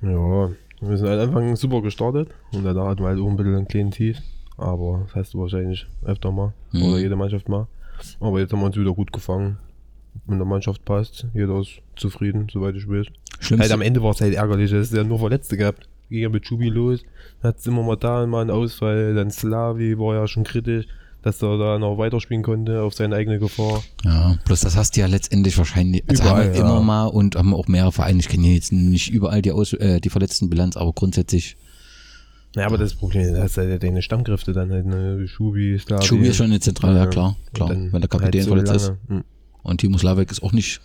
Ja, 0.01 0.51
wir 0.81 0.97
sind 0.97 1.07
am 1.07 1.19
Anfang 1.19 1.55
super 1.55 1.81
gestartet 1.81 2.29
und 2.51 2.63
da 2.63 2.87
hatten 2.87 3.01
wir 3.01 3.07
halt 3.07 3.19
auch 3.19 3.29
ein 3.29 3.37
bisschen 3.37 3.55
einen 3.55 3.67
kleinen 3.67 3.91
Tief. 3.91 4.17
Aber 4.57 5.03
das 5.05 5.15
heißt 5.15 5.35
wahrscheinlich 5.35 5.87
öfter 6.03 6.31
mal. 6.31 6.53
Mhm. 6.71 6.83
Oder 6.83 6.99
jede 6.99 7.15
Mannschaft 7.15 7.49
mal. 7.49 7.67
Aber 8.19 8.39
jetzt 8.39 8.53
haben 8.53 8.59
wir 8.59 8.67
uns 8.67 8.77
wieder 8.77 8.93
gut 8.93 9.11
gefangen. 9.11 9.57
Mit 10.27 10.39
der 10.39 10.45
Mannschaft 10.45 10.85
passt. 10.85 11.27
Jeder 11.33 11.59
ist 11.59 11.81
zufrieden, 11.95 12.47
soweit 12.51 12.75
ich 12.75 12.87
weiß. 12.87 13.07
Schlimmste. 13.39 13.57
Halt 13.63 13.71
am 13.71 13.81
Ende 13.81 14.01
war 14.01 14.11
es 14.11 14.21
halt 14.21 14.33
ärgerlich. 14.33 14.71
Es 14.71 14.91
ist 14.91 14.97
ja 14.97 15.03
nur 15.03 15.19
Verletzte 15.19 15.57
gehabt. 15.57 15.89
Ging 16.09 16.21
ja 16.21 16.29
mit 16.29 16.47
Schubi 16.47 16.69
los. 16.69 17.03
Hat 17.43 17.65
immer 17.65 17.83
mal 17.83 17.97
da 17.97 18.25
mal 18.25 18.41
einen 18.41 18.51
Ausfall. 18.51 19.13
Dann 19.13 19.29
Slavi 19.29 19.97
war 19.99 20.15
ja 20.15 20.27
schon 20.27 20.43
kritisch 20.43 20.87
dass 21.25 21.41
er 21.41 21.57
da 21.57 21.79
noch 21.79 21.97
weiterspielen 21.97 22.43
konnte 22.43 22.83
auf 22.83 22.93
seine 22.93 23.15
eigene 23.15 23.39
Gefahr. 23.39 23.83
Ja, 24.03 24.37
bloß 24.45 24.61
das 24.61 24.77
hast 24.77 24.95
du 24.95 25.01
ja 25.01 25.07
letztendlich 25.07 25.57
wahrscheinlich 25.57 26.03
also 26.07 26.21
überall, 26.21 26.55
ja. 26.55 26.61
immer 26.61 26.81
mal 26.81 27.07
und 27.07 27.35
haben 27.35 27.55
auch 27.55 27.67
mehrere 27.67 27.91
Vereine. 27.91 28.19
Ich 28.19 28.29
kenne 28.29 28.47
jetzt 28.49 28.71
nicht 28.71 29.09
überall 29.09 29.41
die, 29.41 29.51
Aus 29.51 29.73
äh, 29.73 29.99
die 29.99 30.09
verletzten 30.11 30.51
Bilanz, 30.51 30.77
aber 30.77 30.93
grundsätzlich. 30.93 31.57
Ja, 32.55 32.67
aber 32.67 32.77
das 32.77 32.93
Problem 32.93 33.23
ist, 33.23 33.33
dass 33.33 33.55
ja 33.55 33.77
deine 33.79 34.03
Stammkräfte 34.03 34.53
dann 34.53 34.71
halt, 34.71 34.85
ne, 34.85 35.27
Schubi, 35.27 35.79
Slavi. 35.79 36.05
Schubi 36.05 36.27
ist 36.27 36.37
schon 36.37 36.45
eine 36.45 36.59
Zentrale, 36.59 36.99
ja, 36.99 37.07
klar, 37.07 37.35
klar. 37.53 37.71
Wenn 37.71 37.91
der 37.91 38.07
Kapitän 38.07 38.41
halt 38.41 38.43
so 38.43 38.49
verletzt 38.51 38.67
lange. 38.67 38.83
ist. 38.83 39.09
Hm. 39.09 39.23
Und 39.63 39.81
Timo 39.81 39.97
Slavek 39.97 40.31
ist 40.31 40.43
auch 40.43 40.53
nicht. 40.53 40.79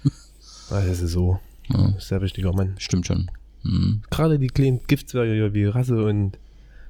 Ah, 0.70 0.80
das 0.80 1.02
ist 1.02 1.12
so. 1.12 1.38
Ja. 1.68 1.94
Sehr 1.98 2.22
wichtiger 2.22 2.52
Mann. 2.54 2.76
Stimmt 2.78 3.06
schon. 3.06 3.30
Mhm. 3.62 4.02
Gerade 4.08 4.38
die 4.38 4.46
kleinen 4.46 4.80
Giftzwerge 4.86 5.52
wie 5.52 5.66
Rasse 5.66 6.02
und 6.02 6.38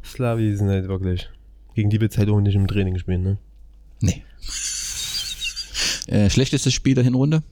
Slavi 0.04 0.54
sind 0.54 0.68
halt 0.68 0.86
wirklich 0.86 1.28
gegen 1.74 1.90
die 1.90 2.00
wird 2.00 2.12
es 2.12 2.18
halt 2.18 2.28
auch 2.28 2.40
nicht 2.40 2.54
im 2.54 2.66
Training 2.66 2.98
spielen, 2.98 3.22
ne? 3.22 3.38
Nee. 4.00 4.22
äh, 6.06 6.30
schlechtestes 6.30 6.72
Spiel 6.72 6.94
der 6.94 7.04
Hinrunde? 7.04 7.42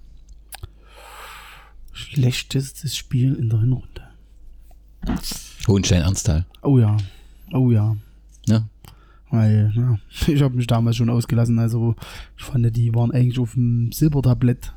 Schlechtestes 1.93 2.97
Spiel 2.97 3.35
in 3.35 3.51
der 3.51 3.61
Hinrunde. 3.61 4.09
Hohenstein 5.67 6.03
Ernsthal. 6.03 6.47
Oh 6.63 6.79
ja. 6.79 6.97
Oh 7.53 7.71
ja. 7.71 7.97
Ja. 8.47 8.69
Weil, 9.31 9.73
ja, 9.77 9.99
ich 10.33 10.43
habe 10.43 10.57
mich 10.57 10.67
damals 10.67 10.97
schon 10.97 11.11
ausgelassen. 11.11 11.59
Also 11.59 11.95
ich 12.37 12.45
fand, 12.45 12.75
die 12.77 12.95
waren 12.95 13.11
eigentlich 13.13 13.39
auf 13.39 13.53
dem 13.53 13.93
Silbertablett. 13.93 14.73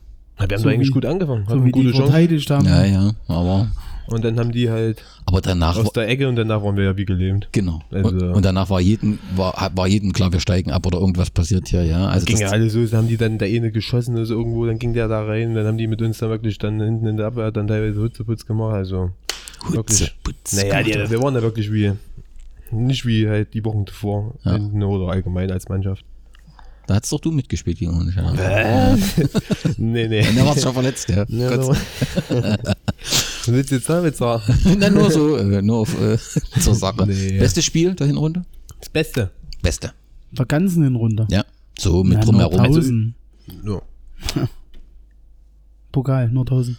Wir 0.47 0.55
haben 0.57 0.63
so 0.63 0.69
eigentlich 0.69 0.89
wie, 0.89 0.93
gut 0.93 1.05
angefangen. 1.05 1.45
So 1.47 1.63
wie 1.63 1.71
die 1.71 1.93
verteidigt 1.93 2.49
haben. 2.49 2.65
Ja, 2.65 2.85
ja, 2.85 3.11
aber 3.27 3.67
und 4.07 4.25
dann 4.25 4.37
haben 4.39 4.51
die 4.51 4.69
halt 4.69 5.03
aber 5.25 5.41
danach 5.41 5.77
aus 5.77 5.93
der 5.93 6.07
Ecke 6.09 6.27
und 6.27 6.35
danach 6.35 6.63
waren 6.63 6.75
wir 6.75 6.83
ja 6.83 6.97
wie 6.97 7.05
gelähmt. 7.05 7.47
Genau. 7.51 7.81
Also, 7.91 8.25
und 8.25 8.43
danach 8.43 8.69
war 8.69 8.81
jedem, 8.81 9.19
war, 9.35 9.71
war 9.73 9.87
jedem 9.87 10.11
klar, 10.11 10.33
wir 10.33 10.39
steigen 10.39 10.71
ab 10.71 10.85
oder 10.85 10.99
irgendwas 10.99 11.29
passiert 11.29 11.69
hier, 11.69 11.83
ja. 11.83 12.07
Also 12.07 12.25
ging 12.25 12.37
ja 12.37 12.49
alles 12.49 12.73
so, 12.73 12.97
haben 12.97 13.07
die 13.07 13.17
dann 13.17 13.37
der 13.37 13.47
eine 13.47 13.71
geschossen 13.71 14.17
ist 14.17 14.29
irgendwo, 14.29 14.65
dann 14.65 14.79
ging 14.79 14.93
der 14.93 15.07
da 15.07 15.23
rein, 15.23 15.55
dann 15.55 15.65
haben 15.65 15.77
die 15.77 15.87
mit 15.87 16.01
uns 16.01 16.17
dann 16.17 16.29
wirklich 16.29 16.57
dann 16.57 16.81
hinten 16.81 17.05
in 17.07 17.17
der 17.17 17.27
Abwehr 17.27 17.51
dann 17.51 17.67
teilweise 17.67 18.01
Hutzeputz 18.01 18.45
gemacht, 18.45 18.73
also. 18.73 19.11
Hutze, 19.69 20.09
Wirklich. 20.23 20.63
Naja, 20.69 20.83
die, 20.83 21.11
wir 21.11 21.21
waren 21.21 21.35
ja 21.35 21.41
wirklich 21.41 21.71
wie, 21.71 21.93
nicht 22.71 23.05
wie 23.05 23.29
halt 23.29 23.53
die 23.53 23.63
Wochen 23.63 23.85
zuvor, 23.85 24.33
Ja. 24.43 24.53
hinten 24.53 24.81
oder 24.83 25.11
allgemein 25.11 25.51
als 25.51 25.69
Mannschaft. 25.69 26.03
Da 26.91 26.97
hast 26.97 27.09
doch 27.13 27.21
du 27.21 27.31
mitgespielt 27.31 27.79
gegen 27.79 27.93
uns. 27.93 28.13
Ja. 28.13 28.97
nee, 29.77 30.09
nee. 30.09 30.27
Und 30.27 30.37
da 30.37 30.45
warst 30.45 30.57
du 30.57 30.63
schon 30.63 30.73
verletzt, 30.73 31.07
ja. 31.07 31.23
Ja, 31.29 31.57
Was 31.57 31.77
willst 33.47 33.71
du 33.71 33.75
jetzt 33.75 33.89
damit 33.89 34.17
sagen? 34.17 34.43
Na, 34.77 34.89
nur 34.89 35.09
so, 35.09 35.37
äh, 35.37 35.61
nur 35.61 35.77
auf, 35.77 36.01
äh, 36.01 36.17
zur 36.59 36.75
Sache. 36.75 37.07
Nee. 37.07 37.39
Bestes 37.39 37.63
Spiel 37.63 37.95
der 37.95 38.07
Hinrunde? 38.07 38.43
Das 38.77 38.89
Beste. 38.89 39.31
Beste. 39.61 39.93
Der 40.33 40.45
ganzen 40.45 40.83
Hinrunde. 40.83 41.27
Ja. 41.29 41.45
So 41.79 42.03
mit 42.03 42.17
Ja, 42.17 42.25
nur 42.25 42.25
drumherum. 42.25 42.59
Also, 42.59 42.79
1000. 42.79 43.13
Ja. 43.63 43.81
Pokal, 45.93 46.29
nur 46.29 46.43
1000. 46.43 46.77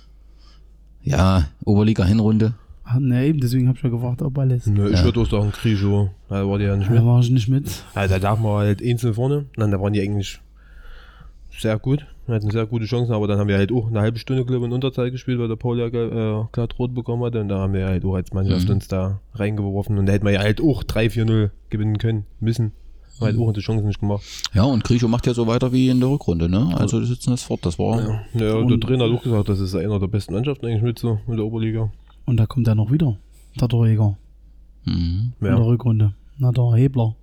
ja, 1.05 1.48
Oberliga 1.64 2.05
Hinrunde. 2.05 2.53
Ah, 2.85 2.99
ne, 2.99 3.27
eben, 3.27 3.40
deswegen 3.40 3.68
habe 3.68 3.79
ich 3.79 3.85
ja 3.85 3.90
gefragt, 3.90 4.23
ob 4.23 4.37
alles. 4.38 4.66
Nö, 4.66 4.90
ich 4.90 4.99
Ja. 4.99 5.05
würde 5.05 5.21
auch 5.21 5.31
sagen, 5.31 5.53
Krijo. 5.53 6.11
Da 6.29 6.47
war 6.49 6.59
die 6.59 6.64
ja 6.64 6.77
nicht 6.77 6.90
mit. 6.90 6.99
Da 6.99 7.07
war 7.07 7.21
ich 7.21 7.31
nicht 7.31 7.49
mit. 7.49 7.85
Ja, 7.95 8.09
da 8.09 8.16
lag 8.16 8.38
man 8.40 8.53
halt 8.57 8.83
einzeln 8.83 9.14
vorne. 9.14 9.47
Dann, 9.57 9.71
da 9.71 9.81
waren 9.81 9.92
die 9.92 10.01
eigentlich 10.01 10.40
sehr 11.59 11.79
gut. 11.79 12.05
Wir 12.27 12.37
hatten 12.37 12.51
sehr 12.51 12.66
gute 12.66 12.85
Chancen, 12.87 13.12
aber 13.12 13.27
dann 13.27 13.38
haben 13.38 13.49
wir 13.49 13.57
halt 13.57 13.73
auch 13.73 13.88
eine 13.88 14.01
halbe 14.01 14.18
Stunde, 14.18 14.45
glaube 14.45 14.61
ich, 14.64 14.68
in 14.68 14.73
Unterzahl 14.73 15.11
gespielt, 15.11 15.38
weil 15.38 15.49
der 15.49 15.57
Paul 15.57 15.79
ja 15.79 15.87
äh, 15.87 16.45
glatt 16.53 16.79
rot 16.79 16.95
bekommen 16.95 17.23
hatte. 17.25 17.40
Und 17.40 17.49
da 17.49 17.59
haben 17.59 17.73
wir 17.73 17.87
halt 17.87 18.05
auch 18.05 18.14
als 18.14 18.33
Mannschaft 18.33 18.66
Mhm. 18.68 18.75
uns 18.75 18.88
da 18.88 19.21
reingeworfen. 19.35 19.99
Und 19.99 20.07
da 20.07 20.12
hätten 20.12 20.25
wir 20.25 20.33
ja 20.33 20.40
halt 20.40 20.61
auch 20.61 20.83
3-4-0 20.85 21.51
gewinnen 21.71 21.99
können, 21.99 22.27
müssen. 22.40 22.73
Haben 23.21 23.27
halt 23.27 23.38
auch 23.38 23.53
die 23.53 23.61
Chancen 23.61 23.87
nicht 23.87 24.01
gemacht. 24.01 24.23
Ja, 24.55 24.64
und 24.64 24.83
Griecho 24.83 25.07
macht 25.07 25.27
ja 25.27 25.35
so 25.35 25.47
weiter 25.47 25.73
wie 25.73 25.88
in 25.88 26.01
der 26.01 26.09
Rückrunde, 26.09 26.49
ne? 26.49 26.71
Also 26.77 26.99
die 27.01 27.07
sitzen 27.07 27.31
das 27.31 27.42
fort. 27.42 27.64
Das 27.64 27.79
war. 27.79 28.01
Ja, 28.01 28.09
ja 28.35 28.38
der 28.40 28.57
Und- 28.59 28.81
Trainer 28.81 29.05
hat 29.05 29.12
auch 29.12 29.23
gesagt, 29.23 29.49
das 29.49 29.61
ist 29.61 29.75
einer 29.77 30.01
der 30.01 30.07
besten 30.09 30.33
Mannschaften 30.33 30.66
eigentlich 30.66 30.83
mit 30.83 30.99
so 30.99 31.18
in 31.29 31.37
der 31.37 31.45
Oberliga. 31.45 31.90
Und 32.25 32.37
da 32.37 32.47
kommt 32.47 32.67
er 32.69 32.75
noch 32.75 32.91
wieder. 32.91 33.17
Der 33.61 33.69
Torjäger. 33.69 34.17
Mhm. 34.85 35.33
In 35.41 35.45
der 35.45 35.51
Ja, 35.55 35.57
Rückrunde. 35.63 36.15
Na, 36.39 36.51
der 36.53 36.73
Hebler. 36.75 37.15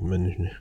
wenn 0.00 0.26
ich 0.26 0.38
nicht. 0.38 0.54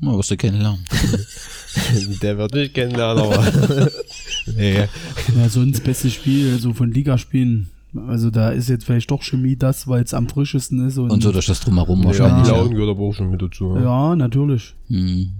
Na, 0.00 0.16
wirst 0.16 0.30
du 0.32 0.36
kennenlernen. 0.36 0.84
Der 2.22 2.36
wird 2.36 2.54
nicht 2.54 2.74
kennenlernen, 2.74 3.22
aber. 3.24 3.46
nee. 4.56 4.88
Ja, 5.36 5.48
sonst 5.48 5.84
bestes 5.84 6.12
Spiel, 6.12 6.58
so 6.58 6.72
von 6.74 6.90
Ligaspielen. 6.90 7.70
Also 8.08 8.30
da 8.30 8.50
ist 8.50 8.68
jetzt 8.68 8.84
vielleicht 8.84 9.10
doch 9.12 9.22
Chemie 9.22 9.54
das, 9.54 9.86
weil 9.86 10.02
es 10.02 10.12
am 10.12 10.28
frischesten 10.28 10.86
ist. 10.88 10.98
Und, 10.98 11.10
Und 11.10 11.22
so 11.22 11.30
durch 11.30 11.46
das 11.46 11.60
Drumherum 11.60 12.00
Ja, 12.00 12.06
wahrscheinlich. 12.06 12.48
Ja. 12.48 12.56
Lauten 12.56 12.74
gehört 12.74 12.90
aber 12.96 13.02
auch 13.02 13.12
schon 13.12 13.30
mit 13.30 13.40
dazu. 13.42 13.76
ja, 13.76 14.16
natürlich. 14.16 14.74
Mhm. 14.88 15.32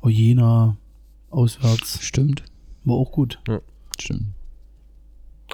Ojena, 0.00 0.76
auswärts, 1.30 1.98
Stimmt. 2.02 2.42
war 2.84 2.96
auch 2.96 3.12
gut. 3.12 3.38
Stimmt. 3.98 4.28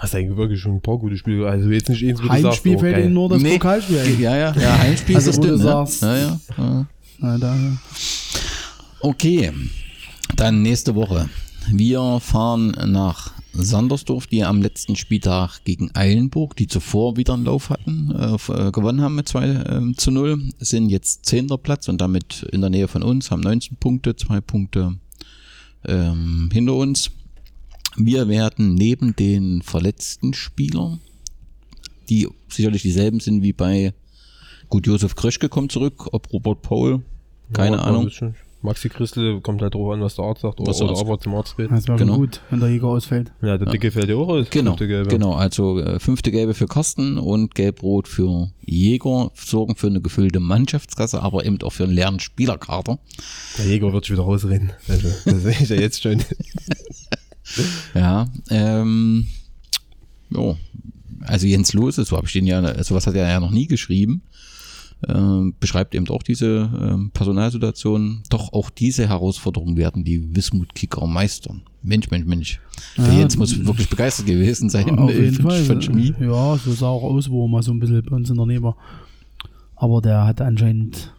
Hast 0.01 0.15
eigentlich 0.15 0.37
wirklich 0.37 0.61
schon 0.61 0.75
ein 0.77 0.81
paar 0.81 0.99
gute 0.99 1.17
Spiele. 1.17 1.49
Also 1.49 1.71
jetzt 1.71 1.89
nicht 1.89 2.05
eins, 2.05 2.19
wo 2.19 2.23
du 2.25 2.29
sagst, 2.29 2.45
Heimspiel 2.45 2.77
oh, 2.77 2.79
fällt. 2.81 2.99
Ihnen 3.05 3.15
nur 3.15 3.29
das 3.29 3.43
Nee. 3.43 3.53
Pokalspiel 3.55 3.99
ein. 3.99 4.21
Ja, 4.21 4.37
ja, 4.37 4.55
ja, 4.55 4.79
Heimspiel 4.79 5.17
Also, 5.17 5.31
ist 5.31 5.39
das 5.39 5.47
du 5.47 5.53
ne? 5.53 5.59
sagst- 5.63 6.03
Ja, 6.03 6.17
ja, 6.17 6.41
ja. 6.59 6.87
Na, 7.19 7.39
da, 7.39 7.57
Okay, 9.01 9.53
dann 10.37 10.63
nächste 10.63 10.95
Woche. 10.95 11.29
Wir 11.71 12.21
fahren 12.21 12.77
nach 12.87 13.33
Sandersdorf, 13.53 14.27
die 14.27 14.45
am 14.45 14.61
letzten 14.61 14.97
Spieltag 14.97 15.65
gegen 15.65 15.91
Eilenburg, 15.95 16.57
die 16.57 16.67
zuvor 16.67 17.17
wieder 17.17 17.35
einen 17.35 17.45
Lauf 17.45 17.71
hatten, 17.71 18.11
äh, 18.11 18.35
äh, 18.53 18.71
gewonnen 18.71 19.01
haben 19.01 19.15
mit 19.15 19.29
2 19.29 19.47
ähm, 19.47 19.97
zu 19.97 20.11
0, 20.11 20.51
sind 20.59 20.91
jetzt 20.91 21.27
10. 21.27 21.49
Platz 21.63 21.89
und 21.89 22.01
damit 22.01 22.43
in 22.53 22.61
der 22.61 22.71
Nähe 22.71 22.89
von 22.89 23.03
uns, 23.03 23.31
haben 23.31 23.41
19 23.41 23.77
Punkte, 23.79 24.15
zwei 24.17 24.41
Punkte 24.41 24.97
ähm, 25.87 26.51
hinter 26.53 26.75
uns. 26.75 27.11
Wir 27.97 28.29
werden 28.29 28.75
neben 28.75 29.17
den 29.17 29.63
verletzten 29.63 30.35
Spielern, 30.35 31.01
die 32.09 32.29
sicherlich 32.49 32.83
dieselben 32.83 33.21
sind 33.21 33.43
wie 33.43 33.53
bei, 33.53 33.95
gut, 34.69 34.87
Josef 34.87 35.15
Kröschke 35.17 35.49
kommt 35.49 35.73
zurück, 35.73 36.09
ob 36.13 36.33
Robert 36.33 36.63
Paul, 36.63 37.03
keine 37.53 37.77
Ja, 37.77 37.83
Ahnung. 37.85 38.11
Maxi 38.63 38.89
Christel 38.89 39.41
kommt 39.43 39.63
halt 39.63 39.75
drauf 39.75 39.93
an, 39.95 40.01
was 40.01 40.17
der 40.17 40.25
Arzt 40.25 40.41
sagt. 40.43 40.59
Oder, 40.59 40.69
Was 40.71 40.79
der 40.79 40.87
oder 40.87 40.95
Arzt- 40.95 41.03
ob 41.05 41.09
er 41.11 41.21
zum 41.21 41.35
Arzt 41.37 41.57
geht. 41.57 41.71
das 41.71 41.87
wäre 41.87 41.99
Genau. 41.99 42.17
gut, 42.17 42.41
wenn 42.51 42.59
der 42.59 42.69
Jäger 42.71 42.89
ausfällt. 42.89 43.31
Ja, 43.41 43.59
der 43.59 43.71
Dicke 43.71 43.93
fällt 43.93 44.09
ja 44.09 44.17
auch 44.17 44.27
aus. 44.29 44.51
Genau, 44.51 44.71
fünfte 44.73 44.89
Gelbe. 44.89 45.09
genau. 45.11 45.35
Also 45.35 45.79
äh, 45.79 46.01
fünfte 46.01 46.33
Gelbe 46.33 46.53
für 46.55 46.67
Carsten 46.67 47.17
und 47.19 47.55
Gelb-Rot 47.55 48.09
für 48.09 48.51
Jäger 48.65 49.31
sorgen 49.35 49.77
für 49.77 49.87
eine 49.87 50.01
gefüllte 50.01 50.41
Mannschaftskasse, 50.41 51.23
aber 51.23 51.45
eben 51.45 51.63
auch 51.63 51.73
für 51.73 51.85
einen 51.85 51.93
leeren 51.93 52.19
Spielerkader. 52.19 52.99
Der 53.59 53.67
Jäger 53.67 53.93
wird 53.93 54.07
schon 54.07 54.17
wieder 54.17 54.25
rausreden. 54.25 54.73
Also, 54.89 55.09
das 55.25 55.43
sehe 55.43 55.57
ich 55.61 55.69
ja 55.69 55.77
jetzt 55.77 56.03
schon. 56.03 56.25
Ja, 57.95 58.27
ähm, 58.51 59.27
jo. 60.31 60.57
also 61.23 61.47
Jens 61.47 61.73
Lose, 61.73 62.05
so 62.05 62.17
habe 62.17 62.27
ich 62.27 62.33
den 62.33 62.47
ja, 62.47 62.83
sowas 62.83 63.07
hat 63.07 63.15
er 63.15 63.29
ja 63.29 63.41
noch 63.41 63.51
nie 63.51 63.67
geschrieben, 63.67 64.23
ähm, 65.09 65.55
beschreibt 65.61 65.95
eben 65.95 66.09
auch 66.09 66.23
diese 66.23 66.71
ähm, 66.81 67.11
Personalsituation. 67.13 68.23
Doch 68.31 68.53
auch 68.53 68.71
diese 68.71 69.09
Herausforderungen 69.09 69.77
werden 69.77 70.05
die 70.05 70.35
Wismut-Kicker 70.35 71.07
meistern. 71.07 71.63
Mensch, 71.83 72.11
Mensch, 72.11 72.27
Mensch. 72.27 72.61
Der 72.97 73.07
Ja, 73.07 73.19
Jens 73.21 73.37
muss 73.37 73.65
wirklich 73.65 73.89
begeistert 73.89 74.27
gewesen 74.27 74.71
sein 74.71 74.99
Auf 74.99 75.11
äh, 75.11 75.25
jeden 75.25 75.37
von, 75.37 75.51
Fall. 75.51 75.65
von 75.65 75.81
Chemie. 75.81 76.15
Ja, 76.19 76.57
so 76.57 76.73
sah 76.73 76.89
auch 76.89 77.03
aus, 77.03 77.31
wo 77.31 77.45
er 77.45 77.49
mal 77.49 77.63
so 77.63 77.73
ein 77.73 77.79
bisschen 77.79 78.03
bei 78.03 78.17
uns 78.17 78.31
in 78.31 78.37
der 78.37 78.47
Nähe 78.47 78.63
war. 78.63 78.77
Aber 79.77 80.01
der 80.01 80.25
hatte 80.25 80.45
anscheinend, 80.45 81.13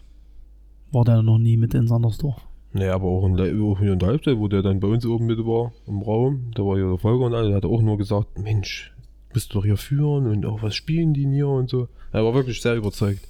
war 0.91 1.05
der 1.05 1.21
noch 1.21 1.37
nie 1.37 1.55
mit 1.57 1.73
in 1.73 1.87
Sandersdorf. 1.87 2.41
Naja, 2.73 2.93
aber 2.95 3.05
auch 3.05 3.25
in, 3.25 3.37
der- 3.37 3.53
auch 3.61 3.79
hier 3.79 3.93
in 3.93 3.99
der 3.99 4.09
Halbzeit, 4.09 4.37
wo 4.37 4.47
der 4.47 4.61
dann 4.61 4.79
bei 4.79 4.87
uns 4.87 5.05
oben 5.05 5.25
mit 5.25 5.39
war, 5.39 5.71
im 5.87 6.01
Raum, 6.01 6.51
da 6.53 6.63
war 6.63 6.77
ja 6.77 6.87
der 6.89 6.97
Volker 6.97 7.25
und 7.25 7.33
alle, 7.33 7.47
der 7.47 7.57
hat 7.57 7.65
auch 7.65 7.81
nur 7.81 7.97
gesagt, 7.97 8.37
Mensch, 8.37 8.93
bist 9.33 9.53
du 9.53 9.59
doch 9.59 9.65
hier 9.65 9.77
führen 9.77 10.27
und 10.27 10.45
auch 10.45 10.61
was 10.61 10.75
spielen 10.75 11.13
die 11.13 11.27
hier 11.27 11.47
und 11.47 11.69
so. 11.69 11.87
Er 12.11 12.23
war 12.23 12.33
wirklich 12.33 12.61
sehr 12.61 12.75
überzeugt. 12.75 13.21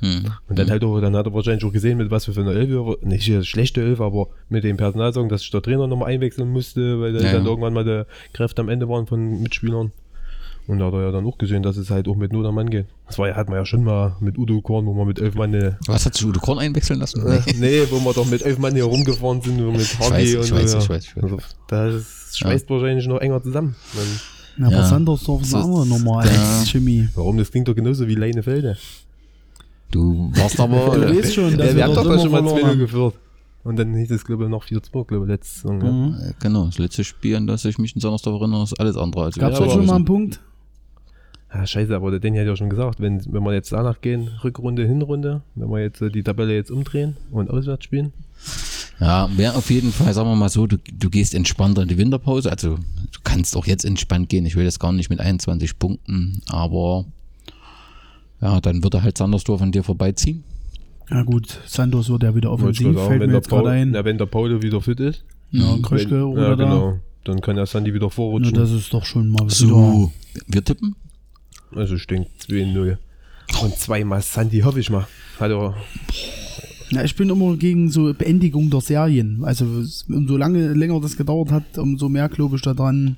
Hm. 0.00 0.24
Und 0.48 0.58
dann 0.58 0.68
halt 0.70 0.84
auch, 0.84 1.00
dann 1.00 1.16
hat 1.16 1.26
er 1.26 1.32
wahrscheinlich 1.32 1.64
auch 1.64 1.72
gesehen, 1.72 1.96
mit 1.96 2.10
was 2.10 2.26
für 2.26 2.38
eine 2.38 2.52
Elf, 2.52 2.70
er- 2.70 3.06
nicht 3.06 3.24
hier 3.24 3.42
schlechte 3.44 3.80
Elf, 3.82 4.00
aber 4.00 4.28
mit 4.50 4.62
dem 4.64 4.76
Personalsorgen, 4.76 5.30
dass 5.30 5.40
sich 5.40 5.50
der 5.50 5.62
Trainer 5.62 5.86
nochmal 5.86 6.10
einwechseln 6.12 6.50
musste, 6.50 7.00
weil 7.00 7.14
Ja, 7.16 7.22
dann 7.32 7.44
ja. 7.44 7.48
irgendwann 7.50 7.72
mal 7.74 7.84
die 7.84 8.02
Kräfte 8.34 8.60
am 8.60 8.68
Ende 8.68 8.88
waren 8.88 9.06
von 9.06 9.40
Mitspielern. 9.42 9.92
Und 10.68 10.80
da 10.80 10.86
hat 10.86 10.94
er 10.94 11.02
ja 11.02 11.10
dann 11.12 11.24
auch 11.26 11.38
gesehen, 11.38 11.62
dass 11.62 11.76
es 11.76 11.90
halt 11.90 12.08
auch 12.08 12.16
mit 12.16 12.32
am 12.34 12.54
Mann 12.54 12.68
geht. 12.70 12.86
Das 13.06 13.18
war 13.18 13.28
ja, 13.28 13.36
hat 13.36 13.48
man 13.48 13.58
ja 13.58 13.64
schon 13.64 13.84
mal 13.84 14.16
mit 14.20 14.36
Udo 14.36 14.60
Korn, 14.62 14.84
wo 14.86 14.94
man 14.94 15.06
mit 15.06 15.20
elf 15.20 15.34
Mann, 15.36 15.54
äh, 15.54 15.74
Was 15.86 16.04
hat 16.06 16.14
sich 16.14 16.26
Udo 16.26 16.40
Korn 16.40 16.58
einwechseln 16.58 16.98
lassen? 16.98 17.22
nee, 17.60 17.82
wo 17.90 18.00
wir 18.00 18.12
doch 18.12 18.26
mit 18.26 18.42
elf 18.42 18.58
Mann 18.58 18.74
hier 18.74 18.84
rumgefahren 18.84 19.40
sind, 19.42 19.58
nur 19.58 19.70
mit 19.72 19.98
Hardy 20.00 20.12
weiß, 20.14 20.34
und 20.34 20.40
ich 20.42 20.48
so. 20.48 20.56
weiß, 20.56 20.72
ja. 20.72 20.78
ich 20.80 20.88
weiß, 20.90 21.04
ich 21.04 21.16
weiß. 21.16 21.22
Also, 21.22 21.36
das 21.68 22.36
schweißt 22.36 22.68
wahrscheinlich 22.70 23.06
noch 23.06 23.20
enger 23.20 23.40
zusammen. 23.42 23.76
Man, 23.94 24.04
Ja, 24.58 24.66
aber 24.66 24.76
Ja. 24.84 24.88
Sandersdorf 24.88 25.42
ist 25.42 25.50
So 25.50 25.56
eine 25.58 25.64
andere 25.66 25.86
Nummer 25.86 26.18
als 26.20 26.68
Chemie. 26.68 27.08
warum? 27.14 27.36
Das 27.38 27.50
klingt 27.52 27.68
doch 27.68 27.74
genauso 27.74 28.08
wie 28.08 28.14
Leinefelde. 28.16 28.76
Du 29.90 30.32
warst 30.34 30.58
aber. 30.58 30.96
Du 30.96 31.16
weißt 31.16 31.34
schon, 31.34 31.56
dass 31.56 31.60
Ja, 31.60 31.66
wir 31.66 31.76
wir 31.76 31.84
haben 31.84 31.94
doch 31.94 32.02
schon 32.04 32.30
mal 32.32 32.42
verloren 32.42 32.60
2 32.60 32.68
haben. 32.68 32.78
geführt. 32.78 33.14
Und 33.64 33.76
dann 33.76 33.94
hieß 33.94 34.10
es, 34.12 34.24
glaube 34.24 34.44
ich, 34.44 34.50
noch 34.50 34.64
4-2, 34.64 35.06
glaube 35.06 35.24
ich, 35.24 35.28
letzte 35.30 35.54
Saison. 35.60 35.80
Ja. 35.80 35.90
Mhm. 35.92 36.14
Äh, 36.20 36.32
Genau, 36.40 36.66
das 36.66 36.78
letzte 36.78 37.02
Spiel, 37.04 37.36
an 37.36 37.46
das 37.46 37.64
ich 37.64 37.78
mich 37.78 37.94
in 37.94 38.00
Sandersdorf 38.00 38.40
erinnere, 38.40 38.62
ist 38.62 38.78
alles 38.78 38.96
andere 38.96 39.24
als 39.24 39.36
Gab 39.36 39.52
es 39.52 39.58
Ja, 39.58 39.64
aber- 39.64 39.74
schon 39.74 39.86
mal 39.86 39.96
einen 39.96 40.04
Punkt? 40.04 40.40
Ja, 41.56 41.66
scheiße, 41.66 41.94
aber 41.96 42.10
der 42.10 42.20
Danny 42.20 42.36
hat 42.38 42.46
ja 42.46 42.54
schon 42.56 42.68
gesagt, 42.68 43.00
wenn, 43.00 43.24
wenn 43.32 43.42
wir 43.42 43.54
jetzt 43.54 43.72
danach 43.72 44.00
gehen, 44.02 44.28
Rückrunde, 44.44 44.86
Hinrunde, 44.86 45.40
wenn 45.54 45.70
wir 45.70 45.80
jetzt 45.80 46.02
äh, 46.02 46.10
die 46.10 46.22
Tabelle 46.22 46.54
jetzt 46.54 46.70
umdrehen 46.70 47.16
und 47.30 47.48
auswärts 47.50 47.84
spielen, 47.84 48.12
Ja, 49.00 49.28
wäre 49.36 49.54
auf 49.54 49.70
jeden 49.70 49.92
Fall, 49.92 50.12
sagen 50.12 50.28
wir 50.28 50.36
mal 50.36 50.48
so, 50.50 50.66
du, 50.66 50.76
du 50.78 51.08
gehst 51.10 51.34
entspannter 51.34 51.82
in 51.82 51.88
die 51.88 51.96
Winterpause. 51.98 52.50
Also 52.50 52.76
du 52.76 53.20
kannst 53.24 53.56
auch 53.56 53.66
jetzt 53.66 53.84
entspannt 53.84 54.28
gehen. 54.28 54.44
Ich 54.44 54.56
will 54.56 54.64
das 54.66 54.78
gar 54.78 54.92
nicht 54.92 55.08
mit 55.08 55.20
21 55.20 55.78
Punkten, 55.78 56.42
aber 56.48 57.04
ja, 58.42 58.60
dann 58.60 58.82
wird 58.82 58.94
er 58.94 59.02
halt 59.02 59.16
Sandersdorf 59.16 59.62
an 59.62 59.72
dir 59.72 59.82
vorbeiziehen. 59.82 60.44
Ja 61.10 61.22
gut, 61.22 61.58
Santos 61.66 62.10
wird 62.10 62.22
ja 62.24 62.34
wieder 62.34 62.50
offensiv, 62.50 62.86
sagen, 62.94 62.96
fällt 62.96 63.10
wenn 63.10 63.18
mir 63.20 63.26
der, 63.28 63.34
jetzt 63.36 63.48
gerade 63.48 63.62
Paul, 63.62 63.70
ein. 63.70 63.90
na, 63.92 64.04
wenn 64.04 64.18
der 64.18 64.26
Paul 64.26 64.60
wieder 64.62 64.80
fit 64.82 64.98
ist, 65.00 65.24
Ja, 65.52 65.70
und 65.72 65.82
Kröschke 65.82 66.10
wenn, 66.16 66.22
oder 66.22 66.48
ja, 66.50 66.56
da. 66.56 66.64
genau, 66.64 66.98
dann 67.24 67.40
kann 67.40 67.56
der 67.56 67.66
Sandy 67.66 67.94
wieder 67.94 68.06
Ja, 68.06 68.10
vorrutschen. 68.10 68.54
das 68.54 68.72
ist 68.72 68.92
doch 68.92 69.04
schon 69.04 69.28
mal 69.28 69.42
wieder. 69.44 69.50
So, 69.54 70.12
wir 70.48 70.64
tippen. 70.64 70.96
Also 71.74 71.94
ich 71.94 72.06
denke 72.06 72.30
2-0. 72.48 72.96
Und 73.62 73.76
zweimal 73.78 74.22
Sandy, 74.22 74.60
hoffe 74.60 74.80
ich 74.80 74.90
mal. 74.90 75.06
Er, 75.38 75.74
Ja, 76.90 77.02
ich 77.02 77.16
bin 77.16 77.30
immer 77.30 77.56
gegen 77.56 77.90
so 77.90 78.12
Beendigung 78.14 78.70
der 78.70 78.80
Serien. 78.80 79.44
Also 79.44 79.64
umso 80.08 80.36
lange 80.36 80.72
länger 80.72 81.00
das 81.00 81.16
gedauert 81.16 81.50
hat, 81.50 81.78
umso 81.78 82.08
mehr 82.08 82.28
glaube 82.28 82.56
ich 82.56 82.62
daran, 82.62 83.16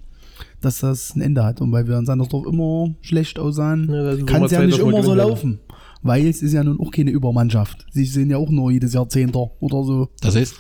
dass 0.61 0.81
das 0.81 1.15
ein 1.15 1.21
Ende 1.21 1.45
hat. 1.45 1.61
Und 1.61 1.73
weil 1.73 1.87
wir 1.87 1.99
in 1.99 2.07
Sandersdorf 2.07 2.47
immer 2.47 2.95
schlecht 3.03 3.39
aussahen, 3.39 3.89
Ja, 3.91 4.17
kann 4.25 4.45
es 4.45 4.53
ja 4.53 4.59
Zeit, 4.59 4.69
nicht 4.69 4.79
immer 4.79 5.03
so 5.03 5.15
laufen. 5.15 5.61
Weil 6.03 6.27
es 6.27 6.43
ist 6.43 6.53
ja 6.53 6.63
nun 6.63 6.81
auch 6.81 6.91
keine 6.91 7.11
Übermannschaft. 7.11 7.87
Sie 7.93 8.05
sind 8.05 8.31
ja 8.31 8.37
auch 8.37 8.51
nur 8.51 8.71
jedes 8.71 8.95
Jahr 8.95 9.09
Zehnter 9.09 9.51
oder 9.61 9.83
so. 9.85 10.09
Das 10.21 10.37
heißt, 10.37 10.55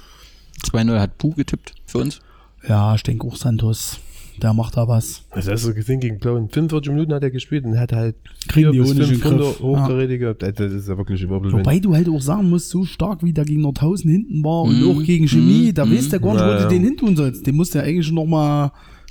2-0 0.65 0.99
hat 0.99 1.17
Puh 1.17 1.33
getippt 1.35 1.75
für 1.87 1.99
uns. 1.99 2.21
Ja, 2.69 2.95
ich 2.95 3.05
denke 3.05 3.27
auch 3.27 3.37
Santos. 3.37 4.01
Der 4.43 4.53
macht 4.53 4.77
da 4.77 4.87
was. 4.87 5.23
also 5.31 5.51
hast 5.53 5.67
du 5.67 5.75
gesehen 5.75 6.01
gegen 6.01 6.19
Blauen, 6.19 6.49
45 6.49 6.93
Minuten 6.93 7.13
hat 7.15 7.23
er 7.23 7.31
gespielt 7.31 7.65
und 7.65 7.79
hat 7.79 7.93
halt 7.93 8.15
Kriegen 8.49 8.73
die 8.73 8.79
bis 8.79 8.93
fünf 8.93 9.61
Runde 9.61 10.19
gehabt. 10.19 10.43
Das 10.43 10.73
ist 10.73 10.89
ja 10.89 10.97
wirklich 10.97 11.23
überblieben. 11.23 11.59
Wobei 11.59 11.79
du 11.81 11.95
halt 11.95 12.09
auch 12.09 12.21
sagen 12.21 12.49
musst, 12.49 12.69
so 12.71 12.85
stark 12.85 13.23
wie 13.25 13.33
der 13.33 13.45
gegen 13.45 13.63
Nordhausen 13.63 14.11
hinten 14.11 14.45
war 14.45 14.63
und 14.63 14.81
Mhm. 14.81 14.91
auch 14.91 15.03
gegen 15.03 15.27
Chemie, 15.29 15.69
Mhm. 15.69 15.75
da 15.75 15.91
weißt 15.91 16.13
du 16.13 16.21
gar 16.21 16.35
nicht, 16.35 16.45
wo 16.45 16.63
du 16.63 16.69
den 16.69 16.85
hin 16.85 16.97
tun 16.97 17.17
sollst. 17.17 17.47
Den 17.47 17.57
musst 17.57 17.75
du 17.75 17.79
ja 17.79 17.85
eigentlich 17.85 18.11
noch 18.13 18.27
mal 18.27 18.71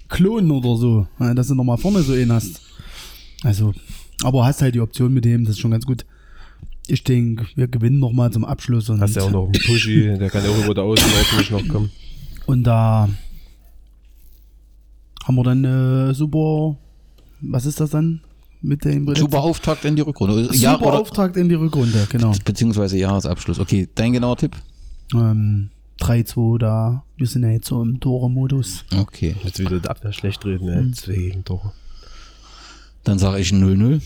klonen 0.09 0.51
oder 0.51 0.75
so, 0.77 1.07
dass 1.35 1.47
du 1.49 1.55
noch 1.55 1.63
mal 1.65 1.77
vorne 1.77 2.01
so 2.01 2.13
einen 2.13 2.31
hast. 2.31 2.61
Also, 3.43 3.73
Aber 4.23 4.45
hast 4.45 4.61
halt 4.61 4.73
die 4.73 4.79
Option 4.81 5.13
mit 5.13 5.25
dem, 5.25 5.43
das 5.43 5.51
ist 5.55 5.59
schon 5.59 5.71
ganz 5.71 5.85
gut. 5.85 6.05
Ich 6.87 7.03
denke, 7.03 7.45
wir 7.55 7.67
gewinnen 7.67 7.99
noch 7.99 8.13
mal 8.13 8.31
zum 8.31 8.45
Abschluss. 8.45 8.89
Und, 8.89 9.01
Hast 9.01 9.15
ja 9.17 9.21
auch 9.23 9.29
noch 9.31 9.43
einen 9.43 9.51
Pushy, 9.51 10.17
der 10.17 10.29
kann 10.29 10.43
ja 10.43 10.49
auch 10.49 10.63
über 10.63 10.73
der 10.73 10.85
Außenlauf 10.85 11.51
noch 11.51 11.67
kommen. 11.67 11.91
und 12.45 12.63
da 12.63 13.09
haben 15.27 15.35
wir 15.35 15.43
dann 15.43 15.63
äh, 15.65 16.13
super, 16.13 16.77
was 17.41 17.65
ist 17.65 17.79
das 17.79 17.89
dann 17.89 18.21
mit 18.61 18.85
dem 18.85 19.13
Super 19.15 19.41
Auftakt 19.41 19.85
in 19.85 19.95
die 19.95 20.01
Rückrunde. 20.01 20.45
super 20.45 20.55
Ja, 20.55 20.79
oder, 20.79 20.99
Auftakt 20.99 21.37
in 21.37 21.49
die 21.49 21.55
Rückrunde, 21.55 22.07
genau. 22.09 22.33
beziehungsweise 22.43 22.97
Jahresabschluss. 22.97 23.59
Okay, 23.59 23.87
dein 23.93 24.13
genauer 24.13 24.37
Tipp? 24.37 24.55
Ähm, 25.13 25.69
3-2 25.99 26.57
da, 26.59 27.03
wir 27.17 27.27
sind 27.27 27.43
ja 27.43 27.49
jetzt 27.49 27.67
so 27.67 27.81
im 27.81 27.99
Tore-Modus. 27.99 28.85
Okay. 28.95 29.35
Jetzt 29.43 29.59
wieder 29.59 29.79
der 29.79 29.91
Abwehr 29.91 30.13
schlecht 30.13 30.45
reden, 30.45 30.65
ne? 30.65 30.91
zwei 30.91 31.13
Gegentore. 31.13 31.71
Dann 33.03 33.19
sage 33.19 33.39
ich 33.39 33.51
ein 33.51 33.63
0-0 33.63 34.01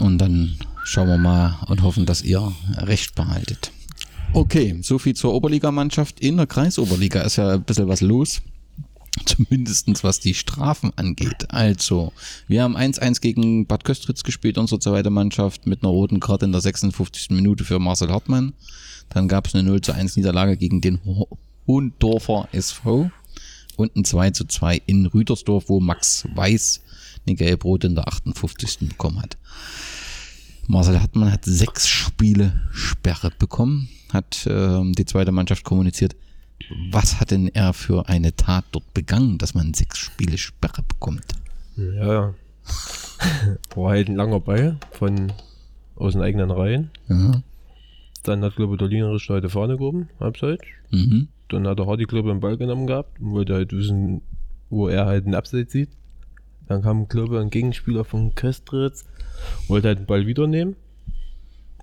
und 0.00 0.18
dann 0.18 0.56
schauen 0.84 1.08
wir 1.08 1.18
mal 1.18 1.58
und 1.68 1.82
hoffen, 1.82 2.06
dass 2.06 2.22
ihr 2.22 2.52
recht 2.76 3.14
behaltet. 3.14 3.72
Okay, 4.32 4.78
so 4.82 4.98
viel 4.98 5.14
zur 5.14 5.34
Oberligamannschaft. 5.34 6.20
In 6.20 6.36
der 6.36 6.46
Kreisoberliga 6.46 7.22
ist 7.22 7.36
ja 7.36 7.54
ein 7.54 7.62
bisschen 7.62 7.88
was 7.88 8.00
los. 8.00 8.42
Zumindestens 9.26 10.02
was 10.02 10.20
die 10.20 10.34
Strafen 10.34 10.92
angeht. 10.96 11.50
Also, 11.50 12.12
wir 12.48 12.62
haben 12.62 12.76
1-1 12.76 13.20
gegen 13.20 13.66
Bad 13.66 13.84
Köstritz 13.84 14.22
gespielt, 14.22 14.58
unsere 14.58 14.80
zweite 14.80 15.10
Mannschaft, 15.10 15.66
mit 15.66 15.82
einer 15.82 15.92
roten 15.92 16.20
Karte 16.20 16.44
in 16.44 16.52
der 16.52 16.60
56. 16.60 17.30
Minute 17.30 17.64
für 17.64 17.78
Marcel 17.78 18.10
Hartmann. 18.10 18.54
Dann 19.10 19.28
gab 19.28 19.46
es 19.46 19.54
eine 19.54 19.62
0 19.68 19.80
1 19.86 20.16
Niederlage 20.16 20.56
gegen 20.56 20.80
den 20.80 21.00
Hohendorfer 21.66 22.48
SV 22.52 23.10
und 23.76 23.96
ein 23.96 24.04
2 24.04 24.30
zu 24.30 24.44
2 24.46 24.82
in 24.86 25.06
Rüdersdorf, 25.06 25.68
wo 25.68 25.80
Max 25.80 26.26
Weiß 26.34 26.82
eine 27.26 27.36
gelb-rote 27.36 27.86
in 27.86 27.94
der 27.94 28.08
58. 28.08 28.88
bekommen 28.88 29.22
hat. 29.22 29.36
Marcel 30.66 31.00
Hartmann 31.00 31.32
hat 31.32 31.44
sechs 31.44 31.88
Spiele 31.88 32.68
Sperre 32.72 33.30
bekommen, 33.38 33.88
hat 34.12 34.46
ähm, 34.48 34.92
die 34.94 35.04
zweite 35.04 35.32
Mannschaft 35.32 35.64
kommuniziert. 35.64 36.16
Was 36.90 37.20
hat 37.20 37.30
denn 37.30 37.48
er 37.48 37.72
für 37.72 38.08
eine 38.08 38.34
Tat 38.34 38.64
dort 38.72 38.92
begangen, 38.94 39.38
dass 39.38 39.54
man 39.54 39.74
sechs 39.74 39.98
Spiele 39.98 40.38
Sperre 40.38 40.82
bekommt? 40.82 41.24
Ja, 41.76 42.12
ja. 42.12 42.34
War 43.74 43.90
halt 43.90 44.08
ein 44.08 44.16
langer 44.16 44.40
Ball 44.40 44.78
von 44.92 45.32
aus 45.96 46.14
den 46.14 46.22
eigenen 46.22 46.50
Reihen. 46.50 46.90
Ja. 47.08 47.42
Dann 48.22 48.42
hat, 48.42 48.56
glaube 48.56 48.74
ich, 48.74 48.78
der 48.78 48.88
Lienerisch 48.88 49.28
heute 49.28 49.50
Fahne 49.50 49.76
gehoben, 49.76 50.08
abseits. 50.18 50.64
Mhm. 50.90 51.28
Dann 51.48 51.66
hat 51.66 51.78
der 51.78 51.86
Hardy, 51.86 52.04
glaube 52.04 52.28
ich, 52.28 52.34
den 52.34 52.40
Ball 52.40 52.56
genommen 52.56 52.86
gehabt 52.86 53.20
und 53.20 53.32
wollte 53.32 53.54
halt 53.54 53.72
wissen, 53.72 54.22
wo 54.70 54.88
er 54.88 55.06
halt 55.06 55.26
einen 55.26 55.34
Abseits 55.34 55.72
sieht. 55.72 55.90
Dann 56.66 56.82
kam, 56.82 57.06
glaube 57.08 57.36
ich, 57.36 57.40
ein 57.42 57.50
Gegenspieler 57.50 58.04
von 58.04 58.34
Köstritz, 58.34 59.04
wollte 59.68 59.88
halt 59.88 59.98
den 59.98 60.06
Ball 60.06 60.26
wieder 60.26 60.46
nehmen. 60.46 60.76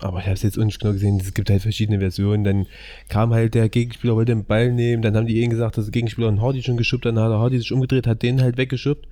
Aber 0.02 0.20
ich 0.20 0.26
habe 0.26 0.34
es 0.34 0.42
jetzt 0.42 0.58
nicht 0.58 0.80
genau 0.80 0.94
gesehen, 0.94 1.20
es 1.22 1.34
gibt 1.34 1.50
halt 1.50 1.62
verschiedene 1.62 2.00
Versionen. 2.00 2.44
Dann 2.44 2.66
kam 3.08 3.34
halt 3.34 3.54
der 3.54 3.70
Gegenspieler, 3.70 4.16
wollte 4.16 4.34
den 4.34 4.46
Ball 4.46 4.72
nehmen, 4.72 5.02
dann 5.04 5.16
haben 5.16 5.28
die 5.28 5.38
eben 5.38 5.52
gesagt, 5.52 5.78
dass 5.78 5.86
der 5.86 5.92
Gegenspieler 5.92 6.28
einen 6.28 6.42
Hardy 6.42 6.64
schon 6.64 6.78
geschubbt, 6.78 7.06
dann 7.06 7.20
hat 7.20 7.30
der 7.30 7.40
Hardy 7.40 7.58
sich 7.60 7.72
umgedreht, 7.72 8.08
hat 8.08 8.24
den 8.24 8.42
halt 8.42 8.58
weggeschubbt. 8.58 9.08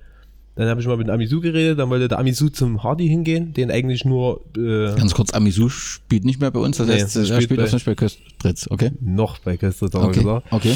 Dann 0.56 0.68
habe 0.68 0.80
ich 0.80 0.86
mal 0.88 0.96
mit 0.96 1.08
Amisu 1.08 1.40
geredet, 1.40 1.78
dann 1.78 1.88
wollte 1.90 2.08
der 2.08 2.18
Amisu 2.18 2.48
zum 2.48 2.82
Hardy 2.82 3.06
hingehen, 3.08 3.54
den 3.54 3.70
eigentlich 3.70 4.04
nur 4.04 4.40
äh, 4.58 4.94
Ganz 4.96 5.14
kurz, 5.14 5.32
Amisu 5.32 5.68
spielt 5.68 6.24
nicht 6.24 6.40
mehr 6.40 6.50
bei 6.50 6.58
uns, 6.58 6.76
das 6.76 6.88
Nee, 6.88 6.94
heißt, 6.94 7.16
er 7.16 7.24
spielt 7.24 7.42
spielt 7.44 7.60
auf 7.60 7.72
nicht 7.72 7.86
bei 7.86 7.94
Köstritz, 7.94 8.66
okay? 8.68 8.90
noch 9.00 9.38
bei 9.38 9.56
Köstritz 9.56 9.94
hat 9.94 10.02
er 10.02 10.08
Okay, 10.08 10.18
gesagt. 10.20 10.46
okay. 10.52 10.74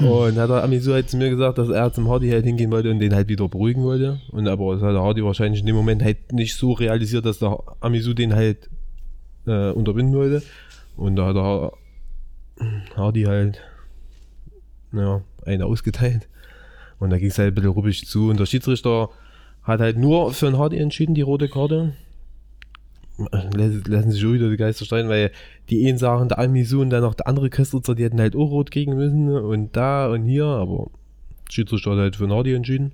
Und 0.00 0.36
hat 0.38 0.48
der 0.48 0.64
Amisu 0.64 0.92
halt 0.94 1.10
zu 1.10 1.18
mir 1.18 1.28
gesagt, 1.28 1.58
dass 1.58 1.68
er 1.68 1.92
zum 1.92 2.08
Hardy 2.08 2.30
halt 2.30 2.46
hingehen 2.46 2.70
wollte 2.72 2.90
und 2.90 2.98
den 2.98 3.14
halt 3.14 3.28
wieder 3.28 3.46
beruhigen 3.46 3.82
wollte. 3.82 4.20
Und 4.32 4.48
aber 4.48 4.72
das 4.74 4.82
hat 4.82 4.94
der 4.94 5.02
Hardy 5.02 5.22
wahrscheinlich 5.22 5.60
in 5.60 5.66
dem 5.66 5.76
Moment 5.76 6.02
halt 6.02 6.32
nicht 6.32 6.54
so 6.56 6.72
realisiert, 6.72 7.26
dass 7.26 7.38
der 7.38 7.58
Amisu 7.80 8.14
den 8.14 8.34
halt 8.34 8.70
äh, 9.46 9.70
unterbinden 9.70 10.14
wollte. 10.14 10.42
Und 10.96 11.16
da 11.16 11.26
hat 11.26 11.36
der 11.36 11.72
Hardy 12.96 13.22
halt 13.24 13.60
ja, 14.92 15.22
eine 15.44 15.66
ausgeteilt. 15.66 16.28
Und 16.98 17.10
da 17.10 17.18
ging 17.18 17.28
es 17.28 17.38
halt 17.38 17.48
ein 17.48 17.54
bisschen 17.54 17.70
ruppig 17.70 18.06
zu. 18.06 18.30
Und 18.30 18.38
der 18.38 18.46
Schiedsrichter 18.46 19.10
hat 19.62 19.80
halt 19.80 19.98
nur 19.98 20.32
für 20.32 20.46
den 20.46 20.58
Hardy 20.58 20.78
entschieden, 20.78 21.14
die 21.14 21.22
rote 21.22 21.48
Karte. 21.48 21.94
Lassen 23.42 24.10
sich 24.10 24.20
schon 24.20 24.34
wieder 24.34 24.50
die 24.50 24.56
Geister 24.56 24.84
streiten, 24.84 25.08
weil 25.08 25.30
die 25.70 25.86
einen 25.88 25.98
sagen, 25.98 26.28
der 26.28 26.38
Amisu 26.40 26.80
und 26.80 26.90
dann 26.90 27.02
noch 27.02 27.14
der 27.14 27.28
andere 27.28 27.48
Köstritzer, 27.48 27.94
die 27.94 28.02
hätten 28.04 28.20
halt 28.20 28.34
auch 28.34 28.50
rot 28.50 28.72
kriegen 28.72 28.96
müssen 28.96 29.30
und 29.30 29.76
da 29.76 30.08
und 30.08 30.24
hier, 30.24 30.46
aber 30.46 30.88
der 31.46 31.52
Schiedsrichter 31.52 31.92
hat 31.92 31.98
halt 31.98 32.16
für 32.16 32.26
den 32.26 32.32
Hardy 32.32 32.54
entschieden. 32.54 32.90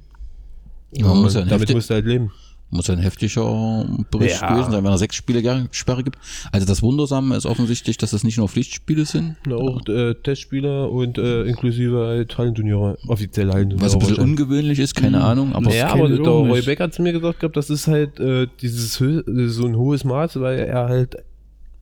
Ja, 0.92 1.14
muss 1.14 1.34
ja 1.34 1.40
damit 1.40 1.62
heftig- 1.62 1.74
musst 1.74 1.88
du 1.88 1.94
halt 1.94 2.04
leben. 2.04 2.32
Muss 2.72 2.88
ein 2.88 2.98
heftiger 2.98 3.84
Bericht 4.10 4.40
Ja. 4.40 4.52
gewesen 4.52 4.70
sein, 4.70 4.84
wenn 4.84 4.92
er 4.92 4.98
sechs 4.98 5.16
Spiele 5.16 5.68
Sperre 5.72 6.04
gibt. 6.04 6.18
Also 6.52 6.66
das 6.66 6.82
Wundersame 6.82 7.36
ist 7.36 7.44
offensichtlich, 7.46 7.96
dass 7.96 8.12
es 8.12 8.22
nicht 8.22 8.38
nur 8.38 8.48
Pflichtspiele 8.48 9.04
sind, 9.04 9.36
Ja, 9.48 9.56
auch 9.56 9.80
äh, 9.88 10.14
Testspiele 10.14 10.86
und 10.88 11.18
äh, 11.18 11.42
inklusive 11.44 12.06
halt 12.06 12.38
Hallenturniere, 12.38 12.96
offizielle 13.08 13.52
Hallenturniere. 13.52 13.86
was 13.86 13.94
ein 13.94 13.98
bisschen 13.98 14.18
ungewöhnlich 14.18 14.78
ist, 14.78 14.94
keine 14.94 15.22
Ahnung, 15.22 15.52
aber 15.52 15.74
ja, 15.74 15.88
aber 15.92 16.08
der 16.08 16.18
Roy. 16.20 16.62
Beck 16.62 16.78
hat 16.80 16.94
zu 16.94 17.02
mir 17.02 17.12
gesagt 17.12 17.40
gehabt, 17.40 17.56
das 17.56 17.70
ist 17.70 17.88
halt 17.88 18.20
äh, 18.20 18.46
dieses 18.62 18.94
so 18.94 19.66
ein 19.66 19.76
hohes 19.76 20.04
Maß, 20.04 20.40
weil 20.40 20.60
er 20.60 20.88
halt 20.88 21.16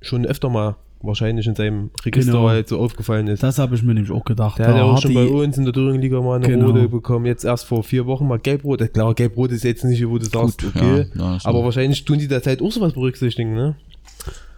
schon 0.00 0.24
öfter 0.24 0.48
mal 0.48 0.76
wahrscheinlich 1.02 1.46
in 1.46 1.54
seinem 1.54 1.90
Register 2.04 2.32
Genau. 2.32 2.48
halt 2.48 2.68
so 2.68 2.78
aufgefallen 2.78 3.26
ist. 3.28 3.42
Das 3.42 3.58
habe 3.58 3.74
ich 3.76 3.82
mir 3.82 3.94
nämlich 3.94 4.10
auch 4.10 4.24
gedacht. 4.24 4.58
Der 4.58 4.68
hat 4.68 4.76
ja 4.76 4.82
auch 4.82 5.00
schon 5.00 5.14
bei 5.14 5.26
uns 5.26 5.56
in 5.56 5.64
der 5.64 5.72
Thüringen-Liga 5.72 6.20
mal 6.20 6.36
eine 6.36 6.46
Genau. 6.46 6.66
rote 6.66 6.88
bekommen. 6.88 7.26
Jetzt 7.26 7.44
erst 7.44 7.66
vor 7.66 7.82
vier 7.84 8.06
Wochen 8.06 8.26
mal 8.26 8.38
gelb-rot. 8.38 8.92
Klar, 8.92 9.14
gelb-rot 9.14 9.52
ist 9.52 9.64
jetzt 9.64 9.84
nicht, 9.84 10.06
wo 10.08 10.18
du 10.18 10.24
sagst, 10.24 10.60
Gut, 10.62 10.72
okay. 10.76 11.06
ja, 11.14 11.32
ja, 11.34 11.38
aber 11.44 11.62
wahrscheinlich 11.64 12.04
tun 12.04 12.18
die 12.18 12.28
das 12.28 12.46
halt 12.46 12.60
auch 12.62 12.72
sowas 12.72 12.92
berücksichtigen, 12.92 13.54
ne? 13.54 13.76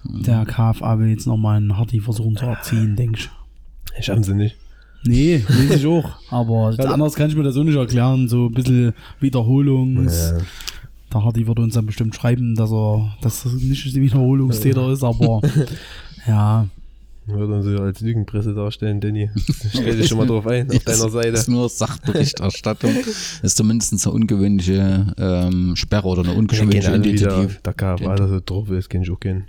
Der 0.05 0.47
KFA 0.47 0.99
will 0.99 1.09
jetzt 1.09 1.27
nochmal 1.27 1.59
einen 1.59 1.77
Hardy 1.77 2.01
versuchen 2.01 2.37
zu 2.37 2.47
erziehen, 2.47 2.97
denke 2.97 3.19
ich. 3.19 3.31
Ich 3.99 4.09
haben 4.09 4.23
sie 4.23 4.35
nicht. 4.35 4.57
Nee, 5.05 5.45
weiß 5.47 5.77
ich 5.77 5.87
auch. 5.87 6.11
Aber 6.31 6.75
anders 6.91 7.15
kann 7.15 7.29
ich 7.29 7.37
mir 7.37 7.43
das 7.43 7.57
auch 7.57 7.65
nicht 7.65 7.77
erklären. 7.77 8.29
So 8.29 8.47
ein 8.47 8.53
bisschen 8.53 8.95
Wiederholungs. 9.21 10.35
Der 11.13 11.25
Hardy 11.25 11.47
würde 11.47 11.63
uns 11.63 11.75
dann 11.75 11.87
bestimmt 11.87 12.15
schreiben, 12.15 12.55
dass 12.55 12.71
er 12.73 13.15
dass 13.21 13.45
er 13.45 13.53
nicht 13.53 13.85
ein 13.95 14.01
Wiederholungstäter 14.03 14.91
ist, 14.93 15.03
aber 15.03 15.41
ja, 16.27 16.67
Würde 17.27 17.55
uns 17.55 17.81
als 17.81 18.01
Lügenpresse 18.01 18.55
darstellen, 18.55 19.01
Danny. 19.01 19.31
Stell 19.73 19.97
dich 19.97 20.09
schon 20.09 20.19
mal 20.19 20.27
drauf 20.27 20.47
ein, 20.47 20.69
auf 20.71 20.83
deiner 20.85 20.99
Das 21.05 21.13
Seite. 21.13 21.29
ist 21.29 21.49
nur 21.49 21.69
Sachberichterstattung. 21.69 22.95
Das 22.95 23.41
ist 23.43 23.57
zumindest 23.57 23.93
eine 24.07 24.15
ungewöhnliche 24.15 25.07
ähm, 25.17 25.77
Sperre 25.77 26.09
oder 26.09 26.23
eine 26.23 26.33
ungewöhnliche 26.35 26.83
Keine 26.83 26.95
Ahnung, 26.97 27.05
wie 27.07 27.17
der, 27.17 27.29
Initiative. 27.33 27.61
der 27.65 27.73
KFA 27.75 28.17
da 28.17 28.29
so 28.29 28.41
drauf 28.45 28.71
ist, 28.71 28.89
kenn 28.89 29.03
ich 29.03 29.11
auch 29.11 29.21
kennen. 29.21 29.45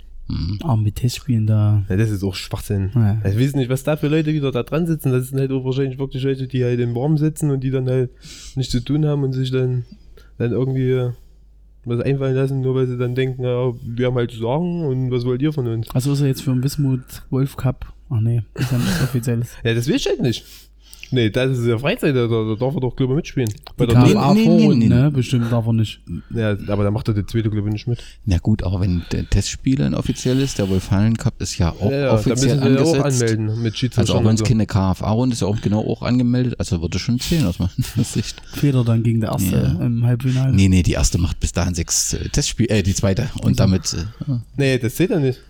aber 0.62 0.76
mit 0.76 0.96
Testspielen 0.96 1.46
da. 1.46 1.82
Ja, 1.88 1.96
das 1.96 2.10
ist 2.10 2.22
auch 2.22 2.34
Schwachsinn. 2.34 2.90
Ja. 2.94 3.20
Ich 3.28 3.38
weiß 3.38 3.54
nicht, 3.56 3.68
was 3.68 3.82
da 3.82 3.96
für 3.96 4.08
Leute 4.08 4.32
wieder 4.32 4.52
da 4.52 4.62
dran 4.62 4.86
sitzen. 4.86 5.10
Das 5.12 5.28
sind 5.28 5.38
halt 5.40 5.50
auch 5.50 5.64
wahrscheinlich 5.64 5.98
wirklich 5.98 6.22
Leute, 6.22 6.46
die 6.46 6.62
halt 6.64 6.78
im 6.80 6.94
Warm 6.94 7.18
sitzen 7.18 7.50
und 7.50 7.60
die 7.64 7.70
dann 7.70 7.88
halt 7.88 8.10
nichts 8.54 8.70
zu 8.72 8.80
tun 8.80 9.04
haben 9.06 9.24
und 9.24 9.32
sich 9.32 9.50
dann, 9.50 9.84
dann 10.38 10.52
irgendwie 10.52 11.10
was 11.84 12.00
einfallen 12.00 12.34
lassen, 12.36 12.60
nur 12.60 12.74
weil 12.74 12.86
sie 12.86 12.96
dann 12.96 13.14
denken, 13.14 13.42
ja, 13.42 13.72
wir 13.82 14.06
haben 14.06 14.14
halt 14.16 14.30
zu 14.30 14.38
sagen 14.38 14.84
und 14.86 15.10
was 15.10 15.24
wollt 15.24 15.42
ihr 15.42 15.52
von 15.52 15.66
uns? 15.66 15.90
Also 15.94 16.12
ist 16.12 16.20
er 16.20 16.28
jetzt 16.28 16.42
für 16.42 16.50
den 16.50 16.62
Wismut 16.62 17.00
Wolf 17.30 17.56
Cup. 17.56 17.92
Ach 18.10 18.20
nee, 18.20 18.42
ist 18.54 18.70
ja 18.70 18.78
nichts 18.78 19.02
Offizielles. 19.02 19.56
Ja, 19.64 19.74
das 19.74 19.86
will 19.86 19.96
ich 19.96 20.06
halt 20.06 20.20
nicht. 20.20 20.44
Nee, 21.14 21.28
das 21.28 21.58
ist 21.58 21.66
ja 21.66 21.76
Freizeit, 21.78 22.16
da, 22.16 22.26
da 22.26 22.54
darf 22.58 22.74
er 22.74 22.80
doch 22.80 22.96
Club 22.96 23.10
mitspielen. 23.10 23.52
Bei 23.76 23.84
Die 23.84 23.92
der 23.92 24.02
Nee, 24.02 24.12
KFA 24.14 24.32
nee, 24.34 24.46
nee, 24.48 24.74
nee. 24.76 24.88
ne? 24.88 25.10
Bestimmt 25.10 25.52
darf 25.52 25.66
er 25.66 25.74
nicht. 25.74 26.00
ja, 26.34 26.56
aber 26.68 26.84
da 26.84 26.90
macht 26.90 27.06
er 27.08 27.12
der 27.14 27.26
zweite 27.26 27.50
Club 27.50 27.66
nicht 27.66 27.86
mit. 27.86 28.02
Na 28.24 28.38
gut, 28.38 28.62
aber 28.62 28.80
wenn 28.80 29.02
der 29.12 29.28
Testspiel 29.28 29.82
ein 29.82 29.94
offiziell 29.94 30.40
ist, 30.40 30.58
der 30.58 30.70
Wolfalen 30.70 31.18
Cup 31.18 31.34
ist 31.42 31.58
ja 31.58 31.70
auch 31.72 31.90
ja, 31.90 31.98
ja, 31.98 32.04
da 32.06 32.14
offiziell 32.14 32.56
müssen 32.56 32.62
sie 32.62 32.74
ja 32.74 32.80
auch 32.82 33.04
angesetzt. 33.04 33.32
anmelden 33.34 33.62
mit 33.62 33.76
Schiedsrichter. 33.76 34.00
also 34.00 34.14
auch 34.14 34.24
wenn 34.26 34.34
es 34.36 34.40
so. 34.40 34.46
keine 34.46 34.64
KFA-Runde 34.66 35.34
ist, 35.34 35.42
ja 35.42 35.48
auch 35.48 35.60
genau 35.60 35.80
auch 35.86 36.00
angemeldet. 36.00 36.54
Also 36.58 36.80
würde 36.80 36.98
schon 36.98 37.20
zählen 37.20 37.44
aus 37.44 37.58
meiner 37.58 37.70
Sicht. 38.04 38.40
Feder 38.54 38.82
dann 38.82 39.02
gegen 39.02 39.20
der 39.20 39.32
erste 39.32 39.54
Ja. 39.78 39.84
im 39.84 40.06
Halbfinale. 40.06 40.54
Nee, 40.54 40.68
nee, 40.68 40.82
die 40.82 40.92
erste 40.92 41.18
macht 41.18 41.40
bis 41.40 41.52
dahin 41.52 41.74
sechs 41.74 42.14
äh, 42.14 42.26
Testspiele, 42.30 42.70
äh, 42.70 42.82
die 42.82 42.94
zweite. 42.94 43.28
Und 43.42 43.60
damit, 43.60 43.92
äh, 43.92 44.32
Nee, 44.56 44.78
das 44.78 44.94
zählt 44.94 45.10
ja 45.10 45.18
nicht. 45.20 45.40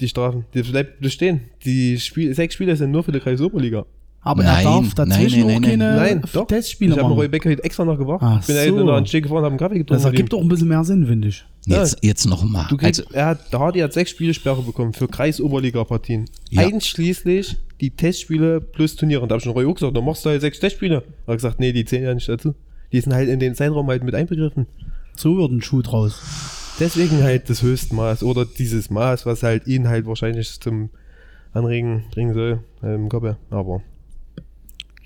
Die 0.00 0.08
Strafen. 0.08 0.44
Die 0.52 0.62
bleibt 0.62 1.00
bestehen. 1.00 1.40
Die 1.64 1.98
Spiel 1.98 2.34
sechs 2.34 2.54
Spiele 2.54 2.76
sind 2.76 2.90
nur 2.90 3.04
für 3.04 3.12
die 3.12 3.20
Kreisoberliga. 3.20 3.86
Aber 4.24 4.44
Nein, 4.44 4.58
er 4.58 4.62
darf 4.62 4.94
dazwischen 4.94 5.46
nein, 5.46 5.48
nein, 5.48 5.56
auch 5.56 5.68
keine 5.68 5.96
Nein, 5.96 6.22
doch. 6.32 6.46
Testspiele 6.46 6.92
ich 6.92 6.98
habe 6.98 7.08
Roy 7.08 7.24
machen. 7.24 7.30
Becker 7.32 7.50
heute 7.50 7.64
extra 7.64 7.84
noch. 7.84 8.20
Ach 8.20 8.40
ich 8.40 8.46
bin 8.46 8.54
ja 8.54 8.64
so. 8.66 8.78
so. 8.78 8.84
noch 8.84 8.94
an 8.94 9.06
Steg 9.06 9.24
gefahren, 9.24 9.38
habe 9.38 9.48
einen 9.48 9.58
Kaffee 9.58 9.78
getrunken. 9.78 10.00
Das 10.00 10.04
ergibt 10.04 10.32
doch 10.32 10.40
ein 10.40 10.48
bisschen 10.48 10.68
mehr 10.68 10.84
Sinn, 10.84 11.06
finde 11.06 11.28
ich. 11.28 11.44
jetzt, 11.66 11.98
jetzt 12.02 12.26
nochmal. 12.26 12.68
Also, 12.78 13.02
er 13.12 13.26
hat, 13.26 13.52
der 13.52 13.58
Hardy 13.58 13.80
hat 13.80 13.92
sechs 13.92 14.12
Spielsperre 14.12 14.62
bekommen 14.62 14.92
für 14.92 15.08
Kreisoberliga-Partien. 15.08 16.26
Ja. 16.50 16.62
Einschließlich 16.62 17.56
die 17.80 17.90
Testspiele 17.90 18.60
plus 18.60 18.94
Turniere. 18.94 19.22
Und 19.22 19.28
da 19.28 19.34
habe 19.34 19.40
ich 19.40 19.44
schon 19.44 19.54
Roy 19.54 19.66
auch 19.66 19.74
gesagt, 19.74 19.96
dann 19.96 20.04
machst 20.04 20.24
du 20.24 20.30
halt 20.30 20.40
sechs 20.40 20.60
Testspiele. 20.60 21.02
Er 21.26 21.32
hat 21.32 21.38
gesagt, 21.38 21.58
nee, 21.58 21.72
die 21.72 21.84
zählen 21.84 22.04
ja 22.04 22.14
nicht 22.14 22.28
dazu. 22.28 22.54
Die 22.92 23.00
sind 23.00 23.12
halt 23.12 23.28
in 23.28 23.40
den 23.40 23.56
Zeitraum 23.56 23.88
halt 23.88 24.04
mit 24.04 24.14
einbegriffen. 24.14 24.66
So 25.16 25.36
wird 25.36 25.50
ein 25.50 25.62
Schuh 25.62 25.82
draus. 25.82 26.22
Deswegen 26.78 27.24
halt 27.24 27.50
das 27.50 27.62
Höchstmaß 27.62 28.22
oder 28.22 28.46
dieses 28.46 28.88
Maß, 28.88 29.26
was 29.26 29.42
halt 29.42 29.66
ihn 29.66 29.88
halt 29.88 30.06
wahrscheinlich 30.06 30.60
zum 30.60 30.90
Anregen 31.52 32.04
bringen 32.12 32.34
soll 32.34 32.60
im 32.82 33.08
Kopf. 33.08 33.34
Aber 33.50 33.82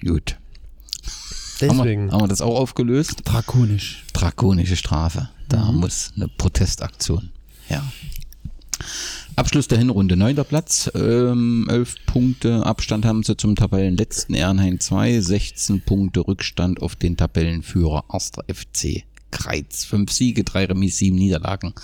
gut. 0.05 0.37
Haben 1.61 1.79
wir, 1.79 1.85
deswegen. 1.85 2.13
haben 2.13 2.21
wir 2.21 2.29
das 2.29 2.43
auch 2.43 2.59
aufgelöst? 2.59 3.23
Drakonisch. 3.25 4.05
Drakonische 4.13 4.77
Strafe. 4.77 5.31
Da 5.49 5.73
muss 5.73 6.13
eine 6.17 6.29
Protestaktion 6.29 7.31
her. 7.67 7.83
Abschluss 9.37 9.69
der 9.69 9.79
Hinrunde, 9.79 10.17
neunter 10.17 10.45
Platz, 10.45 10.91
ähm, 10.95 11.67
11 11.71 12.07
Punkte 12.07 12.65
Abstand 12.65 13.05
haben 13.05 13.23
sie 13.23 13.37
zum 13.37 13.55
Tabellenletzten 13.55 14.35
Ehrenhain 14.35 14.81
2, 14.81 15.21
16 15.21 15.83
Punkte 15.83 16.21
Rückstand 16.21 16.81
auf 16.81 16.97
den 16.97 17.17
Tabellenführer 17.17 18.05
Astra 18.09 18.43
FC 18.49 19.05
Kreiz. 19.31 19.85
Fünf 19.85 20.13
Siege, 20.13 20.45
drei 20.45 20.65
Remis, 20.65 20.99
sieben 20.99 21.17
Niederlagen. 21.17 21.75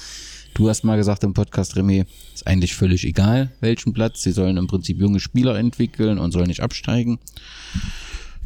Du 0.55 0.68
hast 0.68 0.84
mal 0.84 0.96
gesagt 0.96 1.24
im 1.24 1.32
Podcast, 1.32 1.76
Remy, 1.76 2.05
ist 2.34 2.46
eigentlich 2.46 2.74
völlig 2.74 3.05
egal, 3.05 3.53
welchen 3.61 3.94
Platz. 3.94 4.22
Sie 4.22 4.32
sollen 4.32 4.59
im 4.59 4.66
Prinzip 4.66 5.00
junge 5.00 5.18
Spieler 5.18 5.57
entwickeln 5.57 6.18
und 6.18 6.32
sollen 6.32 6.48
nicht 6.48 6.61
absteigen. 6.61 7.18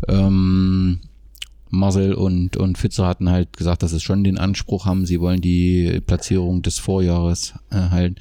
Ähm, 0.06 1.00
Marcel 1.68 2.14
und, 2.14 2.56
und 2.56 2.78
Fitzer 2.78 3.06
hatten 3.06 3.28
halt 3.28 3.56
gesagt, 3.56 3.82
dass 3.82 3.90
sie 3.90 4.00
schon 4.00 4.22
den 4.22 4.38
Anspruch 4.38 4.86
haben, 4.86 5.04
sie 5.04 5.20
wollen 5.20 5.40
die 5.40 6.00
Platzierung 6.06 6.62
des 6.62 6.78
Vorjahres 6.78 7.54
erhalten. 7.70 8.16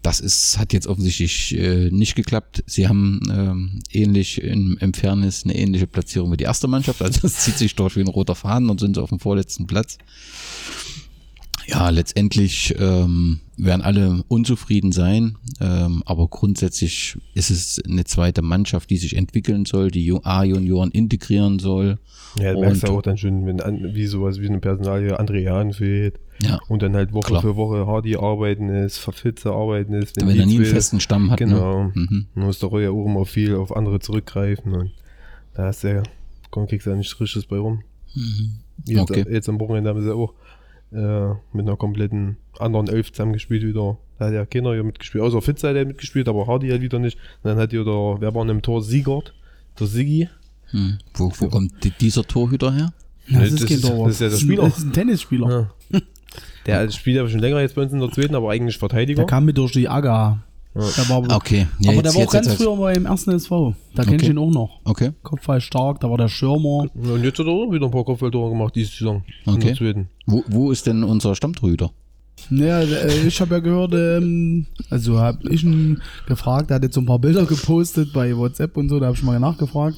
Das 0.00 0.20
ist, 0.20 0.58
hat 0.58 0.72
jetzt 0.72 0.86
offensichtlich 0.86 1.54
äh, 1.58 1.90
nicht 1.90 2.14
geklappt. 2.14 2.64
Sie 2.66 2.88
haben 2.88 3.20
ähm, 3.30 3.82
ähnlich 3.92 4.42
in, 4.42 4.78
im 4.80 4.94
Fairness 4.94 5.44
eine 5.44 5.54
ähnliche 5.56 5.86
Platzierung 5.86 6.32
wie 6.32 6.38
die 6.38 6.44
erste 6.44 6.68
Mannschaft. 6.68 7.02
Also 7.02 7.20
es 7.26 7.40
zieht 7.40 7.58
sich 7.58 7.74
durch 7.74 7.96
wie 7.96 8.00
ein 8.00 8.08
roter 8.08 8.34
Faden 8.34 8.70
und 8.70 8.80
sind 8.80 8.96
auf 8.96 9.10
dem 9.10 9.20
vorletzten 9.20 9.66
Platz. 9.66 9.98
Ja, 11.70 11.90
letztendlich 11.90 12.74
ähm, 12.78 13.40
werden 13.56 13.82
alle 13.82 14.22
unzufrieden 14.28 14.92
sein, 14.92 15.36
ähm, 15.60 16.02
aber 16.06 16.28
grundsätzlich 16.28 17.16
ist 17.34 17.50
es 17.50 17.80
eine 17.84 18.04
zweite 18.04 18.42
Mannschaft, 18.42 18.90
die 18.90 18.96
sich 18.96 19.16
entwickeln 19.16 19.64
soll, 19.66 19.90
die 19.90 20.12
A-Junioren 20.22 20.90
integrieren 20.90 21.58
soll. 21.58 21.98
Ja, 22.38 22.52
du 22.54 22.60
merkst 22.60 22.82
ja 22.84 22.90
auch 22.90 23.02
dann 23.02 23.16
schon, 23.18 23.46
wenn 23.46 23.60
an, 23.60 23.94
wie 23.94 24.06
sowas 24.06 24.40
wie 24.40 24.48
eine 24.48 24.60
Personalie 24.60 25.18
André 25.18 25.40
Jahn 25.40 25.72
fehlt 25.72 26.18
Ja. 26.42 26.58
und 26.68 26.82
dann 26.82 26.94
halt 26.94 27.12
Woche 27.12 27.26
Klar. 27.26 27.42
für 27.42 27.56
Woche 27.56 27.86
Hardy 27.86 28.16
arbeiten 28.16 28.68
ist, 28.68 28.98
Verfitze 28.98 29.50
arbeiten 29.52 29.94
ist. 29.94 30.16
Wenn, 30.16 30.28
die 30.28 30.38
er 30.38 30.46
nie 30.46 30.56
einen 30.56 30.64
festen 30.64 31.00
Stamm 31.00 31.30
hat. 31.30 31.38
Genau. 31.38 31.84
Ne? 31.84 31.92
Mhm. 31.94 32.26
Man 32.34 32.46
muss 32.46 32.58
doch 32.60 32.72
ja 32.78 32.90
auch 32.90 33.04
immer 33.06 33.24
viel 33.26 33.54
auf 33.56 33.74
andere 33.76 33.98
zurückgreifen 34.00 34.72
und 34.74 34.90
da 35.54 35.64
hast 35.66 35.82
du 35.84 35.88
ja, 35.94 36.02
komm, 36.50 36.66
kriegst 36.68 36.86
du 36.86 36.90
ja 36.90 36.96
nichts 36.96 37.18
Richtiges 37.20 37.46
bei 37.46 37.58
rum. 37.58 37.82
Jetzt, 38.86 38.96
Mhm. 38.96 38.98
Okay. 39.02 39.24
jetzt 39.30 39.48
am 39.48 39.60
Wochenende 39.60 39.90
haben 39.90 40.02
sie 40.02 40.14
auch 40.14 40.32
äh, 40.92 41.28
mit 41.52 41.66
einer 41.66 41.76
kompletten 41.76 42.36
anderen 42.58 42.88
Elf 42.88 43.12
zusammengespielt 43.12 43.62
wieder. 43.62 43.98
Da 44.18 44.26
hat 44.26 44.34
ja 44.34 44.44
keiner 44.46 44.72
hier 44.74 44.82
mitgespielt, 44.84 45.24
außer 45.24 45.40
Fitze 45.40 45.68
hat 45.68 45.76
er 45.76 45.86
mitgespielt, 45.86 46.28
aber 46.28 46.46
Hardy 46.46 46.68
halt 46.68 46.82
wieder 46.82 46.98
nicht. 46.98 47.16
Und 47.42 47.50
dann 47.50 47.58
hat 47.58 47.70
hier 47.70 47.84
der, 47.84 48.16
wer 48.20 48.34
war 48.34 48.48
im 48.48 48.62
Tor? 48.62 48.82
Siegert, 48.82 49.32
der 49.78 49.86
Siggi. 49.86 50.28
Hm. 50.70 50.98
Wo, 51.14 51.32
wo 51.38 51.48
kommt 51.48 51.72
die, 51.84 51.90
dieser 51.90 52.22
Torhüter 52.24 52.72
her? 52.72 52.92
Ja, 53.26 53.38
Nee, 53.38 53.44
das, 53.50 53.60
das 53.60 53.62
ist 53.62 53.70
ist- 53.70 53.84
das 53.88 54.10
ist 54.10 54.20
ja 54.20 54.28
der 54.28 54.36
Spieler. 54.36 54.62
Das 54.64 54.78
ist 54.78 54.84
ein 54.84 54.92
Tennisspieler. 54.92 55.70
Ja. 55.92 56.00
Der 56.66 56.90
spielt 56.90 57.18
aber 57.18 57.28
schon 57.28 57.40
länger 57.40 57.60
jetzt 57.60 57.74
bei 57.74 57.82
uns 57.82 57.92
in 57.92 58.00
der 58.00 58.10
zweiten, 58.10 58.34
aber 58.34 58.50
eigentlich 58.50 58.76
Verteidiger. 58.78 59.16
Der 59.22 59.26
kam 59.26 59.46
mit 59.46 59.56
durch 59.56 59.72
die 59.72 59.88
AGA. 59.88 60.42
Der 60.74 61.08
war, 61.08 61.18
Okay. 61.36 61.66
Ja, 61.80 61.90
aber 61.90 61.96
jetzt- 61.96 62.04
der 62.04 62.14
war 62.14 62.16
auch 62.16 62.20
jetzt- 62.20 62.32
ganz 62.32 62.46
jetzt- 62.46 62.56
früher 62.62 62.76
mal 62.76 62.96
im 62.96 63.04
ersten 63.06 63.30
SV. 63.32 63.74
Da 63.94 64.04
kenn 64.04 64.14
ich 64.14 64.22
Okay. 64.22 64.30
ihn 64.30 64.38
auch 64.38 64.50
noch. 64.50 64.80
Okay. 64.84 65.10
Kopfball 65.22 65.60
stark, 65.60 66.00
da 66.00 66.08
war 66.08 66.16
der 66.16 66.28
Schirmer. 66.28 66.86
Ja, 66.94 67.12
Und 67.14 67.24
jetzt 67.24 67.38
hat 67.40 67.46
er 67.46 67.52
auch 67.52 67.72
wieder 67.72 67.86
ein 67.86 67.90
paar 67.90 68.04
Kopfballtore 68.04 68.50
gemacht 68.50 68.74
diese 68.76 68.90
Saison. 68.92 69.22
Okay. 69.46 69.74
Wo, 70.26 70.44
wo 70.48 70.70
ist 70.70 70.86
denn 70.86 71.02
unser 71.02 71.34
Stammtorhüter? 71.34 71.90
Naja, 72.48 72.80
äh, 72.82 73.26
ich 73.26 73.40
habe 73.40 73.56
ja 73.56 73.60
gehört, 73.60 73.92
ähm, 73.94 74.66
also 74.88 75.18
habe 75.18 75.52
ich 75.52 75.62
ihn 75.64 76.00
gefragt, 76.26 76.70
er 76.70 76.76
hat 76.76 76.82
jetzt 76.84 76.94
so 76.94 77.00
ein 77.00 77.06
paar 77.06 77.18
Bilder 77.18 77.44
gepostet 77.44 78.12
bei 78.12 78.34
WhatsApp 78.36 78.76
und 78.76 78.88
so, 78.88 78.98
da 79.00 79.06
habe 79.06 79.16
ich 79.16 79.22
mal 79.22 79.38
nachgefragt. 79.40 79.96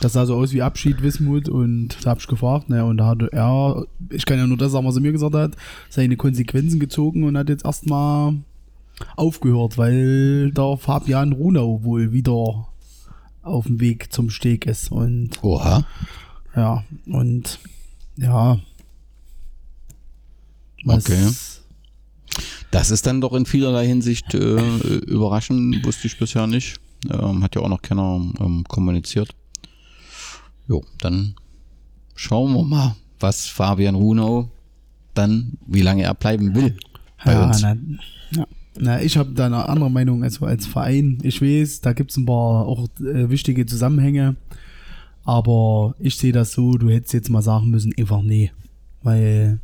Das 0.00 0.12
sah 0.12 0.24
so 0.26 0.36
aus 0.36 0.52
wie 0.52 0.62
Abschied, 0.62 1.02
Wismut 1.02 1.48
und 1.48 1.96
da 2.04 2.10
habe 2.10 2.20
ich 2.20 2.26
gefragt, 2.28 2.70
naja, 2.70 2.84
und 2.84 2.98
da 2.98 3.06
hatte 3.06 3.28
er, 3.32 3.84
ich 4.10 4.24
kann 4.24 4.38
ja 4.38 4.46
nur 4.46 4.56
das 4.56 4.70
sagen, 4.72 4.86
was 4.86 4.94
er 4.94 5.02
mir 5.02 5.10
gesagt 5.12 5.34
hat, 5.34 5.56
seine 5.90 6.16
Konsequenzen 6.16 6.78
gezogen 6.78 7.24
und 7.24 7.36
hat 7.36 7.48
jetzt 7.48 7.64
erstmal 7.64 8.34
aufgehört, 9.16 9.78
weil 9.78 10.50
der 10.52 10.76
Fabian 10.76 11.32
Runau 11.32 11.82
wohl 11.82 12.12
wieder 12.12 12.68
auf 13.42 13.66
dem 13.66 13.80
Weg 13.80 14.12
zum 14.12 14.30
Steg 14.30 14.66
ist 14.66 14.90
und 14.92 15.42
Oha. 15.42 15.84
ja, 16.54 16.84
und 17.06 17.58
ja. 18.16 18.58
Okay. 20.86 21.30
Das 22.70 22.90
ist 22.90 23.06
dann 23.06 23.20
doch 23.20 23.32
in 23.32 23.46
vielerlei 23.46 23.86
Hinsicht 23.86 24.34
äh, 24.34 24.56
überraschend, 25.06 25.84
wusste 25.84 26.06
ich 26.06 26.18
bisher 26.18 26.46
nicht. 26.46 26.78
Ähm, 27.10 27.42
hat 27.42 27.54
ja 27.54 27.62
auch 27.62 27.68
noch 27.68 27.82
keiner 27.82 28.20
ähm, 28.40 28.64
kommuniziert. 28.68 29.30
Jo, 30.66 30.84
dann 30.98 31.34
schauen 32.14 32.52
wir 32.52 32.64
mal, 32.64 32.96
was 33.18 33.46
Fabian 33.46 33.94
Runau 33.94 34.50
dann, 35.14 35.54
wie 35.66 35.82
lange 35.82 36.02
er 36.02 36.14
bleiben 36.14 36.54
will 36.54 36.76
bei 37.24 37.32
ja, 37.32 37.44
uns. 37.44 37.62
Na, 37.62 37.76
ja. 38.32 38.46
Na, 38.80 39.02
ich 39.02 39.16
habe 39.16 39.32
da 39.32 39.46
eine 39.46 39.68
andere 39.68 39.90
Meinung 39.90 40.22
als, 40.22 40.42
als 40.42 40.66
Verein. 40.66 41.18
Ich 41.22 41.42
weiß, 41.42 41.80
da 41.80 41.92
gibt 41.92 42.10
es 42.10 42.16
ein 42.16 42.26
paar 42.26 42.66
auch 42.66 42.88
äh, 43.00 43.30
wichtige 43.30 43.66
Zusammenhänge. 43.66 44.36
Aber 45.24 45.94
ich 45.98 46.16
sehe 46.16 46.32
das 46.32 46.52
so, 46.52 46.78
du 46.78 46.88
hättest 46.88 47.12
jetzt 47.12 47.30
mal 47.30 47.42
sagen 47.42 47.70
müssen, 47.70 47.92
einfach 47.98 48.22
nee. 48.22 48.50
Weil 49.02 49.60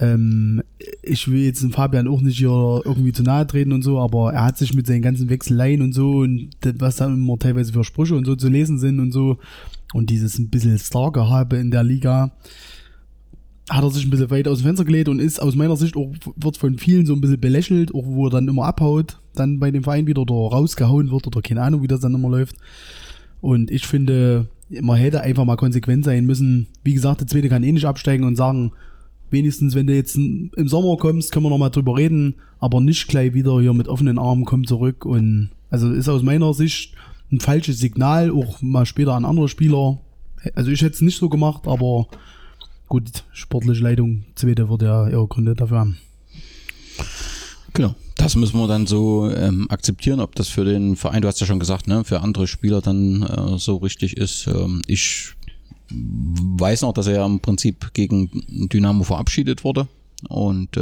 ähm, 0.00 0.62
ich 1.02 1.30
will 1.30 1.42
jetzt 1.44 1.62
den 1.62 1.70
Fabian 1.70 2.08
auch 2.08 2.20
nicht 2.20 2.38
hier 2.38 2.82
irgendwie 2.84 3.12
zu 3.12 3.22
nahe 3.22 3.46
treten 3.46 3.72
und 3.72 3.82
so, 3.82 4.00
aber 4.00 4.32
er 4.32 4.44
hat 4.46 4.58
sich 4.58 4.74
mit 4.74 4.86
seinen 4.86 5.02
ganzen 5.02 5.30
Wechseleien 5.30 5.80
und 5.80 5.92
so 5.92 6.18
und 6.18 6.50
was 6.78 6.96
da 6.96 7.06
immer 7.06 7.38
teilweise 7.38 7.72
für 7.72 7.84
Sprüche 7.84 8.16
und 8.16 8.24
so 8.24 8.34
zu 8.34 8.48
lesen 8.48 8.78
sind 8.78 8.98
und 8.98 9.12
so 9.12 9.38
und 9.92 10.10
dieses 10.10 10.38
ein 10.38 10.48
bisschen 10.48 10.76
Star-Gehabe 10.76 11.56
in 11.56 11.70
der 11.70 11.84
Liga, 11.84 12.32
hat 13.72 13.84
er 13.84 13.90
sich 13.90 14.04
ein 14.04 14.10
bisschen 14.10 14.30
weit 14.30 14.46
aus 14.48 14.58
dem 14.58 14.66
Fenster 14.66 14.84
gelegt 14.84 15.08
und 15.08 15.18
ist 15.18 15.40
aus 15.40 15.54
meiner 15.54 15.76
Sicht 15.76 15.96
auch, 15.96 16.12
wird 16.36 16.56
von 16.56 16.76
vielen 16.78 17.06
so 17.06 17.14
ein 17.14 17.20
bisschen 17.20 17.40
belächelt, 17.40 17.94
auch 17.94 18.04
wo 18.04 18.26
er 18.26 18.30
dann 18.30 18.48
immer 18.48 18.64
abhaut, 18.64 19.18
dann 19.34 19.58
bei 19.58 19.70
dem 19.70 19.82
Verein 19.82 20.06
wieder 20.06 20.22
oder 20.22 20.34
rausgehauen 20.34 21.10
wird 21.10 21.26
oder 21.26 21.40
keine 21.40 21.62
Ahnung, 21.62 21.82
wie 21.82 21.88
das 21.88 22.00
dann 22.00 22.14
immer 22.14 22.28
läuft. 22.28 22.56
Und 23.40 23.70
ich 23.70 23.86
finde, 23.86 24.46
man 24.68 24.98
hätte 24.98 25.22
einfach 25.22 25.44
mal 25.44 25.56
konsequent 25.56 26.04
sein 26.04 26.26
müssen. 26.26 26.66
Wie 26.84 26.92
gesagt, 26.92 27.20
der 27.20 27.26
zweite 27.26 27.48
kann 27.48 27.64
eh 27.64 27.72
nicht 27.72 27.86
absteigen 27.86 28.24
und 28.24 28.36
sagen, 28.36 28.72
wenigstens, 29.30 29.74
wenn 29.74 29.86
du 29.86 29.94
jetzt 29.94 30.16
im 30.16 30.50
Sommer 30.68 30.96
kommst, 30.98 31.32
können 31.32 31.46
wir 31.46 31.50
noch 31.50 31.58
mal 31.58 31.70
drüber 31.70 31.96
reden, 31.96 32.34
aber 32.60 32.80
nicht 32.80 33.08
gleich 33.08 33.32
wieder 33.32 33.60
hier 33.60 33.72
mit 33.72 33.88
offenen 33.88 34.18
Armen 34.18 34.44
komm 34.44 34.66
zurück 34.66 35.06
und 35.06 35.50
also 35.70 35.90
ist 35.90 36.08
aus 36.08 36.22
meiner 36.22 36.52
Sicht 36.52 36.94
ein 37.32 37.40
falsches 37.40 37.78
Signal, 37.78 38.30
auch 38.30 38.60
mal 38.60 38.84
später 38.84 39.14
an 39.14 39.24
andere 39.24 39.48
Spieler. 39.48 40.00
Also 40.54 40.70
ich 40.70 40.82
hätte 40.82 40.94
es 40.94 41.00
nicht 41.00 41.18
so 41.18 41.30
gemacht, 41.30 41.66
aber 41.66 42.08
gut, 42.92 43.24
sportliche 43.32 43.82
Leitung, 43.82 44.24
zweite 44.34 44.68
wird 44.68 44.82
ja 44.82 45.08
ihre 45.08 45.26
Gründe 45.26 45.54
dafür 45.54 45.78
haben. 45.78 45.98
Genau. 47.72 47.94
Das 48.18 48.36
müssen 48.36 48.58
wir 48.60 48.68
dann 48.68 48.86
so 48.86 49.30
ähm, 49.30 49.66
akzeptieren, 49.70 50.20
ob 50.20 50.34
das 50.34 50.48
für 50.48 50.66
den 50.66 50.96
Verein, 50.96 51.22
du 51.22 51.28
hast 51.28 51.40
ja 51.40 51.46
schon 51.46 51.58
gesagt, 51.58 51.88
ne, 51.88 52.04
für 52.04 52.20
andere 52.20 52.46
Spieler 52.46 52.82
dann 52.82 53.22
äh, 53.22 53.58
so 53.58 53.78
richtig 53.78 54.18
ist. 54.18 54.46
Ähm, 54.46 54.82
ich 54.86 55.32
weiß 55.88 56.82
noch, 56.82 56.92
dass 56.92 57.06
er 57.06 57.14
ja 57.14 57.24
im 57.24 57.40
Prinzip 57.40 57.94
gegen 57.94 58.68
Dynamo 58.68 59.04
verabschiedet 59.04 59.64
wurde 59.64 59.88
und 60.28 60.76
äh, 60.76 60.80